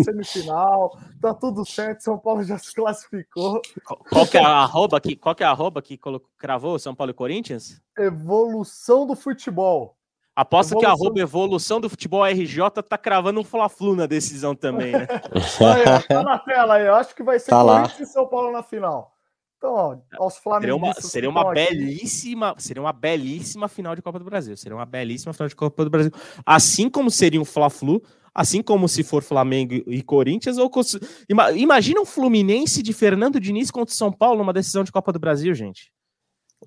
Semifinal, 0.04 0.98
tá 1.22 1.34
tudo 1.34 1.66
certo, 1.66 2.02
São 2.02 2.18
Paulo 2.18 2.44
já 2.44 2.58
se 2.58 2.74
classificou. 2.74 3.62
Qual 4.10 4.26
que 4.26 4.38
é 4.38 4.44
a 4.44 4.50
arroba 4.50 5.02
que, 5.02 5.16
qual 5.16 5.36
que 5.36 5.44
é 5.44 5.46
a 5.46 5.52
arroba 5.52 5.82
que 5.82 5.98
colocou, 5.98 6.30
cravou 6.38 6.80
São 6.80 6.96
Paulo 6.96 7.12
e 7.12 7.14
Corinthians? 7.14 7.82
Evolução 7.98 9.06
do 9.06 9.16
futebol. 9.16 9.98
Aposto 10.36 10.72
evolução... 10.72 10.80
que 10.80 10.86
a 10.86 10.90
arroba 10.90 11.20
evolução 11.20 11.80
do 11.80 11.90
futebol 11.90 12.26
RJ 12.26 12.70
tá 12.88 12.98
cravando 12.98 13.40
um 13.40 13.44
Fla-Flu 13.44 13.96
na 13.96 14.06
decisão 14.06 14.56
também, 14.56 14.94
né? 14.94 15.08
aí, 15.12 16.08
tá 16.08 16.24
na 16.24 16.40
tela 16.40 16.76
aí, 16.76 16.88
eu 16.88 16.96
acho 16.96 17.14
que 17.14 17.22
vai 17.22 17.40
ser 17.40 17.52
tá 17.52 17.64
Corinthians 17.64 18.00
lá. 18.00 18.04
e 18.04 18.08
São 18.08 18.28
Paulo 18.28 18.52
na 18.52 18.64
final. 18.64 19.13
Então, 19.64 19.74
ó, 19.74 19.98
aos 20.20 20.42
Seria 20.60 20.76
uma, 20.76 20.94
seria 20.96 21.30
uma 21.30 21.54
belíssima, 21.54 22.54
seria 22.58 22.84
uma 22.84 22.92
belíssima 22.92 23.70
final 23.70 23.96
de 23.96 24.02
Copa 24.02 24.20
do 24.20 24.26
Brasil. 24.26 24.58
Seria 24.58 24.76
uma 24.76 24.86
belíssima 24.86 25.32
final 25.32 25.48
de 25.48 25.56
Copa 25.56 25.86
do 25.86 25.90
Brasil. 25.90 26.12
Assim 26.46 26.90
como 26.90 27.10
seria 27.10 27.40
um 27.40 27.46
Fla-Flu, 27.46 28.04
assim 28.36 28.62
como 28.62 28.90
se 28.90 29.04
for 29.04 29.24
Flamengo 29.24 29.76
e 29.88 30.04
Corinthians, 30.04 30.58
ou 30.58 30.70
imagina 31.56 32.02
um 32.02 32.06
Fluminense 32.06 32.84
de 32.84 32.92
Fernando 32.92 33.40
Diniz 33.40 33.72
contra 33.72 33.94
o 33.94 33.96
São 33.96 34.12
Paulo 34.12 34.40
numa 34.40 34.52
decisão 34.52 34.84
de 34.84 34.92
Copa 34.92 35.14
do 35.14 35.20
Brasil, 35.20 35.56
gente. 35.56 35.94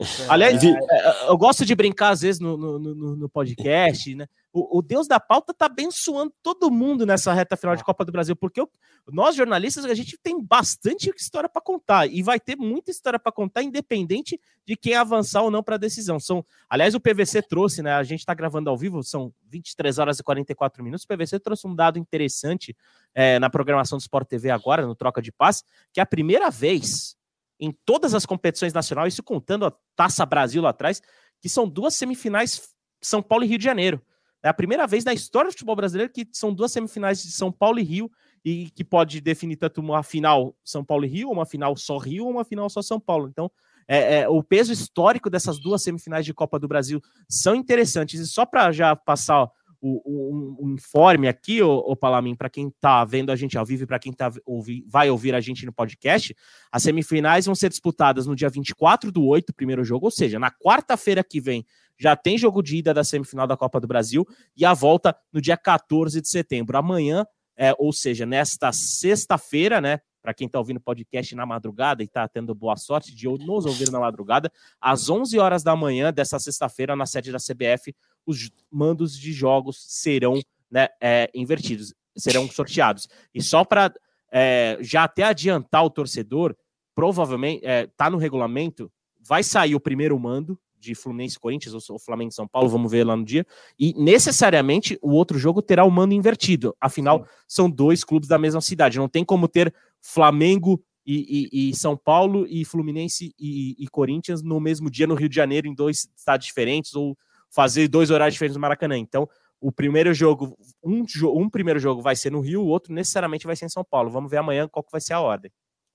É, 0.01 0.05
Aliás, 0.29 0.65
é, 0.65 0.69
é, 0.69 1.29
eu 1.29 1.37
gosto 1.37 1.67
de 1.67 1.75
brincar 1.75 2.11
às 2.11 2.23
vezes 2.23 2.41
no, 2.41 2.57
no, 2.57 2.79
no, 2.79 3.17
no 3.17 3.29
podcast, 3.29 4.15
né? 4.15 4.27
O, 4.59 4.79
o, 4.79 4.81
Deus 4.81 5.07
da 5.07 5.21
pauta 5.21 5.53
tá 5.53 5.67
abençoando 5.67 6.33
todo 6.43 6.71
mundo 6.71 7.05
nessa 7.05 7.31
reta 7.35 7.59
final 7.59 7.77
de 7.77 7.85
Copa 7.85 8.07
do 8.07 8.11
Brasil, 8.11 8.35
porque 8.35 8.59
eu, 8.59 8.71
nós 9.13 9.37
jornalistas 9.37 9.85
a 9.85 9.93
gente 9.93 10.17
tem 10.17 10.43
bastante 10.43 11.13
história 11.15 11.47
para 11.47 11.61
contar 11.61 12.07
e 12.07 12.23
vai 12.23 12.41
ter 12.41 12.57
muita 12.57 12.91
história 12.91 13.19
para 13.19 13.31
contar, 13.31 13.63
independente 13.63 14.41
de 14.65 14.75
quem 14.75 14.95
avançar 14.95 15.43
ou 15.43 15.51
não 15.51 15.63
para 15.63 15.75
a 15.75 15.79
decisão. 15.79 16.19
São, 16.19 16.43
aliás, 16.71 16.95
o 16.95 17.01
PVC 17.01 17.43
trouxe, 17.43 17.83
né? 17.83 17.93
A 17.93 18.03
gente 18.03 18.21
está 18.21 18.33
gravando 18.33 18.71
ao 18.71 18.79
vivo, 18.79 19.03
são 19.03 19.31
23 19.45 19.99
horas 19.99 20.19
e 20.21 20.23
44 20.23 20.83
minutos. 20.83 21.05
O 21.05 21.07
PVC 21.07 21.39
trouxe 21.39 21.67
um 21.67 21.75
dado 21.75 21.99
interessante 21.99 22.75
é, 23.15 23.39
na 23.39 23.51
programação 23.51 23.99
do 23.99 24.01
Sport 24.01 24.27
TV 24.27 24.49
agora, 24.49 24.87
no 24.87 24.95
troca 24.95 25.21
de 25.21 25.31
passe, 25.31 25.65
que 25.93 26.01
é 26.01 26.03
a 26.03 26.07
primeira 26.07 26.51
vez 26.51 27.15
em 27.61 27.77
todas 27.85 28.15
as 28.15 28.25
competições 28.25 28.73
nacionais, 28.73 29.13
isso 29.13 29.23
contando 29.23 29.67
a 29.67 29.73
Taça 29.95 30.25
Brasil 30.25 30.63
lá 30.63 30.71
atrás, 30.71 31.03
que 31.43 31.49
são 31.51 31.69
duas 31.69 31.95
semifinais 31.95 32.75
São 33.03 33.23
Paulo 33.23 33.45
e 33.45 33.49
Rio 33.49 33.59
de 33.59 33.65
Janeiro. 33.65 34.01
É 34.47 34.49
a 34.49 34.55
primeira 34.55 34.87
vez 34.87 35.05
na 35.05 35.13
história 35.13 35.51
do 35.51 35.53
futebol 35.53 35.75
brasileiro 35.75 36.13
que 36.13 36.25
são 36.33 36.55
duas 36.55 36.71
semifinais 36.71 37.21
de 37.21 37.33
São 37.33 37.51
Paulo 37.51 37.81
e 37.81 37.83
Rio 37.83 38.09
e 38.45 38.71
que 38.71 38.85
pode 38.85 39.21
definir 39.21 39.57
tanto 39.57 39.81
uma 39.81 40.05
final 40.05 40.57
São 40.65 40.85
Paulo 40.85 41.05
e 41.05 41.09
Rio, 41.09 41.31
uma 41.33 41.45
final 41.45 41.77
só 41.77 41.99
Rio 41.99 42.27
ou 42.27 42.31
uma 42.31 42.45
final 42.45 42.71
só 42.71 42.81
São 42.81 43.01
Paulo. 43.01 43.27
Então, 43.29 43.51
é, 43.89 44.21
é, 44.21 44.29
o 44.29 44.41
peso 44.45 44.73
histórico 44.73 45.29
dessas 45.29 45.59
duas 45.59 45.83
semifinais 45.83 46.25
de 46.25 46.33
Copa 46.33 46.61
do 46.61 46.69
Brasil 46.69 47.03
são 47.29 47.57
interessantes. 47.57 48.21
E 48.21 48.27
só 48.29 48.47
para 48.47 48.71
já 48.71 48.95
passar 48.95 49.51
o, 49.81 50.61
o, 50.61 50.65
o, 50.65 50.71
informe 50.71 51.27
aqui, 51.27 51.61
o, 51.61 51.79
o 51.79 51.97
Palamin, 51.97 52.37
para 52.37 52.49
quem 52.49 52.69
está 52.69 53.05
vendo 53.05 53.31
a 53.31 53.37
gente 53.37 53.59
ao 53.59 53.67
vivo 53.67 53.83
e 53.83 53.87
para 53.87 53.99
quem 53.99 54.13
tá 54.13 54.33
ouvi, 54.45 54.85
vai 54.89 55.11
ouvir 55.11 55.35
a 55.35 55.41
gente 55.41 55.67
no 55.67 55.73
podcast, 55.73 56.37
as 56.71 56.85
semifinais 56.85 57.47
vão 57.47 57.55
ser 57.55 57.69
disputadas 57.69 58.27
no 58.27 58.37
dia 58.37 58.49
24 58.49 59.11
do 59.11 59.25
8, 59.25 59.53
primeiro 59.55 59.85
jogo, 59.85 60.07
ou 60.07 60.11
seja, 60.11 60.39
na 60.39 60.53
quarta-feira 60.53 61.25
que 61.25 61.41
vem 61.41 61.67
já 61.99 62.15
tem 62.15 62.37
jogo 62.37 62.63
de 62.63 62.77
ida 62.77 62.93
da 62.93 63.05
semifinal 63.05 63.47
da 63.47 63.57
Copa 63.57 63.81
do 63.81 63.87
Brasil 63.87 64.27
e 64.57 64.65
a 64.65 64.75
volta 64.75 65.17
no 65.33 65.41
dia 65.41 65.57
14 65.57 66.21
de 66.21 66.29
setembro. 66.29 66.77
Amanhã, 66.77 67.27
é, 67.57 67.75
ou 67.79 67.93
seja, 67.93 68.27
nesta 68.27 68.73
sexta-feira, 68.73 69.81
né? 69.81 70.01
Para 70.21 70.35
quem 70.35 70.47
está 70.47 70.59
ouvindo 70.59 70.81
podcast 70.81 71.35
na 71.37 71.47
madrugada 71.47 72.03
e 72.03 72.07
está 72.07 72.27
tendo 72.27 72.53
boa 72.55 72.77
sorte 72.77 73.15
de 73.15 73.29
nos 73.29 73.65
ouvir 73.65 73.91
na 73.93 74.01
madrugada, 74.01 74.51
às 74.81 75.09
11 75.09 75.39
horas 75.39 75.63
da 75.63 75.77
manhã 75.77 76.13
dessa 76.13 76.39
sexta-feira, 76.41 76.97
na 76.97 77.07
sede 77.07 77.31
da 77.31 77.39
CBF, 77.39 77.95
os 78.27 78.51
mandos 78.69 79.17
de 79.17 79.33
jogos 79.33 79.85
serão 79.87 80.41
né, 80.69 80.89
é, 81.01 81.31
invertidos, 81.33 81.95
serão 82.17 82.51
sorteados. 82.51 83.09
E 83.33 83.41
só 83.41 83.65
para 83.65 83.95
é, 84.33 84.77
já 84.81 85.05
até 85.05 85.23
adiantar 85.23 85.85
o 85.85 85.91
torcedor, 85.91 86.57
provavelmente 86.93 87.65
está 87.65 88.07
é, 88.07 88.11
no 88.11 88.19
regulamento, 88.19 88.91
vai 89.21 89.43
sair 89.43 89.75
o 89.75 89.81
primeiro 89.81 90.19
mando, 90.19 90.59
de 90.79 90.95
Fluminense 90.95 91.39
Corinthians 91.39 91.89
ou 91.89 91.99
Flamengo 91.99 92.33
São 92.33 92.47
Paulo, 92.47 92.69
vamos 92.69 92.91
ver 92.91 93.05
lá 93.05 93.17
no 93.17 93.25
dia. 93.25 93.47
E 93.79 93.95
necessariamente 93.95 94.99
o 95.03 95.11
outro 95.13 95.39
jogo 95.39 95.63
terá 95.63 95.85
o 95.85 95.91
mando 95.91 96.15
invertido. 96.15 96.77
Afinal, 96.81 97.21
Sim. 97.21 97.31
são 97.49 97.71
dois 97.71 98.05
clubes 98.05 98.29
da 98.29 98.39
mesma 98.39 98.61
cidade. 98.61 98.99
Não 98.99 99.09
tem 99.09 99.25
como 99.25 99.49
ter 99.49 99.75
Flamengo 100.01 100.83
e, 101.07 101.49
e, 101.53 101.71
e 101.71 101.77
São 101.77 101.97
Paulo 101.97 102.47
e 102.49 102.65
Fluminense 102.65 103.33
e, 103.39 103.77
e, 103.79 103.89
Corinthians 103.89 104.43
no 104.43 104.59
mesmo 104.59 104.91
dia 104.91 105.07
no 105.07 105.15
Rio 105.15 105.29
de 105.29 105.37
Janeiro, 105.37 105.69
em 105.69 105.75
dois 105.75 106.09
estados 106.17 106.47
diferentes, 106.47 106.95
ou 106.95 107.17
fazer 107.49 107.87
dois 107.87 108.11
horários 108.11 108.35
diferentes 108.35 108.57
no 108.57 108.61
Maracanã. 108.61 108.99
Então, 108.99 109.29
o 109.61 109.71
primeiro 109.71 110.13
jogo, 110.13 110.57
um, 110.85 111.05
um 111.33 111.49
primeiro 111.49 111.79
jogo 111.79 112.03
vai 112.03 112.17
ser 112.17 112.31
no 112.31 112.41
Rio, 112.41 112.63
o 112.63 112.67
outro 112.67 112.93
necessariamente 112.93 113.47
vai 113.47 113.55
ser 113.55 113.67
em 113.67 113.71
São 113.71 113.85
Paulo. 113.85 114.11
Vamos 114.11 114.31
ver 114.31 114.39
amanhã 114.39 114.69
qual 114.69 114.83
que 114.83 114.93
vai 114.93 115.01
ser 115.01 115.15
a 115.15 115.21
ordem. 115.21 115.51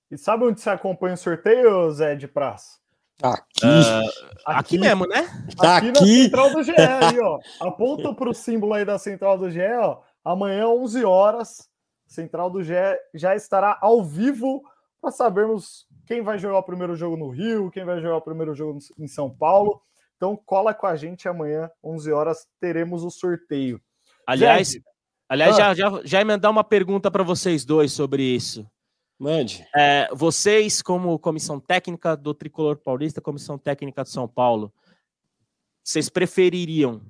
E 0.09 0.17
sabe 0.17 0.45
onde 0.45 0.59
você 0.59 0.69
acompanha 0.69 1.13
o 1.13 1.17
sorteio, 1.17 1.91
Zé 1.91 2.15
de 2.15 2.27
Praça? 2.27 2.80
Aqui. 3.23 3.65
Uh, 3.65 4.07
aqui. 4.45 4.59
aqui. 4.59 4.79
mesmo, 4.79 5.05
né? 5.07 5.27
Aqui, 5.59 5.89
aqui. 5.89 5.91
na 5.91 6.05
central 6.05 6.49
do 6.51 6.63
GE, 6.63 6.71
aí, 6.71 7.19
ó. 7.19 7.39
Aponta 7.59 8.13
para 8.13 8.29
o 8.29 8.33
símbolo 8.33 8.73
aí 8.73 8.85
da 8.85 8.97
central 8.97 9.37
do 9.37 9.49
GE, 9.49 9.61
ó. 9.79 9.99
Amanhã, 10.23 10.67
11 10.67 11.03
horas, 11.05 11.69
central 12.07 12.49
do 12.49 12.63
GE 12.63 12.73
já 13.13 13.35
estará 13.35 13.77
ao 13.81 14.03
vivo 14.03 14.63
para 15.01 15.11
sabermos 15.11 15.87
quem 16.05 16.21
vai 16.21 16.37
jogar 16.37 16.59
o 16.59 16.63
primeiro 16.63 16.95
jogo 16.95 17.17
no 17.17 17.29
Rio, 17.29 17.71
quem 17.71 17.85
vai 17.85 18.01
jogar 18.01 18.17
o 18.17 18.21
primeiro 18.21 18.53
jogo 18.53 18.79
em 18.99 19.07
São 19.07 19.29
Paulo. 19.29 19.81
Então, 20.17 20.35
cola 20.45 20.73
com 20.73 20.85
a 20.85 20.95
gente 20.95 21.27
amanhã, 21.27 21.69
11 21.83 22.11
horas, 22.11 22.47
teremos 22.59 23.03
o 23.03 23.09
sorteio. 23.09 23.81
Aliás, 24.27 24.77
aliás 25.27 25.55
ah. 25.55 25.73
já, 25.73 25.73
já, 25.73 26.01
já 26.03 26.21
emendar 26.21 26.51
uma 26.51 26.63
pergunta 26.63 27.09
para 27.09 27.23
vocês 27.23 27.65
dois 27.65 27.91
sobre 27.91 28.21
isso. 28.23 28.67
Mande. 29.21 29.63
É, 29.75 30.09
vocês, 30.15 30.81
como 30.81 31.19
comissão 31.19 31.59
técnica 31.59 32.17
do 32.17 32.33
Tricolor 32.33 32.77
Paulista, 32.77 33.21
comissão 33.21 33.55
técnica 33.55 34.01
de 34.01 34.09
São 34.09 34.27
Paulo, 34.27 34.73
vocês 35.83 36.09
prefeririam 36.09 37.03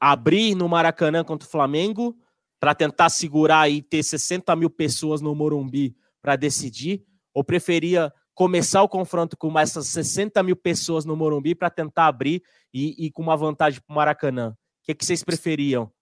abrir 0.00 0.54
no 0.54 0.66
Maracanã 0.66 1.22
contra 1.22 1.46
o 1.46 1.50
Flamengo 1.50 2.16
para 2.58 2.74
tentar 2.74 3.10
segurar 3.10 3.68
e 3.68 3.82
ter 3.82 4.02
60 4.02 4.56
mil 4.56 4.70
pessoas 4.70 5.20
no 5.20 5.34
Morumbi 5.34 5.94
para 6.22 6.36
decidir? 6.36 7.04
Ou 7.34 7.44
preferia 7.44 8.10
começar 8.34 8.82
o 8.82 8.88
confronto 8.88 9.36
com 9.36 9.58
essas 9.58 9.88
60 9.88 10.42
mil 10.42 10.56
pessoas 10.56 11.04
no 11.04 11.14
Morumbi 11.14 11.54
para 11.54 11.68
tentar 11.68 12.06
abrir 12.06 12.42
e, 12.72 13.04
e, 13.04 13.10
com 13.12 13.20
uma 13.20 13.36
vantagem 13.36 13.82
para 13.86 13.92
o 13.92 13.96
Maracanã? 13.96 14.52
O 14.52 14.86
que, 14.86 14.94
que 14.94 15.04
vocês 15.04 15.22
preferiam? 15.22 15.92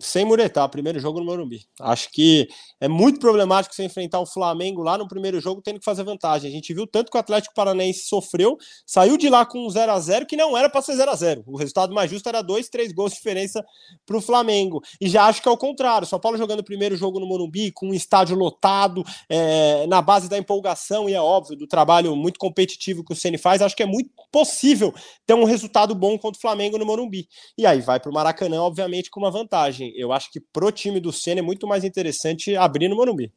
Sem 0.00 0.24
muretar, 0.24 0.68
primeiro 0.68 0.98
jogo 0.98 1.20
no 1.20 1.26
Morumbi. 1.26 1.60
Acho 1.80 2.10
que 2.10 2.48
é 2.80 2.88
muito 2.88 3.20
problemático 3.20 3.74
você 3.74 3.84
enfrentar 3.84 4.18
o 4.20 4.26
Flamengo 4.26 4.82
lá 4.82 4.96
no 4.96 5.06
primeiro 5.06 5.40
jogo 5.40 5.60
tendo 5.62 5.78
que 5.78 5.84
fazer 5.84 6.02
vantagem. 6.02 6.50
A 6.50 6.52
gente 6.52 6.72
viu 6.72 6.86
tanto 6.86 7.10
que 7.10 7.16
o 7.16 7.20
Atlético 7.20 7.54
Paranaense 7.54 8.04
sofreu, 8.04 8.56
saiu 8.86 9.16
de 9.16 9.28
lá 9.28 9.44
com 9.44 9.66
um 9.66 9.70
0 9.70 9.92
a 9.92 10.00
0 10.00 10.26
que 10.26 10.36
não 10.36 10.56
era 10.56 10.68
para 10.68 10.82
ser 10.82 10.96
0 10.96 11.10
a 11.10 11.14
0 11.14 11.44
O 11.46 11.56
resultado 11.56 11.94
mais 11.94 12.10
justo 12.10 12.28
era 12.28 12.42
dois, 12.42 12.68
três 12.68 12.92
gols 12.92 13.12
de 13.12 13.18
diferença 13.18 13.64
para 14.06 14.16
o 14.16 14.20
Flamengo. 14.20 14.80
E 15.00 15.08
já 15.08 15.26
acho 15.26 15.42
que 15.42 15.48
é 15.48 15.52
o 15.52 15.56
contrário. 15.56 16.06
São 16.06 16.18
Paulo 16.18 16.38
jogando 16.38 16.60
o 16.60 16.64
primeiro 16.64 16.96
jogo 16.96 17.20
no 17.20 17.26
Morumbi, 17.26 17.70
com 17.70 17.88
um 17.88 17.94
estádio 17.94 18.36
lotado, 18.36 19.04
é, 19.28 19.86
na 19.86 20.00
base 20.00 20.28
da 20.28 20.38
empolgação, 20.38 21.08
e 21.08 21.14
é 21.14 21.20
óbvio, 21.20 21.56
do 21.56 21.66
trabalho 21.66 22.16
muito 22.16 22.38
competitivo 22.38 23.04
que 23.04 23.12
o 23.12 23.16
Ceni 23.16 23.36
faz, 23.36 23.60
acho 23.60 23.76
que 23.76 23.82
é 23.82 23.86
muito 23.86 24.10
possível 24.32 24.94
ter 25.26 25.34
um 25.34 25.44
resultado 25.44 25.94
bom 25.94 26.18
contra 26.18 26.38
o 26.38 26.40
Flamengo 26.40 26.78
no 26.78 26.86
Morumbi. 26.86 27.28
E 27.58 27.66
aí 27.66 27.80
vai 27.80 28.00
para 28.00 28.10
o 28.10 28.14
Maracanã, 28.14 28.62
obviamente, 28.62 29.10
com 29.10 29.20
uma 29.20 29.30
vantagem 29.30 29.89
eu 29.96 30.12
acho 30.12 30.30
que 30.30 30.40
pro 30.40 30.70
time 30.70 31.00
do 31.00 31.12
Senna 31.12 31.40
é 31.40 31.42
muito 31.42 31.66
mais 31.66 31.84
interessante 31.84 32.56
abrir 32.56 32.88
no 32.88 32.96
Morumbi. 32.96 33.32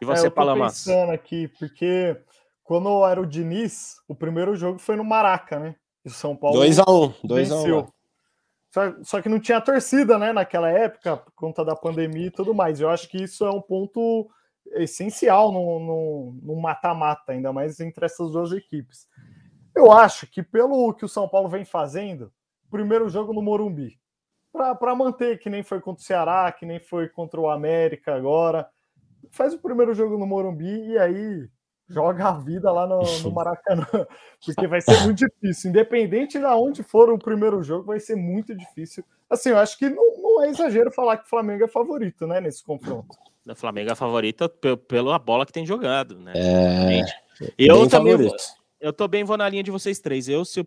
E 0.00 0.04
você, 0.04 0.24
é, 0.24 0.26
eu 0.26 0.30
tô 0.30 0.36
Palama? 0.36 0.66
pensando 0.66 1.12
aqui, 1.12 1.48
porque 1.58 2.16
quando 2.62 3.04
era 3.06 3.20
o 3.20 3.26
Diniz, 3.26 3.96
o 4.08 4.14
primeiro 4.14 4.56
jogo 4.56 4.78
foi 4.78 4.96
no 4.96 5.04
Maraca, 5.04 5.58
né? 5.58 5.76
E 6.04 6.08
o 6.08 6.12
São 6.12 6.36
Paulo 6.36 6.60
2x1, 6.60 7.14
2x1. 7.24 7.88
Só, 8.72 8.94
só 9.04 9.22
que 9.22 9.28
não 9.28 9.38
tinha 9.38 9.60
torcida, 9.60 10.18
né, 10.18 10.32
naquela 10.32 10.68
época, 10.68 11.16
por 11.16 11.32
conta 11.36 11.64
da 11.64 11.76
pandemia 11.76 12.26
e 12.26 12.30
tudo 12.30 12.52
mais. 12.52 12.80
Eu 12.80 12.90
acho 12.90 13.08
que 13.08 13.22
isso 13.22 13.44
é 13.44 13.50
um 13.50 13.62
ponto 13.62 14.28
essencial 14.72 15.52
no 15.52 16.60
mata-mata, 16.60 17.32
ainda 17.32 17.52
mais 17.52 17.78
entre 17.78 18.04
essas 18.04 18.32
duas 18.32 18.50
equipes. 18.50 19.06
Eu 19.76 19.92
acho 19.92 20.26
que 20.26 20.42
pelo 20.42 20.92
que 20.92 21.04
o 21.04 21.08
São 21.08 21.28
Paulo 21.28 21.48
vem 21.48 21.64
fazendo, 21.64 22.32
primeiro 22.70 23.08
jogo 23.08 23.32
no 23.32 23.40
Morumbi, 23.40 23.96
para 24.54 24.94
manter, 24.94 25.38
que 25.40 25.50
nem 25.50 25.64
foi 25.64 25.80
contra 25.80 26.00
o 26.00 26.04
Ceará, 26.06 26.52
que 26.52 26.64
nem 26.64 26.78
foi 26.78 27.08
contra 27.08 27.40
o 27.40 27.50
América 27.50 28.14
agora. 28.14 28.68
Faz 29.32 29.52
o 29.52 29.58
primeiro 29.58 29.92
jogo 29.94 30.16
no 30.16 30.26
Morumbi 30.26 30.90
e 30.90 30.96
aí 30.96 31.48
joga 31.88 32.28
a 32.28 32.32
vida 32.38 32.70
lá 32.70 32.86
no, 32.86 33.00
no 33.22 33.30
Maracanã, 33.34 34.06
porque 34.44 34.66
vai 34.68 34.80
ser 34.80 35.00
muito 35.02 35.26
difícil. 35.26 35.70
Independente 35.70 36.38
de 36.38 36.44
onde 36.46 36.84
for 36.84 37.10
o 37.10 37.18
primeiro 37.18 37.62
jogo, 37.64 37.86
vai 37.86 37.98
ser 37.98 38.14
muito 38.14 38.54
difícil. 38.54 39.04
Assim, 39.28 39.50
eu 39.50 39.58
acho 39.58 39.76
que 39.76 39.88
não, 39.90 40.22
não 40.22 40.44
é 40.44 40.50
exagero 40.50 40.92
falar 40.92 41.16
que 41.16 41.26
o 41.26 41.28
Flamengo 41.28 41.64
é 41.64 41.68
favorito, 41.68 42.24
né, 42.26 42.40
nesse 42.40 42.62
confronto. 42.62 43.16
O 43.46 43.54
Flamengo 43.56 43.90
é 43.90 43.94
favorito 43.94 44.48
pela 44.88 45.18
bola 45.18 45.44
que 45.44 45.52
tem 45.52 45.66
jogado, 45.66 46.18
né? 46.18 46.32
É, 46.34 47.02
eu 47.58 47.88
também, 47.88 48.12
favorito. 48.12 48.44
eu 48.80 48.92
tô 48.92 49.06
bem 49.08 49.24
vou 49.24 49.36
na 49.36 49.48
linha 49.48 49.62
de 49.62 49.70
vocês 49.70 49.98
três. 49.98 50.28
Eu, 50.28 50.44
se 50.44 50.66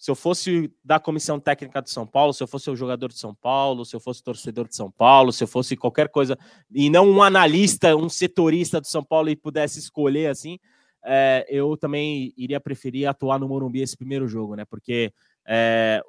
se 0.00 0.10
eu 0.10 0.14
fosse 0.14 0.72
da 0.82 0.98
comissão 0.98 1.38
técnica 1.38 1.82
de 1.82 1.90
São 1.90 2.06
Paulo, 2.06 2.32
se 2.32 2.42
eu 2.42 2.46
fosse 2.46 2.70
o 2.70 2.74
jogador 2.74 3.08
de 3.08 3.18
São 3.18 3.34
Paulo, 3.34 3.84
se 3.84 3.94
eu 3.94 4.00
fosse 4.00 4.22
torcedor 4.22 4.66
de 4.66 4.74
São 4.74 4.90
Paulo, 4.90 5.30
se 5.30 5.44
eu 5.44 5.46
fosse 5.46 5.76
qualquer 5.76 6.08
coisa, 6.08 6.38
e 6.70 6.88
não 6.88 7.06
um 7.06 7.22
analista, 7.22 7.94
um 7.94 8.08
setorista 8.08 8.80
do 8.80 8.86
São 8.86 9.04
Paulo 9.04 9.28
e 9.28 9.36
pudesse 9.36 9.78
escolher 9.78 10.28
assim, 10.28 10.58
é, 11.04 11.44
eu 11.50 11.76
também 11.76 12.32
iria 12.34 12.58
preferir 12.58 13.06
atuar 13.06 13.38
no 13.38 13.46
Morumbi 13.46 13.82
esse 13.82 13.94
primeiro 13.94 14.26
jogo, 14.26 14.56
né? 14.56 14.64
Porque 14.64 15.12
é, 15.46 16.02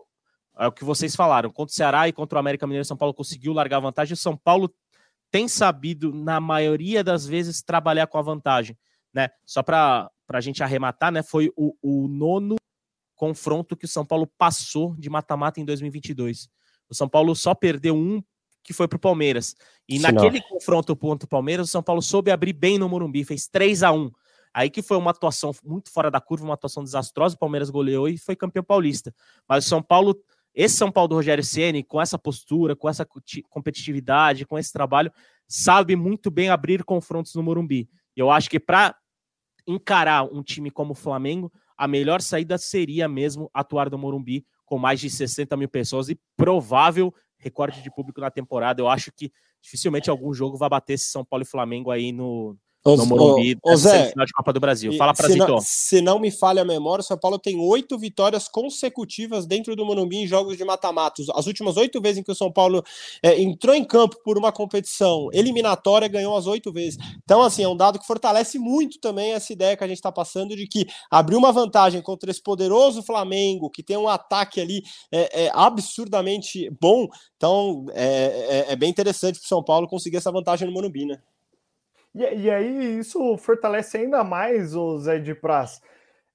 é 0.57 0.67
o 0.67 0.71
que 0.71 0.85
vocês 0.85 1.13
falaram, 1.13 1.51
contra 1.51 1.73
o 1.73 1.75
Ceará 1.75 2.07
e 2.07 2.13
contra 2.13 2.37
o 2.37 2.39
América 2.39 2.65
Mineiro, 2.65 2.85
São 2.85 2.95
Paulo 2.95 3.13
conseguiu 3.13 3.51
largar 3.51 3.77
a 3.77 3.81
vantagem. 3.81 4.13
O 4.13 4.17
São 4.17 4.37
Paulo 4.37 4.73
tem 5.29 5.49
sabido, 5.49 6.13
na 6.13 6.39
maioria 6.39 7.03
das 7.03 7.27
vezes, 7.27 7.61
trabalhar 7.61 8.07
com 8.07 8.17
a 8.17 8.21
vantagem, 8.21 8.77
né? 9.13 9.27
Só 9.45 9.61
para 9.61 10.09
a 10.29 10.39
gente 10.39 10.63
arrematar, 10.63 11.11
né? 11.11 11.21
Foi 11.21 11.51
o, 11.57 11.75
o 11.81 12.07
nono 12.07 12.55
confronto 13.21 13.77
que 13.77 13.85
o 13.85 13.87
São 13.87 14.03
Paulo 14.03 14.25
passou 14.35 14.95
de 14.97 15.07
mata-mata 15.07 15.59
em 15.59 15.63
2022. 15.63 16.49
O 16.89 16.95
São 16.95 17.07
Paulo 17.07 17.35
só 17.35 17.53
perdeu 17.53 17.95
um 17.95 18.19
que 18.63 18.73
foi 18.73 18.87
para 18.87 18.97
o 18.97 18.99
Palmeiras. 18.99 19.55
E 19.87 19.99
naquele 19.99 20.41
confronto 20.41 20.95
contra 20.95 21.27
o 21.27 21.29
Palmeiras, 21.29 21.67
o 21.67 21.71
São 21.71 21.83
Paulo 21.83 22.01
soube 22.01 22.31
abrir 22.31 22.53
bem 22.53 22.79
no 22.79 22.89
Morumbi, 22.89 23.23
fez 23.23 23.47
3 23.47 23.83
a 23.83 23.91
1 23.91 24.09
Aí 24.51 24.71
que 24.71 24.81
foi 24.81 24.97
uma 24.97 25.11
atuação 25.11 25.51
muito 25.63 25.91
fora 25.91 26.09
da 26.09 26.19
curva, 26.19 26.45
uma 26.45 26.55
atuação 26.55 26.83
desastrosa, 26.83 27.35
o 27.35 27.37
Palmeiras 27.37 27.69
goleou 27.69 28.09
e 28.09 28.17
foi 28.17 28.35
campeão 28.35 28.63
paulista. 28.63 29.13
Mas 29.47 29.67
o 29.67 29.69
São 29.69 29.83
Paulo, 29.83 30.19
esse 30.55 30.75
São 30.75 30.91
Paulo 30.91 31.09
do 31.09 31.15
Rogério 31.15 31.43
Ceni, 31.43 31.83
com 31.83 32.01
essa 32.01 32.17
postura, 32.17 32.75
com 32.75 32.89
essa 32.89 33.07
competitividade, 33.51 34.47
com 34.47 34.57
esse 34.57 34.73
trabalho, 34.73 35.13
sabe 35.47 35.95
muito 35.95 36.31
bem 36.31 36.49
abrir 36.49 36.83
confrontos 36.83 37.35
no 37.35 37.43
Morumbi. 37.43 37.87
E 38.17 38.19
eu 38.19 38.31
acho 38.31 38.49
que 38.49 38.59
para 38.59 38.95
encarar 39.67 40.23
um 40.23 40.41
time 40.41 40.71
como 40.71 40.93
o 40.93 40.95
Flamengo, 40.95 41.51
a 41.81 41.87
melhor 41.87 42.21
saída 42.21 42.59
seria 42.59 43.07
mesmo 43.07 43.49
atuar 43.51 43.89
no 43.89 43.97
Morumbi 43.97 44.45
com 44.63 44.77
mais 44.77 44.99
de 44.99 45.09
60 45.09 45.57
mil 45.57 45.67
pessoas 45.67 46.09
e 46.09 46.19
provável 46.37 47.11
recorde 47.39 47.81
de 47.81 47.89
público 47.89 48.21
na 48.21 48.29
temporada. 48.29 48.79
Eu 48.79 48.87
acho 48.87 49.11
que 49.11 49.31
dificilmente 49.59 50.07
algum 50.07 50.31
jogo 50.31 50.59
vai 50.59 50.69
bater 50.69 50.93
esse 50.93 51.05
São 51.05 51.25
Paulo 51.25 51.41
e 51.41 51.47
Flamengo 51.47 51.89
aí 51.89 52.11
no, 52.11 52.55
o, 52.83 52.95
no 52.95 53.05
Morumbi, 53.05 53.57
o, 53.63 53.73
o 53.73 53.77
Zé, 53.77 54.09
final 54.09 54.25
de 54.25 54.33
Copa 54.33 54.51
do 54.51 54.59
Brasil. 54.59 54.93
Fala 54.97 55.13
para 55.13 55.27
se, 55.27 55.37
não, 55.37 55.61
se 55.61 56.01
não 56.01 56.19
me 56.19 56.31
falha 56.31 56.63
a 56.63 56.65
memória, 56.65 57.01
o 57.01 57.05
São 57.05 57.17
Paulo 57.17 57.37
tem 57.37 57.59
oito 57.59 57.97
vitórias 57.97 58.47
consecutivas 58.47 59.45
dentro 59.45 59.75
do 59.75 59.85
Morumbi 59.85 60.17
em 60.17 60.27
jogos 60.27 60.57
de 60.57 60.65
mata-matos. 60.65 61.29
As 61.29 61.45
últimas 61.45 61.77
oito 61.77 62.01
vezes 62.01 62.19
em 62.19 62.23
que 62.23 62.31
o 62.31 62.35
São 62.35 62.51
Paulo 62.51 62.83
é, 63.21 63.39
entrou 63.39 63.75
em 63.75 63.83
campo 63.83 64.17
por 64.23 64.37
uma 64.37 64.51
competição 64.51 65.29
eliminatória, 65.31 66.07
ganhou 66.07 66.35
as 66.35 66.47
oito 66.47 66.71
vezes. 66.71 66.97
Então, 67.23 67.41
assim, 67.41 67.63
é 67.63 67.67
um 67.67 67.77
dado 67.77 67.99
que 67.99 68.07
fortalece 68.07 68.57
muito 68.57 68.99
também 68.99 69.33
essa 69.33 69.53
ideia 69.53 69.77
que 69.77 69.83
a 69.83 69.87
gente 69.87 69.97
está 69.97 70.11
passando 70.11 70.55
de 70.55 70.67
que 70.67 70.87
abrir 71.09 71.35
uma 71.35 71.51
vantagem 71.51 72.01
contra 72.01 72.31
esse 72.31 72.41
poderoso 72.41 73.03
Flamengo, 73.03 73.69
que 73.69 73.83
tem 73.83 73.97
um 73.97 74.07
ataque 74.07 74.59
ali 74.59 74.83
é, 75.11 75.45
é 75.45 75.51
absurdamente 75.53 76.69
bom. 76.79 77.07
Então, 77.37 77.85
é, 77.93 78.65
é, 78.67 78.73
é 78.73 78.75
bem 78.75 78.89
interessante 78.89 79.39
para 79.39 79.45
o 79.45 79.47
São 79.47 79.63
Paulo 79.63 79.87
conseguir 79.87 80.17
essa 80.17 80.31
vantagem 80.31 80.67
no 80.67 80.73
Morumbi, 80.73 81.05
né? 81.05 81.19
E, 82.13 82.23
e 82.43 82.49
aí 82.49 82.99
isso 82.99 83.37
fortalece 83.37 83.97
ainda 83.97 84.23
mais 84.23 84.75
o 84.75 84.97
Zé 84.99 85.19
de 85.19 85.33
Praz. 85.33 85.81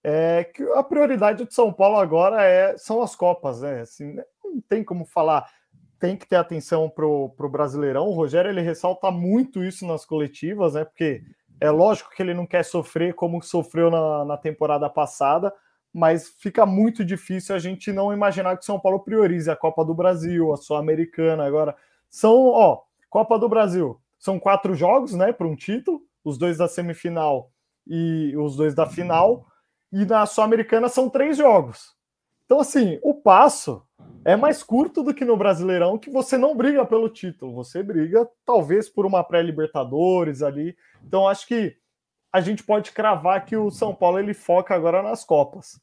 É 0.02 0.44
que 0.44 0.62
a 0.72 0.82
prioridade 0.82 1.44
de 1.44 1.54
São 1.54 1.72
Paulo 1.72 1.98
agora 1.98 2.42
é, 2.44 2.76
são 2.78 3.02
as 3.02 3.16
Copas, 3.16 3.60
né? 3.62 3.80
Assim, 3.80 4.12
né, 4.12 4.24
não 4.44 4.60
tem 4.60 4.84
como 4.84 5.04
falar, 5.04 5.50
tem 5.98 6.16
que 6.16 6.26
ter 6.26 6.36
atenção 6.36 6.88
para 6.88 7.06
o 7.06 7.48
Brasileirão. 7.50 8.06
O 8.06 8.14
Rogério 8.14 8.50
ele 8.50 8.60
ressalta 8.60 9.10
muito 9.10 9.64
isso 9.64 9.86
nas 9.86 10.04
coletivas, 10.04 10.74
né? 10.74 10.84
Porque 10.84 11.22
é 11.60 11.70
lógico 11.70 12.10
que 12.10 12.22
ele 12.22 12.34
não 12.34 12.46
quer 12.46 12.64
sofrer 12.64 13.14
como 13.14 13.42
sofreu 13.42 13.90
na, 13.90 14.24
na 14.24 14.36
temporada 14.36 14.88
passada, 14.88 15.52
mas 15.92 16.28
fica 16.38 16.66
muito 16.66 17.04
difícil 17.04 17.54
a 17.54 17.58
gente 17.58 17.92
não 17.92 18.12
imaginar 18.12 18.56
que 18.56 18.64
São 18.64 18.78
Paulo 18.78 19.00
priorize 19.00 19.50
a 19.50 19.56
Copa 19.56 19.84
do 19.84 19.94
Brasil, 19.94 20.52
a 20.52 20.56
Sul-Americana. 20.56 21.44
Agora, 21.46 21.74
são, 22.10 22.48
ó, 22.48 22.82
Copa 23.08 23.38
do 23.38 23.48
Brasil, 23.48 23.98
são 24.26 24.40
quatro 24.40 24.74
jogos, 24.74 25.14
né, 25.14 25.32
para 25.32 25.46
um 25.46 25.54
título, 25.54 26.02
os 26.24 26.36
dois 26.36 26.58
da 26.58 26.66
semifinal 26.66 27.52
e 27.86 28.36
os 28.36 28.56
dois 28.56 28.74
da 28.74 28.84
final, 28.84 29.46
e 29.92 30.04
na 30.04 30.26
Sul-Americana 30.26 30.88
são 30.88 31.08
três 31.08 31.36
jogos. 31.36 31.94
Então, 32.44 32.58
assim, 32.58 32.98
o 33.04 33.14
passo 33.14 33.82
é 34.24 34.34
mais 34.34 34.64
curto 34.64 35.04
do 35.04 35.14
que 35.14 35.24
no 35.24 35.36
Brasileirão, 35.36 35.96
que 35.96 36.10
você 36.10 36.36
não 36.36 36.56
briga 36.56 36.84
pelo 36.84 37.08
título, 37.08 37.54
você 37.54 37.84
briga 37.84 38.28
talvez 38.44 38.88
por 38.88 39.06
uma 39.06 39.22
pré-Libertadores 39.22 40.42
ali. 40.42 40.76
Então, 41.04 41.28
acho 41.28 41.46
que 41.46 41.76
a 42.32 42.40
gente 42.40 42.64
pode 42.64 42.90
cravar 42.90 43.44
que 43.44 43.56
o 43.56 43.70
São 43.70 43.94
Paulo 43.94 44.18
ele 44.18 44.34
foca 44.34 44.74
agora 44.74 45.02
nas 45.02 45.24
Copas. 45.24 45.80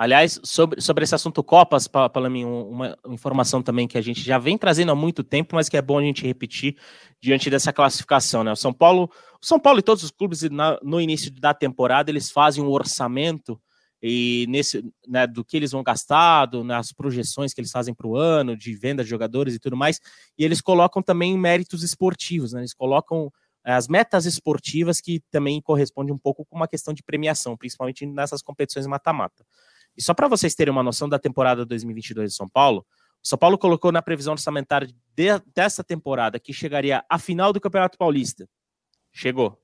Aliás, 0.00 0.40
sobre, 0.42 0.80
sobre 0.80 1.04
esse 1.04 1.14
assunto 1.14 1.44
Copas, 1.44 1.86
para 1.86 2.30
mim, 2.30 2.42
uma 2.46 2.96
informação 3.10 3.62
também 3.62 3.86
que 3.86 3.98
a 3.98 4.00
gente 4.00 4.22
já 4.22 4.38
vem 4.38 4.56
trazendo 4.56 4.90
há 4.90 4.94
muito 4.94 5.22
tempo, 5.22 5.54
mas 5.54 5.68
que 5.68 5.76
é 5.76 5.82
bom 5.82 5.98
a 5.98 6.02
gente 6.02 6.26
repetir 6.26 6.74
diante 7.20 7.50
dessa 7.50 7.70
classificação, 7.70 8.42
né? 8.42 8.50
O 8.50 8.56
São 8.56 8.72
Paulo, 8.72 9.10
o 9.42 9.44
São 9.44 9.60
Paulo 9.60 9.78
e 9.78 9.82
todos 9.82 10.02
os 10.02 10.10
clubes 10.10 10.40
na, 10.44 10.78
no 10.82 11.02
início 11.02 11.30
da 11.30 11.52
temporada 11.52 12.10
eles 12.10 12.30
fazem 12.30 12.64
um 12.64 12.70
orçamento 12.70 13.60
e 14.02 14.46
nesse, 14.48 14.82
né, 15.06 15.26
do 15.26 15.44
que 15.44 15.54
eles 15.54 15.72
vão 15.72 15.82
gastar, 15.82 16.46
do, 16.46 16.64
nas 16.64 16.94
projeções 16.94 17.52
que 17.52 17.60
eles 17.60 17.70
fazem 17.70 17.92
para 17.92 18.06
o 18.06 18.16
ano, 18.16 18.56
de 18.56 18.72
venda 18.72 19.04
de 19.04 19.10
jogadores 19.10 19.54
e 19.54 19.58
tudo 19.58 19.76
mais, 19.76 20.00
e 20.38 20.46
eles 20.46 20.62
colocam 20.62 21.02
também 21.02 21.36
méritos 21.36 21.82
esportivos, 21.82 22.54
né? 22.54 22.62
Eles 22.62 22.72
colocam 22.72 23.30
eh, 23.66 23.72
as 23.74 23.86
metas 23.86 24.24
esportivas 24.24 24.98
que 24.98 25.20
também 25.30 25.60
correspondem 25.60 26.14
um 26.14 26.18
pouco 26.18 26.46
com 26.46 26.56
uma 26.56 26.66
questão 26.66 26.94
de 26.94 27.02
premiação, 27.02 27.54
principalmente 27.54 28.06
nessas 28.06 28.40
competições 28.40 28.86
mata-mata. 28.86 29.44
E 30.00 30.02
só 30.02 30.14
para 30.14 30.28
vocês 30.28 30.54
terem 30.54 30.72
uma 30.72 30.82
noção 30.82 31.10
da 31.10 31.18
temporada 31.18 31.66
2022 31.66 32.30
de 32.30 32.34
São 32.34 32.48
Paulo, 32.48 32.86
o 33.22 33.28
São 33.28 33.38
Paulo 33.38 33.58
colocou 33.58 33.92
na 33.92 34.00
previsão 34.00 34.32
orçamentária 34.32 34.88
de, 35.14 35.38
dessa 35.54 35.84
temporada 35.84 36.40
que 36.40 36.54
chegaria 36.54 37.04
à 37.06 37.18
final 37.18 37.52
do 37.52 37.60
Campeonato 37.60 37.98
Paulista. 37.98 38.48
Chegou. 39.12 39.62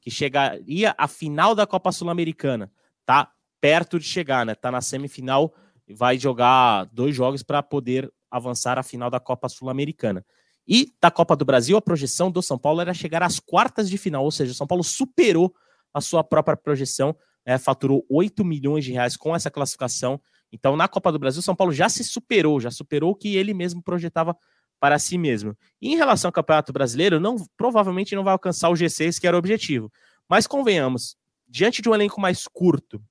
Que 0.00 0.08
chegaria 0.08 0.94
à 0.96 1.08
final 1.08 1.52
da 1.52 1.66
Copa 1.66 1.90
Sul-Americana. 1.90 2.70
Tá 3.04 3.32
perto 3.60 3.98
de 3.98 4.04
chegar, 4.04 4.46
né? 4.46 4.54
Tá 4.54 4.70
na 4.70 4.80
semifinal 4.80 5.52
vai 5.92 6.16
jogar 6.16 6.84
dois 6.92 7.16
jogos 7.16 7.42
para 7.42 7.60
poder 7.60 8.08
avançar 8.30 8.78
à 8.78 8.84
final 8.84 9.10
da 9.10 9.18
Copa 9.18 9.48
Sul-Americana. 9.48 10.24
E 10.64 10.94
da 11.00 11.10
Copa 11.10 11.34
do 11.34 11.44
Brasil, 11.44 11.76
a 11.76 11.82
projeção 11.82 12.30
do 12.30 12.40
São 12.40 12.56
Paulo 12.56 12.80
era 12.80 12.94
chegar 12.94 13.24
às 13.24 13.40
quartas 13.40 13.90
de 13.90 13.98
final, 13.98 14.22
ou 14.22 14.30
seja, 14.30 14.52
o 14.52 14.54
São 14.54 14.68
Paulo 14.68 14.84
superou 14.84 15.52
a 15.92 16.00
sua 16.00 16.22
própria 16.22 16.56
projeção, 16.56 17.16
é, 17.50 17.58
faturou 17.58 18.06
8 18.08 18.44
milhões 18.44 18.84
de 18.84 18.92
reais 18.92 19.16
com 19.16 19.34
essa 19.34 19.50
classificação. 19.50 20.20
Então, 20.52 20.76
na 20.76 20.86
Copa 20.86 21.10
do 21.10 21.18
Brasil, 21.18 21.42
São 21.42 21.56
Paulo 21.56 21.72
já 21.72 21.88
se 21.88 22.04
superou, 22.04 22.60
já 22.60 22.70
superou 22.70 23.10
o 23.10 23.14
que 23.16 23.34
ele 23.34 23.52
mesmo 23.52 23.82
projetava 23.82 24.36
para 24.78 25.00
si 25.00 25.18
mesmo. 25.18 25.56
E 25.82 25.92
em 25.92 25.96
relação 25.96 26.28
ao 26.28 26.32
Campeonato 26.32 26.72
Brasileiro, 26.72 27.18
não, 27.18 27.34
provavelmente 27.56 28.14
não 28.14 28.22
vai 28.22 28.32
alcançar 28.32 28.68
o 28.70 28.74
G6, 28.74 29.18
que 29.18 29.26
era 29.26 29.36
o 29.36 29.38
objetivo. 29.40 29.90
Mas 30.28 30.46
convenhamos, 30.46 31.16
diante 31.48 31.82
de 31.82 31.88
um 31.88 31.94
elenco 31.94 32.20
mais 32.20 32.46
curto, 32.46 33.02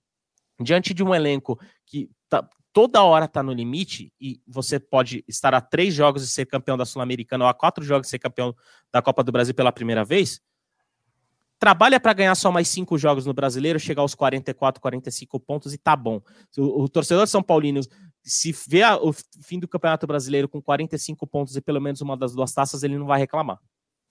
diante 0.57 0.93
de 0.93 1.03
um 1.03 1.13
elenco 1.13 1.59
que 1.85 2.09
tá, 2.29 2.47
toda 2.71 3.03
hora 3.03 3.25
está 3.25 3.43
no 3.43 3.51
limite 3.51 4.13
e 4.21 4.41
você 4.47 4.79
pode 4.79 5.21
estar 5.27 5.53
a 5.53 5.59
três 5.59 5.93
jogos 5.93 6.21
de 6.21 6.29
ser 6.29 6.45
campeão 6.45 6.77
da 6.77 6.85
Sul-Americana 6.85 7.43
ou 7.43 7.49
a 7.49 7.53
quatro 7.53 7.83
jogos 7.83 8.07
de 8.07 8.11
ser 8.11 8.19
campeão 8.19 8.55
da 8.89 9.01
Copa 9.01 9.21
do 9.21 9.33
Brasil 9.33 9.53
pela 9.53 9.73
primeira 9.73 10.05
vez, 10.05 10.39
trabalha 11.60 11.99
para 11.99 12.14
ganhar 12.14 12.34
só 12.36 12.51
mais 12.51 12.70
cinco 12.70 12.97
jogos 12.97 13.26
no 13.26 13.34
Brasileiro, 13.34 13.80
chegar 13.80 14.01
aos 14.01 14.16
44, 14.16 14.82
45 14.82 15.39
pontos 15.41 15.74
e 15.74 15.78
tá 15.78 15.95
bom. 15.95 16.22
O, 16.57 16.84
o 16.84 16.89
torcedor 16.89 17.28
São 17.28 17.43
Paulino, 17.43 17.82
se 18.24 18.55
vê 18.68 18.82
a, 18.82 18.97
o 18.97 19.14
fim 19.43 19.60
do 19.60 19.68
Campeonato 19.68 20.07
Brasileiro 20.07 20.47
com 20.47 20.62
45 20.62 21.28
pontos 21.28 21.55
e 21.57 21.62
pelo 21.62 21.82
menos 21.82 21.99
uma 21.99 22.16
das 22.16 22.34
duas 22.34 22.53
taças, 22.53 22.82
ele 22.82 22.97
não 22.97 23.05
vai 23.05 23.20
reclamar. 23.20 23.60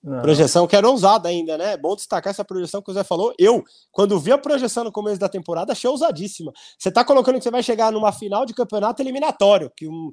Não. 0.03 0.21
Projeção 0.23 0.67
que 0.67 0.77
era 0.77 0.89
ousada 0.89 1.29
ainda, 1.29 1.59
né? 1.59 1.73
É 1.73 1.77
bom 1.77 1.97
destacar 1.97 2.31
essa 2.31 2.45
projeção 2.45 2.81
que 2.81 2.91
o 2.91 2.95
Zé 2.95 3.03
falou. 3.03 3.35
Eu, 3.37 3.65
quando 3.91 4.19
vi 4.21 4.31
a 4.31 4.39
projeção 4.39 4.85
no 4.85 4.93
começo 4.93 5.19
da 5.19 5.29
temporada, 5.29 5.73
achei 5.73 5.91
ousadíssima. 5.91 6.53
Você 6.79 6.91
tá 6.91 7.05
colocando 7.05 7.39
que 7.39 7.43
você 7.43 7.51
vai 7.51 7.65
chegar 7.65 7.91
numa 7.91 8.13
final 8.13 8.47
de 8.47 8.55
campeonato 8.55 9.03
eliminatório, 9.03 9.73
que 9.77 9.89
um, 9.89 10.13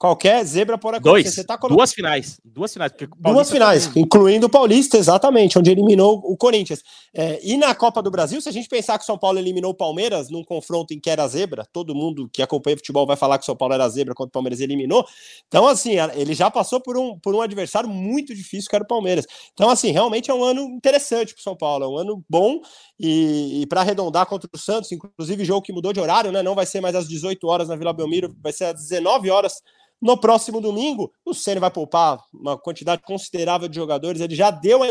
Qualquer 0.00 0.42
zebra 0.46 0.78
pode 0.78 0.96
acontecer. 0.96 1.24
Dois, 1.24 1.34
Você 1.34 1.44
tá 1.44 1.58
colocando... 1.58 1.76
Duas 1.76 1.92
finais. 1.92 2.40
Duas 2.42 2.72
finais. 2.72 2.92
Duas 3.18 3.50
finais, 3.50 3.86
também... 3.86 4.02
incluindo 4.02 4.46
o 4.46 4.48
Paulista, 4.48 4.96
exatamente, 4.96 5.58
onde 5.58 5.70
eliminou 5.70 6.22
o 6.24 6.38
Corinthians. 6.38 6.82
É, 7.12 7.38
e 7.42 7.54
na 7.58 7.74
Copa 7.74 8.00
do 8.00 8.10
Brasil, 8.10 8.40
se 8.40 8.48
a 8.48 8.52
gente 8.52 8.66
pensar 8.66 8.96
que 8.96 9.02
o 9.02 9.06
São 9.06 9.18
Paulo 9.18 9.38
eliminou 9.38 9.72
o 9.72 9.74
Palmeiras 9.74 10.30
num 10.30 10.42
confronto 10.42 10.94
em 10.94 10.98
que 10.98 11.10
era 11.10 11.28
zebra, 11.28 11.66
todo 11.70 11.94
mundo 11.94 12.30
que 12.32 12.40
acompanha 12.40 12.78
futebol 12.78 13.06
vai 13.06 13.14
falar 13.14 13.36
que 13.36 13.42
o 13.42 13.44
São 13.44 13.54
Paulo 13.54 13.74
era 13.74 13.86
zebra 13.90 14.14
quando 14.14 14.30
o 14.30 14.32
Palmeiras 14.32 14.60
eliminou. 14.60 15.04
Então, 15.46 15.68
assim, 15.68 15.96
ele 16.14 16.32
já 16.32 16.50
passou 16.50 16.80
por 16.80 16.96
um, 16.96 17.18
por 17.18 17.34
um 17.34 17.42
adversário 17.42 17.90
muito 17.90 18.34
difícil, 18.34 18.70
que 18.70 18.76
era 18.76 18.84
o 18.84 18.88
Palmeiras. 18.88 19.26
Então, 19.52 19.68
assim, 19.68 19.90
realmente 19.90 20.30
é 20.30 20.34
um 20.34 20.42
ano 20.42 20.62
interessante 20.62 21.34
para 21.34 21.40
o 21.40 21.44
São 21.44 21.54
Paulo, 21.54 21.84
é 21.84 21.88
um 21.88 21.98
ano 21.98 22.24
bom. 22.26 22.62
E, 22.98 23.60
e 23.60 23.66
para 23.66 23.82
arredondar 23.82 24.24
contra 24.24 24.48
o 24.50 24.58
Santos, 24.58 24.90
inclusive 24.92 25.44
jogo 25.44 25.60
que 25.60 25.74
mudou 25.74 25.92
de 25.92 26.00
horário, 26.00 26.32
né? 26.32 26.42
Não 26.42 26.54
vai 26.54 26.64
ser 26.64 26.80
mais 26.80 26.94
às 26.94 27.06
18 27.06 27.46
horas 27.46 27.68
na 27.68 27.76
Vila 27.76 27.92
Belmiro, 27.92 28.34
vai 28.42 28.52
ser 28.52 28.64
às 28.64 28.76
19 28.76 29.28
horas 29.28 29.60
no 30.00 30.16
próximo 30.16 30.60
domingo, 30.60 31.12
o 31.24 31.34
Ceni 31.34 31.60
vai 31.60 31.70
poupar 31.70 32.18
uma 32.32 32.56
quantidade 32.56 33.02
considerável 33.02 33.68
de 33.68 33.76
jogadores. 33.76 34.20
Ele 34.20 34.34
já 34.34 34.50
deu 34.50 34.82
a 34.82 34.86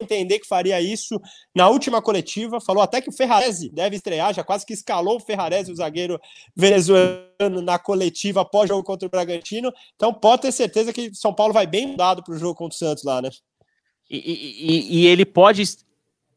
entender 0.00 0.38
que 0.38 0.46
faria 0.46 0.80
isso 0.80 1.20
na 1.54 1.68
última 1.68 2.00
coletiva. 2.02 2.60
Falou 2.60 2.82
até 2.82 3.00
que 3.00 3.08
o 3.08 3.12
Ferrarese 3.12 3.70
deve 3.70 3.96
estrear, 3.96 4.34
já 4.34 4.44
quase 4.44 4.66
que 4.66 4.72
escalou 4.72 5.16
o 5.16 5.20
Ferrarese, 5.20 5.72
o 5.72 5.76
zagueiro 5.76 6.20
venezuelano, 6.54 7.62
na 7.62 7.78
coletiva 7.78 8.42
após 8.42 8.68
jogo 8.68 8.84
contra 8.84 9.06
o 9.06 9.10
Bragantino. 9.10 9.72
Então 9.96 10.12
pode 10.12 10.42
ter 10.42 10.52
certeza 10.52 10.92
que 10.92 11.14
São 11.14 11.32
Paulo 11.32 11.52
vai 11.52 11.66
bem 11.66 11.86
mudado 11.86 12.22
para 12.22 12.34
o 12.34 12.38
jogo 12.38 12.54
contra 12.54 12.74
o 12.74 12.78
Santos 12.78 13.04
lá, 13.04 13.22
né? 13.22 13.30
E, 14.10 14.16
e, 14.16 15.00
e, 15.00 15.06
ele 15.06 15.26
pode 15.26 15.62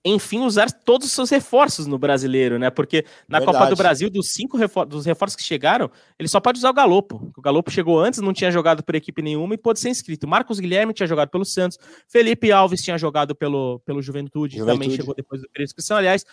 enfim, 0.03 0.41
usar 0.41 0.71
todos 0.71 1.07
os 1.07 1.13
seus 1.13 1.29
reforços 1.29 1.85
no 1.85 1.97
brasileiro, 1.97 2.57
né? 2.57 2.69
Porque 2.71 3.05
na 3.27 3.37
Verdade. 3.37 3.57
Copa 3.57 3.69
do 3.69 3.75
Brasil, 3.75 4.09
dos 4.09 4.31
cinco 4.31 4.57
refor 4.57 4.85
dos 4.85 5.05
reforços 5.05 5.35
que 5.35 5.43
chegaram, 5.43 5.91
ele 6.17 6.27
só 6.27 6.39
pode 6.39 6.57
usar 6.57 6.71
o 6.71 6.73
Galopo. 6.73 7.31
O 7.37 7.41
Galopo 7.41 7.69
chegou 7.69 7.99
antes, 7.99 8.19
não 8.19 8.33
tinha 8.33 8.51
jogado 8.51 8.83
por 8.83 8.95
equipe 8.95 9.21
nenhuma 9.21 9.53
e 9.53 9.57
pôde 9.57 9.79
ser 9.79 9.89
inscrito. 9.89 10.27
Marcos 10.27 10.59
Guilherme 10.59 10.93
tinha 10.93 11.05
jogado 11.05 11.29
pelo 11.29 11.45
Santos, 11.45 11.77
Felipe 12.07 12.51
Alves 12.51 12.81
tinha 12.81 12.97
jogado 12.97 13.35
pelo, 13.35 13.79
pelo 13.85 14.01
Juventude, 14.01 14.57
Juventude. 14.57 14.79
também 14.79 14.95
chegou 14.95 15.13
depois 15.13 15.41
do 15.41 15.47
período 15.49 15.67
de 15.67 15.71
inscrição. 15.71 15.97
Aliás, 15.97 16.25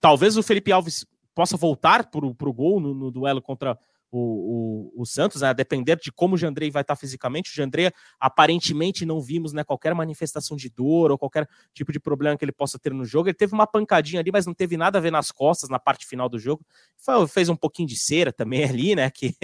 talvez 0.00 0.36
o 0.36 0.42
Felipe 0.42 0.72
Alves 0.72 1.06
possa 1.34 1.56
voltar 1.56 2.10
para 2.10 2.26
o 2.26 2.52
gol 2.52 2.80
no, 2.80 2.92
no 2.92 3.12
duelo 3.12 3.40
contra 3.40 3.78
o, 4.10 4.92
o, 4.96 5.02
o, 5.02 5.06
Santos, 5.06 5.42
né, 5.42 5.48
a 5.48 5.52
depender 5.52 5.96
de 5.96 6.10
como 6.10 6.34
o 6.34 6.38
Jandrei 6.38 6.70
vai 6.70 6.82
estar 6.82 6.96
fisicamente. 6.96 7.50
O 7.50 7.54
Jandrei, 7.54 7.90
aparentemente, 8.18 9.04
não 9.04 9.20
vimos 9.20 9.52
né, 9.52 9.62
qualquer 9.62 9.94
manifestação 9.94 10.56
de 10.56 10.70
dor 10.70 11.10
ou 11.10 11.18
qualquer 11.18 11.48
tipo 11.74 11.92
de 11.92 12.00
problema 12.00 12.36
que 12.36 12.44
ele 12.44 12.52
possa 12.52 12.78
ter 12.78 12.92
no 12.92 13.04
jogo. 13.04 13.28
Ele 13.28 13.34
teve 13.34 13.52
uma 13.52 13.66
pancadinha 13.66 14.20
ali, 14.20 14.30
mas 14.32 14.46
não 14.46 14.54
teve 14.54 14.76
nada 14.76 14.98
a 14.98 15.00
ver 15.00 15.12
nas 15.12 15.30
costas, 15.30 15.68
na 15.68 15.78
parte 15.78 16.06
final 16.06 16.28
do 16.28 16.38
jogo. 16.38 16.64
Foi, 16.96 17.26
fez 17.28 17.48
um 17.48 17.56
pouquinho 17.56 17.88
de 17.88 17.96
cera 17.96 18.32
também 18.32 18.64
ali, 18.68 18.94
né? 18.94 19.10
Que, 19.10 19.34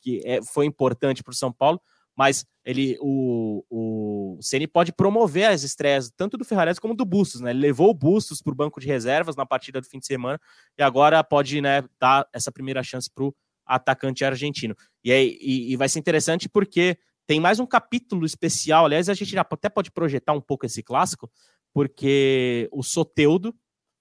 que 0.00 0.22
é, 0.24 0.42
foi 0.42 0.66
importante 0.66 1.22
para 1.22 1.32
o 1.32 1.36
São 1.36 1.52
Paulo. 1.52 1.80
Mas 2.16 2.46
ele, 2.64 2.96
o, 3.00 3.64
o 3.68 4.38
Ceni 4.40 4.66
pode 4.66 4.92
promover 4.92 5.50
as 5.50 5.64
estreias 5.64 6.12
tanto 6.16 6.38
do 6.38 6.44
Ferrares 6.44 6.78
como 6.78 6.94
do 6.94 7.04
Bustos, 7.04 7.40
né? 7.40 7.50
Ele 7.50 7.58
levou 7.58 7.90
o 7.90 7.94
Bustos 7.94 8.40
para 8.40 8.52
o 8.52 8.56
banco 8.56 8.80
de 8.80 8.86
reservas 8.86 9.34
na 9.34 9.44
partida 9.44 9.80
do 9.80 9.88
fim 9.88 9.98
de 9.98 10.06
semana 10.06 10.40
e 10.78 10.82
agora 10.82 11.22
pode 11.24 11.60
né, 11.60 11.82
dar 11.98 12.26
essa 12.32 12.52
primeira 12.52 12.82
chance 12.82 13.10
para 13.12 13.24
o 13.24 13.34
atacante 13.66 14.24
argentino. 14.24 14.76
E, 15.02 15.12
aí, 15.12 15.38
e, 15.40 15.72
e 15.72 15.76
vai 15.76 15.88
ser 15.88 15.98
interessante 15.98 16.48
porque 16.48 16.98
tem 17.26 17.40
mais 17.40 17.58
um 17.58 17.66
capítulo 17.66 18.26
especial. 18.26 18.86
Aliás, 18.86 19.08
a 19.08 19.14
gente 19.14 19.36
até 19.38 19.68
pode 19.68 19.90
projetar 19.90 20.32
um 20.32 20.40
pouco 20.40 20.66
esse 20.66 20.82
clássico, 20.82 21.30
porque 21.72 22.68
o 22.72 22.82
Soteudo, 22.82 23.54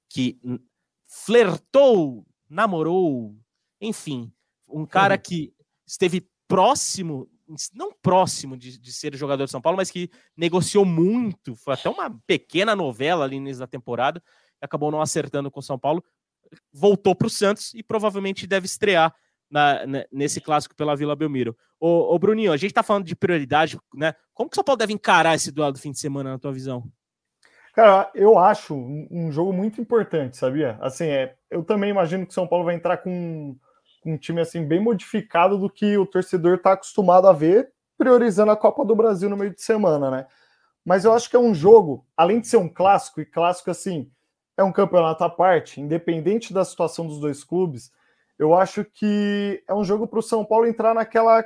que 0.09 0.39
flertou, 1.07 2.25
namorou, 2.49 3.35
enfim, 3.79 4.31
um 4.67 4.85
cara 4.85 5.15
uhum. 5.15 5.21
que 5.21 5.53
esteve 5.85 6.27
próximo, 6.47 7.29
não 7.73 7.91
próximo 8.01 8.57
de, 8.57 8.77
de, 8.77 8.91
ser 8.91 9.15
jogador 9.15 9.45
de 9.45 9.51
São 9.51 9.61
Paulo, 9.61 9.77
mas 9.77 9.89
que 9.89 10.09
negociou 10.35 10.85
muito, 10.85 11.55
foi 11.55 11.73
até 11.73 11.89
uma 11.89 12.09
pequena 12.27 12.75
novela 12.75 13.25
ali 13.25 13.39
no 13.39 13.45
início 13.45 13.59
da 13.59 13.67
temporada, 13.67 14.21
e 14.61 14.65
acabou 14.65 14.91
não 14.91 15.01
acertando 15.01 15.49
com 15.49 15.59
o 15.59 15.63
São 15.63 15.79
Paulo, 15.79 16.03
voltou 16.71 17.15
para 17.15 17.27
o 17.27 17.29
Santos 17.29 17.73
e 17.73 17.81
provavelmente 17.81 18.45
deve 18.45 18.65
estrear 18.65 19.15
na, 19.53 19.85
na, 19.85 20.05
nesse 20.11 20.41
clássico 20.41 20.75
pela 20.75 20.95
Vila 20.95 21.15
Belmiro. 21.15 21.55
Ô, 21.79 22.15
ô, 22.15 22.17
Bruninho, 22.17 22.51
a 22.51 22.57
gente 22.57 22.73
tá 22.73 22.81
falando 22.81 23.05
de 23.05 23.15
prioridade, 23.15 23.79
né? 23.93 24.15
Como 24.33 24.49
que 24.49 24.55
o 24.55 24.57
São 24.57 24.63
Paulo 24.63 24.79
deve 24.79 24.93
encarar 24.93 25.35
esse 25.35 25.51
duelo 25.51 25.71
do 25.71 25.79
fim 25.79 25.91
de 25.91 25.99
semana, 25.99 26.31
na 26.31 26.39
tua 26.39 26.51
visão? 26.51 26.83
Cara, 27.75 28.09
eu 28.15 28.39
acho 28.39 28.73
um, 28.73 29.07
um 29.11 29.31
jogo 29.31 29.53
muito 29.53 29.79
importante, 29.79 30.37
sabia? 30.37 30.77
Assim, 30.81 31.05
é, 31.05 31.35
eu 31.51 31.63
também 31.63 31.91
imagino 31.91 32.25
que 32.25 32.31
o 32.31 32.33
São 32.33 32.47
Paulo 32.47 32.65
vai 32.65 32.73
entrar 32.73 32.97
com, 32.97 33.55
com 34.01 34.13
um 34.13 34.17
time 34.17 34.41
assim 34.41 34.65
bem 34.65 34.79
modificado 34.79 35.55
do 35.57 35.69
que 35.69 35.97
o 35.97 36.05
torcedor 36.05 36.55
está 36.55 36.73
acostumado 36.73 37.27
a 37.27 37.33
ver, 37.33 37.71
priorizando 37.95 38.51
a 38.51 38.57
Copa 38.57 38.83
do 38.83 38.95
Brasil 38.95 39.29
no 39.29 39.37
meio 39.37 39.53
de 39.53 39.61
semana, 39.61 40.09
né? 40.09 40.25
Mas 40.83 41.05
eu 41.05 41.13
acho 41.13 41.29
que 41.29 41.35
é 41.35 41.39
um 41.39 41.53
jogo, 41.53 42.05
além 42.17 42.41
de 42.41 42.47
ser 42.47 42.57
um 42.57 42.67
clássico, 42.67 43.21
e 43.21 43.25
clássico 43.25 43.69
assim, 43.69 44.09
é 44.57 44.63
um 44.63 44.71
campeonato 44.71 45.23
à 45.23 45.29
parte, 45.29 45.79
independente 45.79 46.53
da 46.53 46.65
situação 46.65 47.05
dos 47.05 47.19
dois 47.19 47.43
clubes, 47.43 47.91
eu 48.43 48.53
acho 48.53 48.83
que 48.83 49.63
é 49.67 49.73
um 49.73 49.85
jogo 49.85 50.05
para 50.05 50.19
o 50.19 50.23
São 50.23 50.43
Paulo 50.43 50.67
entrar 50.67 50.93
naquela 50.93 51.43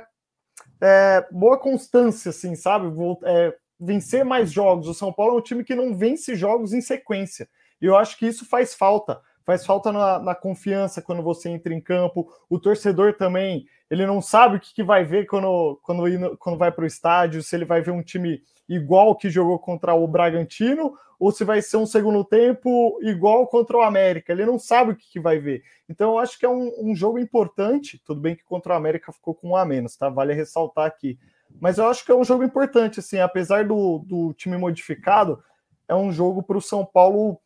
é, 0.80 1.24
boa 1.30 1.56
constância, 1.56 2.30
assim, 2.30 2.56
sabe? 2.56 2.88
Vou, 2.88 3.20
é, 3.24 3.54
vencer 3.78 4.24
mais 4.24 4.50
jogos. 4.50 4.88
O 4.88 4.94
São 4.94 5.12
Paulo 5.12 5.36
é 5.36 5.38
um 5.38 5.42
time 5.42 5.62
que 5.62 5.76
não 5.76 5.94
vence 5.94 6.34
jogos 6.34 6.72
em 6.72 6.80
sequência. 6.80 7.48
E 7.80 7.86
eu 7.86 7.96
acho 7.96 8.18
que 8.18 8.26
isso 8.26 8.44
faz 8.44 8.74
falta. 8.74 9.20
Faz 9.44 9.64
falta 9.64 9.92
na, 9.92 10.18
na 10.18 10.34
confiança 10.34 11.00
quando 11.00 11.22
você 11.22 11.48
entra 11.48 11.72
em 11.72 11.80
campo. 11.80 12.28
O 12.50 12.58
torcedor 12.58 13.14
também, 13.14 13.64
ele 13.88 14.04
não 14.04 14.20
sabe 14.20 14.56
o 14.56 14.60
que, 14.60 14.74
que 14.74 14.82
vai 14.82 15.04
ver 15.04 15.26
quando, 15.26 15.80
quando, 15.84 16.36
quando 16.38 16.58
vai 16.58 16.72
para 16.72 16.82
o 16.82 16.86
estádio, 16.86 17.44
se 17.44 17.54
ele 17.54 17.64
vai 17.64 17.80
ver 17.80 17.92
um 17.92 18.02
time 18.02 18.42
igual 18.68 19.14
que 19.14 19.30
jogou 19.30 19.58
contra 19.58 19.94
o 19.94 20.06
Bragantino 20.08 20.92
ou 21.18 21.32
se 21.32 21.42
vai 21.44 21.60
ser 21.60 21.76
um 21.76 21.86
segundo 21.86 22.24
tempo 22.24 22.98
igual 23.02 23.46
contra 23.48 23.76
o 23.76 23.82
América. 23.82 24.32
Ele 24.32 24.46
não 24.46 24.58
sabe 24.58 24.92
o 24.92 24.96
que, 24.96 25.10
que 25.10 25.20
vai 25.20 25.38
ver. 25.38 25.62
Então, 25.88 26.12
eu 26.12 26.18
acho 26.18 26.38
que 26.38 26.46
é 26.46 26.48
um, 26.48 26.72
um, 26.78 26.94
jogo 26.94 27.18
importante. 27.18 28.00
Tudo 28.04 28.20
bem 28.20 28.36
que 28.36 28.44
contra 28.44 28.72
o 28.72 28.76
América 28.76 29.12
ficou 29.12 29.34
com 29.34 29.50
um 29.50 29.56
a 29.56 29.64
menos, 29.64 29.96
tá? 29.96 30.08
Vale 30.08 30.32
ressaltar 30.32 30.86
aqui. 30.86 31.18
Mas 31.60 31.78
eu 31.78 31.88
acho 31.88 32.04
que 32.04 32.12
é 32.12 32.14
um 32.14 32.24
jogo 32.24 32.44
importante, 32.44 33.00
assim, 33.00 33.18
apesar 33.18 33.66
do, 33.66 33.98
do 34.06 34.32
time 34.34 34.56
modificado, 34.56 35.42
é 35.88 35.94
um 35.94 36.12
jogo 36.12 36.42
para 36.42 36.58
o 36.58 36.62
São 36.62 36.84
Paulo 36.84 37.40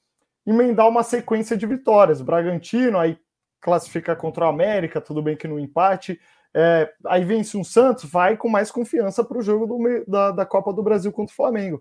emendar 0.46 0.88
uma 0.88 1.02
sequência 1.02 1.56
de 1.56 1.66
vitórias. 1.66 2.20
Bragantino, 2.20 2.98
aí 2.98 3.16
classifica 3.60 4.14
contra 4.14 4.44
o 4.44 4.48
América, 4.48 5.00
tudo 5.00 5.22
bem 5.22 5.36
que 5.36 5.48
no 5.48 5.58
empate. 5.58 6.20
É, 6.54 6.92
aí 7.06 7.24
vence 7.24 7.56
um 7.56 7.64
Santos, 7.64 8.04
vai 8.04 8.36
com 8.36 8.48
mais 8.48 8.70
confiança 8.70 9.24
para 9.24 9.38
o 9.38 9.42
jogo 9.42 9.66
do, 9.66 10.04
da, 10.06 10.30
da 10.32 10.44
Copa 10.44 10.72
do 10.72 10.82
Brasil 10.82 11.10
contra 11.10 11.32
o 11.32 11.36
Flamengo. 11.36 11.80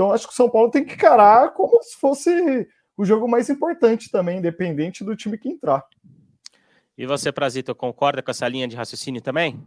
Então 0.00 0.12
acho 0.12 0.26
que 0.26 0.32
o 0.32 0.36
São 0.36 0.48
Paulo 0.48 0.70
tem 0.70 0.82
que 0.82 0.94
encarar 0.94 1.52
como 1.52 1.82
se 1.82 1.94
fosse 1.98 2.66
o 2.96 3.04
jogo 3.04 3.28
mais 3.28 3.50
importante 3.50 4.10
também, 4.10 4.38
independente 4.38 5.04
do 5.04 5.14
time 5.14 5.36
que 5.36 5.50
entrar. 5.50 5.84
E 6.96 7.04
você, 7.04 7.30
Prazito, 7.30 7.74
concorda 7.74 8.22
com 8.22 8.30
essa 8.30 8.48
linha 8.48 8.66
de 8.66 8.74
raciocínio 8.74 9.20
também? 9.20 9.62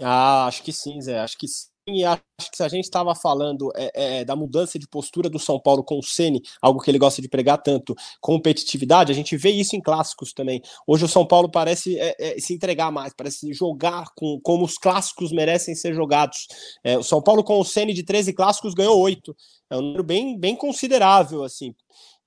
Ah, 0.00 0.46
acho 0.46 0.62
que 0.62 0.72
sim, 0.72 0.98
Zé. 1.02 1.18
Acho 1.20 1.36
que 1.36 1.46
sim. 1.46 1.68
E 1.96 2.04
acho 2.04 2.22
que 2.50 2.56
se 2.56 2.62
a 2.62 2.68
gente 2.68 2.84
estava 2.84 3.14
falando 3.14 3.72
é, 3.74 4.20
é, 4.20 4.24
da 4.24 4.36
mudança 4.36 4.78
de 4.78 4.86
postura 4.86 5.28
do 5.28 5.38
São 5.38 5.58
Paulo 5.58 5.82
com 5.82 5.98
o 5.98 6.02
Ceni, 6.02 6.42
algo 6.60 6.80
que 6.80 6.90
ele 6.90 6.98
gosta 6.98 7.22
de 7.22 7.28
pregar 7.28 7.58
tanto, 7.58 7.94
competitividade, 8.20 9.10
a 9.10 9.14
gente 9.14 9.36
vê 9.36 9.50
isso 9.50 9.74
em 9.74 9.80
clássicos 9.80 10.32
também. 10.32 10.62
Hoje 10.86 11.04
o 11.04 11.08
São 11.08 11.26
Paulo 11.26 11.50
parece 11.50 11.98
é, 11.98 12.14
é 12.18 12.40
se 12.40 12.54
entregar 12.54 12.90
mais, 12.90 13.12
parece 13.12 13.52
jogar 13.52 14.06
com, 14.14 14.40
como 14.42 14.64
os 14.64 14.76
clássicos 14.76 15.32
merecem 15.32 15.74
ser 15.74 15.94
jogados. 15.94 16.46
É, 16.84 16.98
o 16.98 17.02
São 17.02 17.22
Paulo 17.22 17.42
com 17.42 17.58
o 17.58 17.64
Ceni 17.64 17.92
de 17.92 18.02
13 18.02 18.32
clássicos 18.32 18.74
ganhou 18.74 18.98
8. 18.98 19.34
É 19.70 19.76
um 19.76 19.82
número 19.82 20.04
bem, 20.04 20.38
bem 20.38 20.56
considerável, 20.56 21.44
assim. 21.44 21.74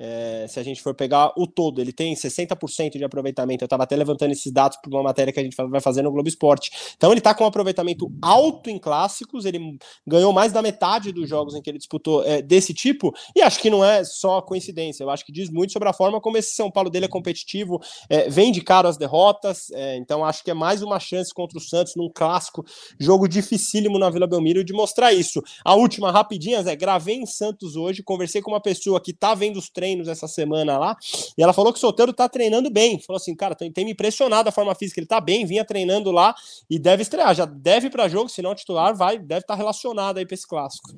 É, 0.04 0.47
se 0.47 0.60
a 0.60 0.64
gente 0.64 0.82
for 0.82 0.95
pegar 0.95 1.32
o 1.38 1.45
todo, 1.45 1.80
ele 1.80 1.93
tem 1.93 2.16
60% 2.16 2.97
de 2.97 3.04
aproveitamento. 3.04 3.64
Eu 3.64 3.68
estava 3.68 3.84
até 3.84 3.95
levantando 3.95 4.32
esses 4.32 4.52
dados 4.52 4.80
para 4.82 4.89
uma 4.89 5.04
matéria 5.04 5.32
que 5.32 5.39
a 5.39 5.43
gente 5.43 5.56
vai 5.56 5.80
fazer 5.80 6.02
no 6.02 6.12
Globo 6.12 6.28
Esporte. 6.28 6.72
Então 6.97 7.12
ele 7.12 7.20
está 7.20 7.36
com 7.36 7.43
um 7.43 7.47
aproveitamento 7.47 8.12
alto 8.20 8.68
em 8.72 8.80
clássicos, 8.80 9.45
ele 9.45 9.78
ganhou 10.08 10.34
mais 10.34 10.52
da 10.52 10.60
metade 10.60 11.12
dos 11.12 11.30
jogos 11.30 11.54
em 11.54 11.62
que 11.62 11.70
ele 11.70 11.78
disputou 11.78 12.26
é, 12.26 12.41
desse 12.41 12.74
tipo, 12.74 13.14
e 13.36 13.43
acho 13.43 13.60
que 13.60 13.70
não 13.70 13.86
é 13.86 14.04
só 14.04 14.41
coincidência, 14.41 15.04
eu 15.04 15.10
acho 15.12 15.24
que 15.24 15.32
diz 15.32 15.52
muito 15.52 15.72
sobre 15.72 15.88
a 15.88 15.93
forma 15.93 16.20
como 16.20 16.36
esse 16.36 16.56
São 16.56 16.72
Paulo 16.72 16.89
dele 16.89 17.06
é 17.06 17.08
competitivo, 17.08 17.80
é, 18.10 18.28
vem 18.28 18.52
de 18.52 18.62
caro 18.62 18.88
as 18.88 18.97
derrotas, 18.97 19.70
é, 19.72 19.97
então 19.97 20.26
acho 20.26 20.43
que 20.43 20.49
é 20.49 20.54
mais 20.56 20.82
uma 20.82 20.99
chance 20.99 21.32
contra 21.32 21.60
o 21.60 21.62
Santos 21.62 21.95
num 21.95 22.10
clássico, 22.10 22.66
jogo 22.99 23.28
dificílimo 23.28 23.99
na 23.99 24.10
Vila 24.10 24.26
Belmiro 24.26 24.64
de 24.64 24.74
mostrar 24.74 25.14
isso. 25.14 25.43
A 25.64 25.76
última, 25.76 26.12
rapidinha, 26.12 26.64
Zé, 26.64 26.76
gravei 26.76 27.18
em 27.18 27.26
Santos 27.28 27.76
hoje, 27.76 28.02
conversei 28.02 28.41
com 28.41 28.52
uma 28.52 28.62
pessoa 28.62 28.99
que 28.99 29.12
está 29.12 29.36
vendo 29.36 29.58
os 29.58 29.70
treinos 29.70 29.91
treinos 29.92 30.08
essa 30.08 30.28
semana 30.28 30.78
lá, 30.78 30.96
e 31.38 31.44
ela 31.44 31.54
falou 31.54 31.72
que 31.72 31.78
o 31.78 31.82
solteiro 31.82 32.14
tá 32.14 32.28
treinando 32.30 32.70
bem. 32.70 33.00
Falou 33.00 33.18
assim, 33.18 33.36
cara, 33.36 33.56
tem, 33.56 33.72
tem 33.72 33.86
me 33.86 33.92
impressionado 33.92 34.50
a 34.50 34.52
forma 34.52 34.74
física, 34.74 35.00
ele 35.00 35.08
tá 35.08 35.20
bem, 35.20 35.46
vinha 35.46 35.66
treinando 35.66 36.12
lá 36.12 36.34
e 36.70 36.80
deve 36.80 37.04
estrear, 37.04 37.36
já 37.36 37.46
deve 37.46 37.89
para 37.89 38.08
jogo, 38.08 38.30
se 38.30 38.42
não 38.42 38.56
titular, 38.56 38.96
vai, 38.96 39.18
deve 39.20 39.42
estar 39.42 39.54
tá 39.54 39.56
relacionado 39.56 40.18
aí 40.18 40.26
para 40.26 40.36
esse 40.36 40.48
clássico. 40.48 40.89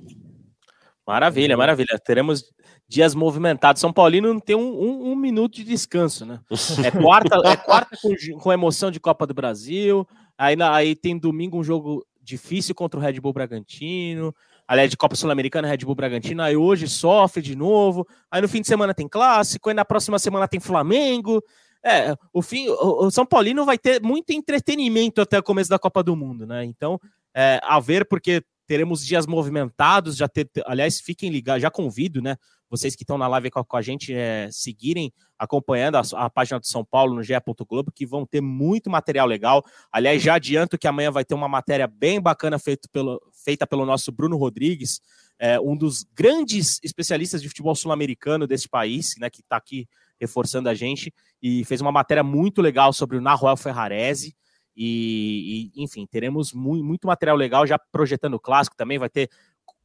Maravilha, 1.06 1.58
maravilha. 1.58 2.00
Teremos 2.06 2.46
dias 2.88 3.14
movimentados. 3.14 3.82
São 3.82 3.92
Paulino 3.92 4.34
não 4.34 4.40
tem 4.40 4.56
um, 4.56 4.62
um, 4.62 5.12
um 5.12 5.16
minuto 5.18 5.56
de 5.56 5.64
descanso, 5.66 6.26
né? 6.26 6.40
É 6.82 6.92
quarta, 6.92 7.36
é 7.44 7.58
quarta 7.58 7.98
com, 8.02 8.40
com, 8.40 8.54
emoção 8.54 8.90
de 8.90 9.02
Copa 9.02 9.28
do 9.28 9.34
Brasil. 9.34 10.08
Aí, 10.38 10.56
aí 10.62 10.96
tem 10.96 11.18
domingo 11.18 11.60
um 11.60 11.64
jogo 11.64 12.06
difícil 12.22 12.74
contra 12.74 12.98
o 12.98 13.04
Red 13.04 13.20
Bull 13.20 13.34
Bragantino 13.34 14.34
aliás, 14.68 14.90
de 14.90 14.98
Copa 14.98 15.16
Sul-Americana, 15.16 15.68
Red 15.68 15.78
Bull 15.78 15.96
Bragantino, 15.96 16.42
aí 16.42 16.56
hoje 16.56 16.88
sofre 16.88 17.42
de 17.42 17.56
novo, 17.56 18.08
aí 18.32 18.42
no 18.42 18.48
fim 18.48 18.62
de 18.62 18.68
semana 18.68 18.94
tem 18.94 19.08
clássico, 19.08 19.70
aí 19.70 19.76
na 19.76 19.86
próxima 19.86 20.20
semana 20.20 20.48
tem 20.48 20.60
Flamengo. 20.60 21.44
É, 21.86 22.16
o 22.32 22.42
fim, 22.42 22.70
o, 22.70 23.12
São 23.12 23.26
Paulino 23.26 23.66
vai 23.66 23.78
ter 23.78 24.02
muito 24.02 24.32
entretenimento 24.32 25.20
até 25.20 25.38
o 25.38 25.44
começo 25.44 25.70
da 25.70 25.78
Copa 25.78 26.02
do 26.02 26.16
Mundo, 26.16 26.48
né? 26.48 26.64
Então, 26.64 27.00
é, 27.36 27.60
a 27.62 27.80
ver, 27.80 28.06
porque 28.06 28.42
teremos 28.66 29.06
dias 29.06 29.28
movimentados, 29.28 30.16
já 30.16 30.28
ter, 30.28 30.50
aliás, 30.66 31.02
fiquem 31.02 31.30
ligados, 31.30 31.62
já 31.62 31.70
convido, 31.70 32.22
né? 32.22 32.38
Vocês 32.70 32.96
que 32.96 33.04
estão 33.04 33.20
na 33.20 33.28
live 33.28 33.52
com 33.52 33.78
a, 33.78 33.82
gente 33.82 34.12
é, 34.14 34.50
seguirem 34.50 35.14
acompanhando 35.38 35.96
a, 35.96 36.02
a, 36.14 36.30
página 36.30 36.60
do 36.60 36.66
São 36.66 36.84
Paulo 36.84 37.14
no 37.14 37.22
GE. 37.22 37.34
Globo, 37.70 37.92
que 37.92 38.04
vão 38.04 38.26
ter 38.26 38.42
muito 38.42 38.90
material 38.90 39.28
legal. 39.28 39.64
Aliás, 39.92 40.24
já 40.24 40.36
adianto 40.36 40.78
que 40.78 40.88
amanhã 40.88 41.12
vai 41.12 41.24
ter 41.24 41.36
uma 41.36 41.48
matéria 41.48 41.86
bem 41.86 42.20
bacana 42.20 42.58
feito 42.58 42.90
pelo, 42.92 43.22
feita 43.44 43.68
pelo 43.68 43.86
nosso 43.86 44.12
Bruno 44.12 44.38
Rodrigues, 44.38 45.02
é, 45.38 45.60
um 45.60 45.76
dos 45.76 46.06
grandes 46.14 46.80
especialistas 46.84 47.42
de 47.42 47.50
futebol 47.50 47.76
sul-americano 47.76 48.48
desse 48.48 48.70
país, 48.70 49.16
né? 49.18 49.30
Que 49.30 49.42
está 49.42 49.58
aqui 49.58 49.88
reforçando 50.20 50.70
a 50.70 50.74
gente, 50.74 51.14
e 51.42 51.66
fez 51.66 51.82
uma 51.82 51.92
matéria 51.92 52.24
muito 52.24 52.62
legal 52.62 52.94
sobre 52.94 53.18
o 53.18 53.22
Naruel 53.22 53.58
Ferrarese. 53.58 54.36
E, 54.76 55.72
e, 55.76 55.84
enfim, 55.84 56.08
teremos 56.10 56.54
muito, 56.54 56.84
muito 56.84 57.08
material 57.08 57.36
legal 57.36 57.68
já 57.68 57.78
projetando 57.78 58.36
o 58.36 58.40
clássico 58.40 58.76
também. 58.76 58.98
Vai 58.98 59.10
ter 59.10 59.30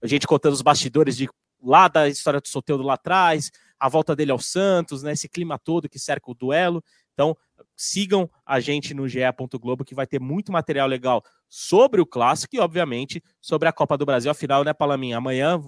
a 0.03 0.07
gente 0.07 0.27
contando 0.27 0.55
os 0.55 0.63
bastidores 0.63 1.17
de 1.17 1.29
lá 1.63 1.89
da 1.89 2.09
história 2.09 2.41
do 2.41 2.49
Soteldo 2.49 2.85
lá 2.85 2.95
atrás, 2.95 3.51
a 3.79 3.89
volta 3.89 4.15
dele 4.15 4.31
ao 4.31 4.39
Santos, 4.39 5.03
né, 5.03 5.13
esse 5.13 5.29
clima 5.29 5.59
todo 5.59 5.89
que 5.89 5.99
cerca 5.99 6.31
o 6.31 6.35
duelo. 6.35 6.83
Então, 7.13 7.37
sigam 7.77 8.31
a 8.47 8.61
gente 8.61 8.95
no 8.95 9.09
GE. 9.09 9.19
Globo 9.61 9.85
que 9.85 9.95
vai 9.95 10.07
ter 10.07 10.21
muito 10.21 10.53
material 10.53 10.87
legal 10.87 11.23
sobre 11.49 12.01
o 12.01 12.07
clássico 12.07 12.55
e, 12.55 12.61
obviamente, 12.61 13.23
sobre 13.41 13.69
a 13.69 13.73
Copa 13.73 13.97
do 13.97 14.07
Brasil. 14.07 14.31
Afinal, 14.31 14.65
né, 14.65 14.73
Palaminha? 14.73 15.17
Amanhã, 15.17 15.61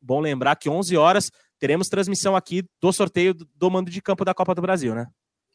bom 0.00 0.20
lembrar 0.20 0.56
que 0.56 0.68
11 0.68 0.96
horas 0.96 1.30
teremos 1.58 1.88
transmissão 1.88 2.34
aqui 2.36 2.64
do 2.80 2.92
sorteio 2.92 3.34
do 3.34 3.70
mando 3.70 3.90
de 3.90 4.02
campo 4.02 4.24
da 4.24 4.34
Copa 4.34 4.54
do 4.54 4.62
Brasil, 4.62 4.94
né? 4.94 5.06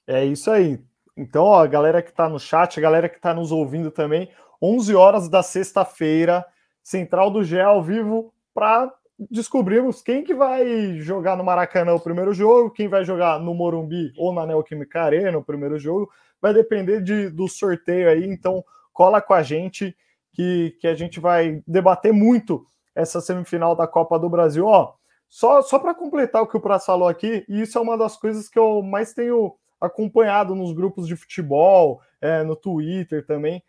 É 0.08 0.26
isso 0.26 0.52
aí. 0.52 0.80
Então, 1.16 1.44
ó, 1.44 1.62
a 1.62 1.68
galera 1.68 2.02
que 2.02 2.10
está 2.10 2.28
no 2.28 2.40
chat, 2.40 2.78
a 2.78 2.82
galera 2.82 3.08
que 3.08 3.18
está 3.18 3.34
nos 3.34 3.52
ouvindo 3.52 3.92
também, 3.92 4.30
11 4.62 4.96
horas 4.96 5.30
da 5.30 5.44
sexta-feira, 5.44 6.46
Central 6.82 7.30
do 7.32 7.44
GE 7.44 7.60
ao 7.60 7.82
vivo, 7.82 8.34
para 8.54 8.92
descobrimos 9.30 10.02
quem 10.02 10.24
que 10.24 10.34
vai 10.34 10.98
jogar 11.00 11.38
no 11.38 11.44
Maracanã 11.44 11.94
o 11.94 12.00
primeiro 12.00 12.34
jogo, 12.34 12.72
quem 12.72 12.88
vai 12.88 13.06
jogar 13.06 13.40
no 13.40 13.54
Morumbi 13.54 14.12
ou 14.18 14.34
na 14.34 14.46
Neoquímica 14.46 15.04
Arena 15.04 15.38
o 15.38 15.44
primeiro 15.44 15.78
jogo, 15.78 16.10
vai 16.42 16.54
depender 16.54 17.02
de, 17.02 17.30
do 17.30 17.48
sorteio 17.48 18.10
aí, 18.10 18.26
então 18.26 18.64
cola 18.94 19.22
com 19.22 19.34
a 19.34 19.44
gente 19.44 19.96
que, 20.32 20.78
que 20.80 20.88
a 20.88 20.96
gente 20.96 21.20
vai 21.20 21.62
debater 21.68 22.14
muito 22.14 22.66
essa 22.96 23.20
semifinal 23.20 23.76
da 23.76 23.88
Copa 23.88 24.20
do 24.20 24.30
Brasil. 24.30 24.66
Ó, 24.66 24.94
só, 25.28 25.62
só 25.62 25.80
para 25.80 25.96
completar 25.96 26.42
o 26.42 26.48
que 26.48 26.58
o 26.58 26.62
Praça 26.62 26.88
falou 26.88 27.08
aqui, 27.08 27.44
e 27.50 27.62
isso 27.62 27.78
é 27.78 27.82
uma 27.82 27.98
das 27.98 28.16
coisas 28.16 28.48
que 28.48 28.60
eu 28.60 28.82
mais 28.82 29.14
tenho 29.14 29.56
acompanhado 29.82 30.56
nos 30.56 30.72
grupos 30.72 31.08
de 31.08 31.16
futebol, 31.16 32.02
é, 32.22 32.44
no 32.44 32.56
Twitter 32.56 33.26
também, 33.26 33.62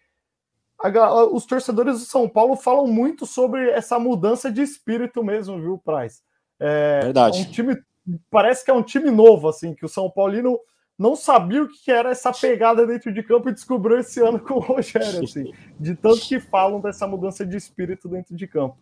a, 0.79 1.25
os 1.25 1.47
torcedores 1.47 2.01
do 2.01 2.05
São 2.05 2.29
Paulo 2.29 2.57
falam 2.57 2.87
muito 2.87 3.27
sobre 3.27 3.71
essa 3.71 3.99
mudança 3.99 4.51
de 4.51 4.63
espírito 4.63 5.23
mesmo, 5.23 5.61
viu, 5.61 5.79
Praz? 5.79 6.23
É, 6.61 7.01
Verdade. 7.03 7.39
É 7.39 7.43
um 7.43 7.51
time, 7.51 7.83
parece 8.31 8.65
que 8.65 8.71
é 8.71 8.75
um 8.75 8.83
time 8.83 9.11
novo, 9.11 9.49
assim, 9.49 9.75
que 9.75 9.85
o 9.85 9.89
São 9.89 10.11
Paulino 10.11 10.59
não 10.99 11.17
sabia 11.17 11.63
o 11.63 11.69
que 11.69 11.91
era 11.91 12.11
essa 12.11 12.33
pegada 12.33 12.87
dentro 12.87 13.13
de 13.13 13.23
campo 13.23 13.49
e 13.49 13.53
descobriu 13.53 13.99
esse 13.99 14.21
ano 14.21 14.39
com 14.39 14.55
o 14.55 14.61
Rogério, 14.61 15.25
assim, 15.25 15.53
de 15.79 15.95
tanto 15.95 16.21
que 16.21 16.39
falam 16.39 16.81
dessa 16.81 17.07
mudança 17.07 17.45
de 17.45 17.57
espírito 17.57 18.09
dentro 18.09 18.37
de 18.37 18.47
campo. 18.47 18.77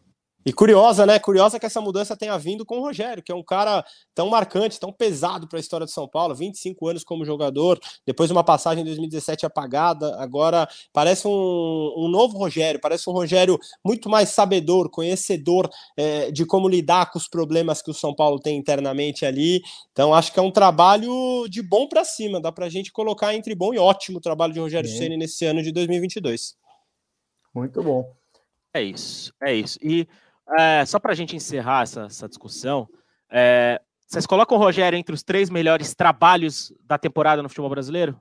E 0.45 0.53
curiosa, 0.53 1.07
né? 1.07 1.18
Curiosa 1.18 1.59
que 1.59 1.66
essa 1.66 1.80
mudança 1.80 2.16
tenha 2.16 2.36
vindo 2.36 2.66
com 2.66 2.78
o 2.78 2.80
Rogério, 2.80 3.22
que 3.22 3.30
é 3.30 3.34
um 3.34 3.43
cara 3.43 3.84
tão 4.14 4.28
marcante, 4.28 4.80
tão 4.80 4.93
pesado 4.93 5.47
para 5.47 5.59
a 5.59 5.61
história 5.61 5.86
de 5.86 5.93
São 5.93 6.09
Paulo, 6.09 6.34
25 6.34 6.88
anos 6.88 7.05
como 7.05 7.24
jogador, 7.24 7.78
depois 8.05 8.30
uma 8.30 8.43
passagem 8.43 8.82
em 8.82 8.84
2017 8.84 9.47
apagada, 9.47 10.20
agora 10.20 10.68
parece 10.93 11.28
um, 11.28 11.95
um 11.97 12.09
novo 12.09 12.36
Rogério, 12.36 12.80
parece 12.80 13.09
um 13.09 13.12
Rogério 13.12 13.59
muito 13.84 14.11
mais 14.11 14.30
sabedor, 14.30 14.90
conhecedor 14.90 15.70
é, 15.97 16.32
de 16.32 16.45
como 16.45 16.68
lidar 16.68 17.11
com 17.12 17.18
os 17.18 17.28
problemas 17.28 17.80
que 17.80 17.90
o 17.90 17.95
São 17.95 18.14
Paulo 18.14 18.40
tem 18.40 18.57
internamente 18.57 19.24
ali. 19.24 19.62
Então 19.93 20.12
acho 20.12 20.32
que 20.32 20.40
é 20.40 20.43
um 20.43 20.51
trabalho 20.51 21.47
de 21.49 21.62
bom 21.62 21.86
para 21.86 22.05
cima, 22.05 22.40
dá 22.40 22.51
para 22.51 22.66
a 22.66 22.70
gente 22.70 22.90
colocar 22.90 23.34
entre 23.34 23.55
bom 23.55 23.72
e 23.72 23.78
ótimo 23.78 24.18
o 24.18 24.20
trabalho 24.20 24.53
de 24.53 24.61
Rogério 24.61 24.88
Ceni 24.90 25.16
nesse 25.16 25.45
ano 25.45 25.62
de 25.62 25.70
2022. 25.70 26.57
Muito 27.55 27.82
bom. 27.82 28.12
É 28.74 28.82
isso, 28.82 29.32
é 29.43 29.55
isso. 29.55 29.78
E 29.82 30.09
é, 30.59 30.84
só 30.84 30.99
para 30.99 31.12
a 31.12 31.14
gente 31.14 31.36
encerrar 31.36 31.82
essa, 31.82 32.03
essa 32.03 32.28
discussão, 32.28 32.88
é, 33.30 33.80
vocês 34.07 34.26
colocam 34.26 34.59
o 34.59 34.61
Rogério 34.61 34.99
entre 34.99 35.14
os 35.14 35.22
três 35.22 35.49
melhores 35.49 35.95
trabalhos 35.95 36.72
da 36.84 36.99
temporada 36.99 37.43
no 37.43 37.49
futebol 37.49 37.70
brasileiro? 37.70 38.20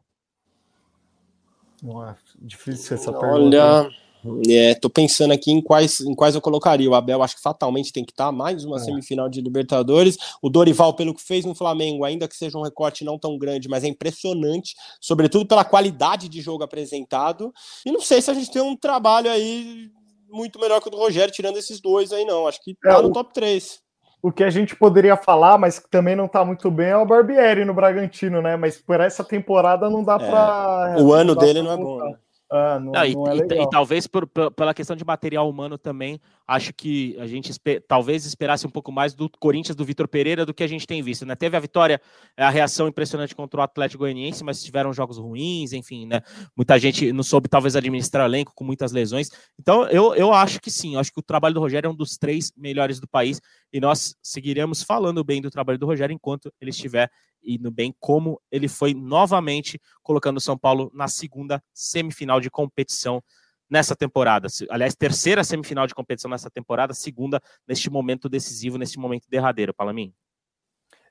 Ué, 1.84 2.16
difícil 2.40 2.96
essa 2.96 3.12
Olha, 3.12 3.20
pergunta. 3.20 4.02
É, 4.48 4.76
tô 4.76 4.90
pensando 4.90 5.32
aqui 5.32 5.52
em 5.52 5.60
quais, 5.60 6.00
em 6.00 6.14
quais 6.14 6.36
eu 6.36 6.42
colocaria. 6.42 6.90
O 6.90 6.94
Abel 6.94 7.24
acho 7.24 7.36
que 7.36 7.42
fatalmente 7.42 7.92
tem 7.92 8.06
que 8.06 8.12
estar, 8.12 8.28
tá, 8.28 8.32
mais 8.32 8.64
uma 8.64 8.78
é. 8.78 8.80
semifinal 8.80 9.28
de 9.28 9.42
Libertadores. 9.42 10.18
O 10.42 10.50
Dorival, 10.50 10.94
pelo 10.94 11.14
que 11.14 11.22
fez 11.22 11.44
no 11.44 11.56
Flamengo, 11.56 12.06
ainda 12.06 12.28
que 12.28 12.38
seja 12.38 12.58
um 12.58 12.62
recorte 12.62 13.04
não 13.04 13.18
tão 13.18 13.38
grande, 13.38 13.68
mas 13.68 13.84
é 13.84 13.88
impressionante, 13.88 14.76
sobretudo 15.00 15.46
pela 15.46 15.66
qualidade 15.66 16.30
de 16.30 16.40
jogo 16.40 16.64
apresentado. 16.64 17.52
E 17.86 17.92
não 17.92 18.02
sei 18.02 18.22
se 18.22 18.30
a 18.30 18.34
gente 18.34 18.52
tem 18.52 18.62
um 18.62 18.78
trabalho 18.78 19.30
aí 19.30 19.90
muito 20.32 20.60
melhor 20.60 20.82
que 20.82 20.88
o 20.88 20.92
do 20.92 20.98
Rogério, 20.98 21.34
tirando 21.34 21.58
esses 21.58 21.80
dois 21.80 22.12
aí, 22.12 22.26
não. 22.26 22.48
Acho 22.48 22.62
que 22.64 22.76
tá 22.76 23.00
é, 23.00 23.02
no 23.02 23.10
o, 23.10 23.14
top 23.14 23.34
3. 23.34 23.80
O 24.22 24.32
que 24.32 24.44
a 24.44 24.50
gente 24.50 24.76
poderia 24.76 25.18
falar, 25.18 25.58
mas 25.58 25.80
que 25.80 25.90
também 25.90 26.16
não 26.16 26.28
tá 26.28 26.46
muito 26.46 26.70
bem, 26.72 26.90
é 26.90 26.98
o 26.98 27.06
Barbieri 27.06 27.66
no 27.66 27.74
Bragantino, 27.74 28.42
né? 28.42 28.56
Mas 28.56 28.78
por 28.78 29.00
essa 29.00 29.24
temporada 29.24 29.90
não 29.90 30.04
dá 30.04 30.16
é, 30.16 30.18
para. 30.18 30.96
O 31.02 31.14
ano 31.14 31.36
dele 31.36 31.62
não 31.62 31.72
é 31.72 31.78
bom. 31.78 31.98
Né? 31.98 32.16
Ah, 32.52 32.80
não, 32.80 32.92
não, 32.92 33.06
e, 33.06 33.42
é 33.54 33.58
e, 33.58 33.64
e, 33.64 33.70
talvez 33.70 34.08
por, 34.08 34.28
por, 34.28 34.52
pela 34.52 34.74
questão 34.74 34.94
de 34.94 35.06
material 35.06 35.50
humano 35.50 35.78
também, 35.78 36.20
acho 36.52 36.74
que 36.74 37.16
a 37.18 37.26
gente 37.26 37.50
esper, 37.50 37.82
talvez 37.88 38.26
esperasse 38.26 38.68
um 38.68 38.70
pouco 38.70 38.92
mais 38.92 39.14
do 39.14 39.30
Corinthians 39.30 39.74
do 39.74 39.86
Vitor 39.86 40.06
Pereira 40.06 40.46
do 40.46 40.54
que 40.54 40.64
a 40.64 40.68
gente 40.68 40.86
tem 40.86 41.02
visto. 41.02 41.26
Né? 41.26 41.34
Teve 41.34 41.56
a 41.56 41.60
vitória, 41.60 42.02
a 42.36 42.50
reação 42.50 42.90
impressionante 42.90 43.34
contra 43.34 43.62
o 43.62 43.64
Atlético 43.64 44.00
Goianiense, 44.00 44.44
mas 44.44 44.62
tiveram 44.62 44.92
jogos 44.92 45.18
ruins, 45.18 45.72
enfim, 45.72 46.06
né? 46.06 46.22
Muita 46.56 46.78
gente 46.78 47.14
não 47.14 47.24
soube 47.24 47.48
talvez 47.48 47.76
administrar 47.78 48.26
elenco 48.26 48.52
com 48.54 48.66
muitas 48.66 48.92
lesões. 48.92 49.30
Então, 49.58 49.88
eu, 49.88 50.14
eu 50.14 50.34
acho 50.34 50.60
que 50.60 50.70
sim, 50.70 50.98
acho 50.98 51.14
que 51.14 51.20
o 51.20 51.24
trabalho 51.24 51.54
do 51.54 51.62
Rogério 51.62 51.88
é 51.88 51.90
um 51.90 51.96
dos 51.96 52.18
três 52.18 52.52
melhores 52.58 53.00
do 53.00 53.08
país 53.08 53.40
e 53.72 53.80
nós 53.80 54.14
seguiremos 54.22 54.84
falando 54.84 55.24
bem 55.24 55.42
do 55.42 55.50
trabalho 55.50 55.80
do 55.80 55.86
Rogério 55.86 56.14
enquanto 56.14 56.52
ele 56.60 56.72
estiver 56.72 57.10
indo 57.44 57.72
bem, 57.72 57.96
como 58.00 58.40
ele 58.52 58.68
foi 58.68 58.94
novamente 58.94 59.80
colocando 60.04 60.38
o 60.38 60.42
São 60.42 60.58
Paulo 60.58 60.92
na 60.94 61.08
segunda 61.08 61.64
semifinal 61.74 62.40
de 62.40 62.50
competição 62.50 63.24
nessa 63.72 63.96
temporada. 63.96 64.50
Aliás, 64.70 64.94
terceira 64.94 65.46
semifinal 65.46 65.88
de 65.88 65.96
competição 65.96 66.30
nessa 66.30 66.50
temporada, 66.50 66.94
segunda 66.94 67.42
neste 67.66 67.90
momento 67.90 68.28
decisivo, 68.28 68.78
neste 68.78 69.00
momento 69.00 69.30
derradeiro, 69.30 69.74
Palamin. 69.74 70.14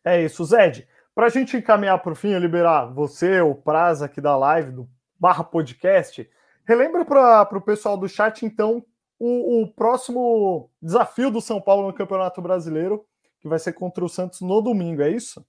É 0.04 0.22
isso, 0.22 0.44
Zed. 0.44 0.86
Para 1.14 1.26
a 1.26 1.30
gente 1.30 1.56
encaminhar 1.56 1.98
para 2.02 2.12
o 2.12 2.16
fim, 2.16 2.38
liberar 2.38 2.86
você, 2.86 3.40
o 3.40 3.54
prazo 3.54 4.04
aqui 4.04 4.20
da 4.20 4.36
live, 4.36 4.72
do 4.72 4.88
barra 5.18 5.42
podcast, 5.42 6.28
relembra 6.64 7.04
para 7.04 7.58
o 7.58 7.60
pessoal 7.60 7.96
do 7.96 8.08
chat, 8.08 8.44
então, 8.44 8.84
o, 9.18 9.62
o, 9.62 9.68
próximo 9.68 10.70
desafio 10.80 11.30
do 11.30 11.40
São 11.40 11.60
Paulo 11.60 11.86
no 11.86 11.92
Campeonato 11.92 12.40
Brasileiro, 12.40 13.04
que 13.40 13.48
vai 13.48 13.58
ser 13.58 13.72
contra 13.72 14.04
o 14.04 14.08
Santos 14.08 14.40
no 14.40 14.62
domingo, 14.62 15.02
é 15.02 15.10
isso? 15.10 15.44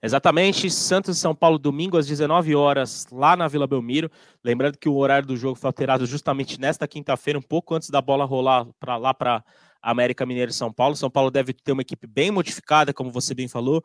Exatamente, 0.00 0.70
Santos 0.70 1.16
e 1.16 1.20
São 1.20 1.34
Paulo, 1.34 1.58
domingo 1.58 1.96
às 1.98 2.06
19 2.06 2.54
horas, 2.54 3.04
lá 3.10 3.34
na 3.34 3.48
Vila 3.48 3.66
Belmiro. 3.66 4.08
Lembrando 4.44 4.78
que 4.78 4.88
o 4.88 4.94
horário 4.94 5.26
do 5.26 5.36
jogo 5.36 5.56
foi 5.56 5.66
alterado 5.66 6.06
justamente 6.06 6.60
nesta 6.60 6.86
quinta-feira, 6.86 7.36
um 7.36 7.42
pouco 7.42 7.74
antes 7.74 7.90
da 7.90 8.00
bola 8.00 8.24
rolar 8.24 8.68
para 8.78 8.96
lá 8.96 9.12
para 9.12 9.44
América 9.82 10.24
Mineiro 10.24 10.52
e 10.52 10.54
São 10.54 10.72
Paulo. 10.72 10.94
São 10.94 11.10
Paulo 11.10 11.32
deve 11.32 11.52
ter 11.52 11.72
uma 11.72 11.82
equipe 11.82 12.06
bem 12.06 12.30
modificada, 12.30 12.94
como 12.94 13.10
você 13.10 13.34
bem 13.34 13.48
falou, 13.48 13.82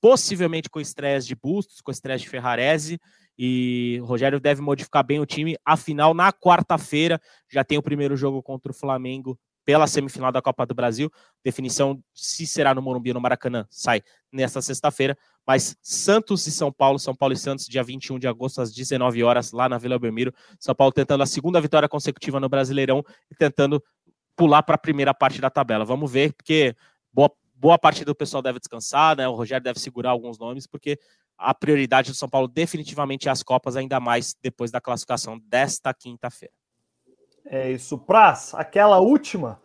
possivelmente 0.00 0.68
com 0.68 0.80
estreias 0.80 1.24
de 1.24 1.36
Bustos, 1.36 1.80
com 1.80 1.92
estreias 1.92 2.20
de 2.20 2.28
Ferrarese. 2.28 2.98
E 3.38 3.98
o 4.02 4.04
Rogério 4.04 4.40
deve 4.40 4.60
modificar 4.60 5.04
bem 5.04 5.20
o 5.20 5.26
time. 5.26 5.56
Afinal, 5.64 6.14
na 6.14 6.32
quarta-feira 6.32 7.20
já 7.48 7.62
tem 7.62 7.78
o 7.78 7.82
primeiro 7.82 8.16
jogo 8.16 8.42
contra 8.42 8.72
o 8.72 8.74
Flamengo 8.74 9.38
pela 9.64 9.86
semifinal 9.86 10.32
da 10.32 10.42
Copa 10.42 10.66
do 10.66 10.74
Brasil. 10.74 11.10
Definição 11.44 12.02
se 12.14 12.46
será 12.46 12.74
no 12.74 12.82
Morumbi 12.82 13.10
ou 13.10 13.14
no 13.14 13.20
Maracanã 13.20 13.66
sai 13.70 14.02
nesta 14.30 14.60
sexta-feira. 14.60 15.16
Mas 15.46 15.76
Santos 15.82 16.46
e 16.46 16.52
São 16.52 16.72
Paulo, 16.72 16.98
São 16.98 17.14
Paulo 17.14 17.34
e 17.34 17.36
Santos, 17.36 17.66
dia 17.66 17.82
21 17.82 18.18
de 18.18 18.28
agosto, 18.28 18.60
às 18.60 18.72
19 18.72 19.22
horas, 19.24 19.52
lá 19.52 19.68
na 19.68 19.78
Vila 19.78 19.98
Belmiro. 19.98 20.32
São 20.58 20.74
Paulo 20.74 20.92
tentando 20.92 21.22
a 21.22 21.26
segunda 21.26 21.60
vitória 21.60 21.88
consecutiva 21.88 22.38
no 22.38 22.48
Brasileirão 22.48 23.02
e 23.30 23.34
tentando 23.34 23.82
pular 24.36 24.62
para 24.62 24.76
a 24.76 24.78
primeira 24.78 25.12
parte 25.12 25.40
da 25.40 25.50
tabela. 25.50 25.84
Vamos 25.84 26.10
ver, 26.10 26.32
porque 26.32 26.74
boa, 27.12 27.30
boa 27.54 27.78
parte 27.78 28.04
do 28.04 28.14
pessoal 28.14 28.42
deve 28.42 28.58
descansar, 28.58 29.16
né? 29.16 29.28
O 29.28 29.34
Rogério 29.34 29.62
deve 29.62 29.78
segurar 29.80 30.10
alguns 30.10 30.38
nomes, 30.38 30.66
porque 30.66 30.98
a 31.36 31.52
prioridade 31.52 32.10
do 32.10 32.16
São 32.16 32.28
Paulo 32.28 32.46
definitivamente 32.46 33.28
é 33.28 33.32
as 33.32 33.42
Copas, 33.42 33.76
ainda 33.76 33.98
mais 33.98 34.36
depois 34.40 34.70
da 34.70 34.80
classificação 34.80 35.38
desta 35.38 35.92
quinta-feira. 35.92 36.54
É 37.46 37.70
isso, 37.70 37.98
Praz, 37.98 38.54
aquela 38.54 38.98
última. 39.00 39.60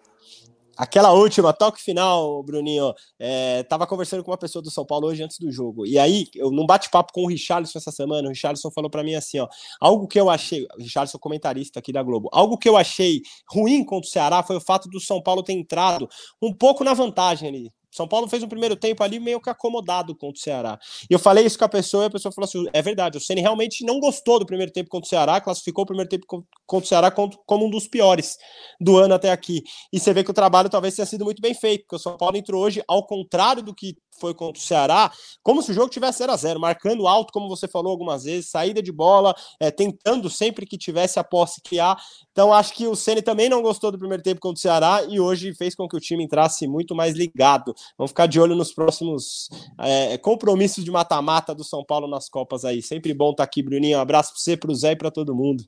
Aquela 0.77 1.11
última, 1.11 1.51
toque 1.51 1.81
final, 1.81 2.43
Bruninho. 2.43 2.93
É, 3.17 3.63
tava 3.63 3.87
conversando 3.87 4.23
com 4.23 4.29
uma 4.29 4.37
pessoa 4.37 4.61
do 4.61 4.69
São 4.69 4.85
Paulo 4.85 5.07
hoje 5.07 5.23
antes 5.23 5.39
do 5.39 5.51
jogo. 5.51 5.87
E 5.87 5.97
aí, 5.97 6.27
eu 6.35 6.51
num 6.51 6.67
bate-papo 6.67 7.11
com 7.11 7.23
o 7.23 7.27
Richarlison 7.27 7.79
essa 7.79 7.91
semana, 7.91 8.27
o 8.27 8.29
Richarlison 8.29 8.69
falou 8.69 8.87
para 8.87 9.03
mim 9.03 9.15
assim: 9.15 9.39
ó, 9.39 9.47
algo 9.81 10.07
que 10.07 10.19
eu 10.19 10.29
achei, 10.29 10.67
o 10.77 10.83
Richarlison 10.83 11.17
comentarista 11.17 11.79
aqui 11.79 11.91
da 11.91 12.03
Globo, 12.03 12.29
algo 12.31 12.59
que 12.59 12.69
eu 12.69 12.77
achei 12.77 13.23
ruim 13.49 13.83
contra 13.83 14.07
o 14.07 14.11
Ceará 14.11 14.43
foi 14.43 14.57
o 14.57 14.61
fato 14.61 14.87
do 14.87 14.99
São 14.99 15.19
Paulo 15.19 15.41
ter 15.41 15.53
entrado 15.53 16.07
um 16.39 16.53
pouco 16.53 16.83
na 16.83 16.93
vantagem 16.93 17.49
ali. 17.49 17.71
São 17.91 18.07
Paulo 18.07 18.27
fez 18.27 18.43
um 18.43 18.47
primeiro 18.47 18.75
tempo 18.75 19.03
ali 19.03 19.19
meio 19.19 19.41
que 19.41 19.49
acomodado 19.49 20.15
contra 20.15 20.37
o 20.37 20.41
Ceará. 20.41 20.79
E 21.09 21.13
eu 21.13 21.19
falei 21.19 21.45
isso 21.45 21.57
com 21.57 21.65
a 21.65 21.69
pessoa 21.69 22.03
e 22.03 22.07
a 22.07 22.09
pessoa 22.09 22.31
falou 22.31 22.45
assim: 22.45 22.65
é 22.73 22.81
verdade, 22.81 23.17
o 23.17 23.21
Ceni 23.21 23.41
realmente 23.41 23.85
não 23.85 23.99
gostou 23.99 24.39
do 24.39 24.45
primeiro 24.45 24.71
tempo 24.71 24.89
contra 24.89 25.05
o 25.05 25.09
Ceará, 25.09 25.41
classificou 25.41 25.83
o 25.83 25.87
primeiro 25.87 26.09
tempo 26.09 26.25
contra 26.65 26.85
o 26.85 26.87
Ceará 26.87 27.11
como 27.11 27.65
um 27.65 27.69
dos 27.69 27.87
piores 27.87 28.37
do 28.79 28.97
ano 28.97 29.13
até 29.13 29.31
aqui. 29.31 29.63
E 29.91 29.99
você 29.99 30.13
vê 30.13 30.23
que 30.23 30.31
o 30.31 30.33
trabalho 30.33 30.69
talvez 30.69 30.95
tenha 30.95 31.05
sido 31.05 31.25
muito 31.25 31.41
bem 31.41 31.53
feito, 31.53 31.81
porque 31.81 31.95
o 31.95 31.99
São 31.99 32.17
Paulo 32.17 32.37
entrou 32.37 32.63
hoje, 32.63 32.83
ao 32.87 33.05
contrário 33.05 33.63
do 33.63 33.73
que 33.73 33.95
foi 34.19 34.33
contra 34.33 34.59
o 34.59 34.65
Ceará, 34.65 35.11
como 35.43 35.61
se 35.61 35.71
o 35.71 35.73
jogo 35.73 35.89
tivesse 35.89 36.19
0 36.19 36.31
a 36.31 36.35
0 36.35 36.59
marcando 36.59 37.07
alto, 37.07 37.31
como 37.31 37.47
você 37.47 37.67
falou 37.67 37.91
algumas 37.91 38.23
vezes, 38.23 38.49
saída 38.49 38.81
de 38.81 38.91
bola, 38.91 39.35
é, 39.59 39.71
tentando 39.71 40.29
sempre 40.29 40.65
que 40.65 40.77
tivesse 40.77 41.19
a 41.19 41.23
posse 41.23 41.61
criar. 41.61 41.97
Então, 42.31 42.53
acho 42.53 42.73
que 42.73 42.87
o 42.87 42.95
Ceni 42.95 43.21
também 43.21 43.49
não 43.49 43.61
gostou 43.61 43.91
do 43.91 43.97
primeiro 43.97 44.23
tempo 44.23 44.39
contra 44.39 44.57
o 44.57 44.61
Ceará 44.61 45.03
e 45.07 45.19
hoje 45.19 45.53
fez 45.53 45.75
com 45.75 45.87
que 45.87 45.95
o 45.95 45.99
time 45.99 46.23
entrasse 46.23 46.67
muito 46.67 46.95
mais 46.95 47.15
ligado. 47.15 47.73
Vamos 47.97 48.11
ficar 48.11 48.27
de 48.27 48.39
olho 48.39 48.55
nos 48.55 48.73
próximos 48.73 49.49
é, 49.79 50.17
compromissos 50.17 50.83
de 50.83 50.91
mata-mata 50.91 51.53
do 51.53 51.63
São 51.63 51.83
Paulo 51.83 52.07
nas 52.07 52.29
Copas 52.29 52.65
aí. 52.65 52.81
Sempre 52.81 53.13
bom 53.13 53.31
estar 53.31 53.43
aqui, 53.43 53.61
Bruninho. 53.61 53.97
Um 53.97 54.01
abraço 54.01 54.31
para 54.31 54.39
você, 54.39 54.57
para 54.57 54.71
o 54.71 54.75
Zé 54.75 54.91
e 54.91 54.95
para 54.95 55.11
todo 55.11 55.35
mundo. 55.35 55.63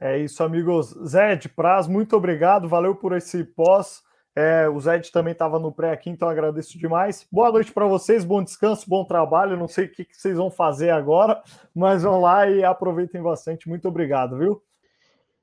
É 0.00 0.18
isso, 0.18 0.42
amigos. 0.42 0.94
Zé 1.06 1.36
de 1.36 1.48
Praz, 1.48 1.86
muito 1.86 2.16
obrigado. 2.16 2.68
Valeu 2.68 2.94
por 2.94 3.14
esse 3.14 3.44
pós. 3.44 4.02
É, 4.34 4.68
o 4.68 4.78
Zed 4.78 5.10
também 5.10 5.32
estava 5.32 5.58
no 5.58 5.72
pré 5.72 5.92
aqui, 5.92 6.08
então 6.08 6.28
agradeço 6.28 6.78
demais. 6.78 7.26
Boa 7.32 7.50
noite 7.50 7.72
para 7.72 7.86
vocês, 7.86 8.24
bom 8.24 8.42
descanso, 8.42 8.88
bom 8.88 9.04
trabalho. 9.04 9.56
Não 9.56 9.66
sei 9.66 9.86
o 9.86 9.90
que, 9.90 10.04
que 10.04 10.16
vocês 10.16 10.36
vão 10.36 10.50
fazer 10.50 10.90
agora, 10.90 11.42
mas 11.74 12.04
vão 12.04 12.20
lá 12.20 12.48
e 12.48 12.64
aproveitem 12.64 13.22
bastante. 13.22 13.68
Muito 13.68 13.88
obrigado, 13.88 14.38
viu? 14.38 14.62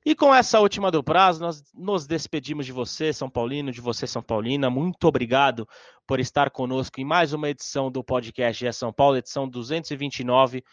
E 0.06 0.16
com 0.16 0.34
essa 0.34 0.62
última 0.62 0.90
do 0.90 1.04
prazo, 1.04 1.42
nós 1.42 1.62
nos 1.74 2.08
despedimos 2.08 2.66
de 2.66 2.72
você, 2.72 3.12
São 3.12 3.30
Paulino, 3.30 3.74
de 3.74 3.82
você, 3.82 4.08
São 4.08 4.24
Paulina. 4.24 4.70
Muito 4.70 5.06
obrigado 5.06 5.68
por 6.08 6.22
estar 6.22 6.50
conosco 6.50 7.02
em 7.02 7.04
mais 7.04 7.34
uma 7.34 7.50
edição 7.50 7.92
do 7.92 8.02
podcast 8.02 8.66
é 8.66 8.72
São 8.72 8.94
Paulo, 8.94 9.18
edição 9.18 9.50
229, 9.50 10.64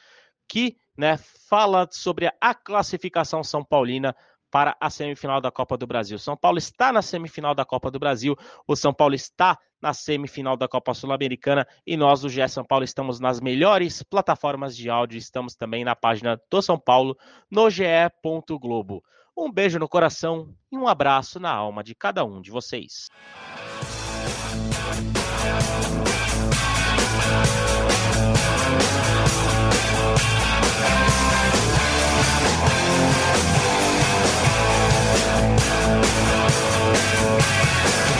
que 0.49 0.77
né, 0.97 1.19
fala 1.49 1.89
sobre 1.91 2.31
a 2.41 2.55
classificação 2.55 3.43
São 3.43 3.65
Paulina 3.65 4.15
para 4.55 4.77
a 4.79 4.89
semifinal 4.89 5.41
da 5.41 5.51
Copa 5.51 5.77
do 5.77 5.85
Brasil. 5.85 6.17
São 6.17 6.37
Paulo 6.37 6.59
está 6.59 6.93
na 6.93 7.03
semifinal 7.03 7.57
da 7.57 7.65
Copa 7.65 7.91
do 7.91 7.99
Brasil, 7.99 8.37
o 8.69 8.77
São 8.77 8.95
Paulo 8.95 9.17
está 9.17 9.59
na 9.83 9.93
semifinal 9.93 10.57
da 10.57 10.69
Copa 10.69 10.95
Sul-Americana 10.95 11.67
e 11.85 11.97
nós 11.97 12.21
do 12.21 12.29
GE 12.29 12.49
São 12.49 12.65
Paulo 12.65 12.85
estamos 12.85 13.19
nas 13.19 13.41
melhores 13.41 14.05
plataformas 14.05 14.77
de 14.77 14.89
áudio, 14.89 15.19
estamos 15.19 15.57
também 15.57 15.85
na 15.85 15.97
página 15.97 16.41
do 16.49 16.63
São 16.63 16.79
Paulo 16.79 17.19
no 17.51 17.69
ge.globo. 17.69 19.03
Um 19.37 19.51
beijo 19.51 19.81
no 19.81 19.89
coração 19.89 20.55
e 20.71 20.79
um 20.79 20.87
abraço 20.87 21.41
na 21.41 21.51
alma 21.53 21.83
de 21.83 21.93
cada 21.93 22.25
um 22.25 22.41
de 22.41 22.53
vocês. 22.53 23.09
Thank 35.17 35.59
you. 38.09 38.14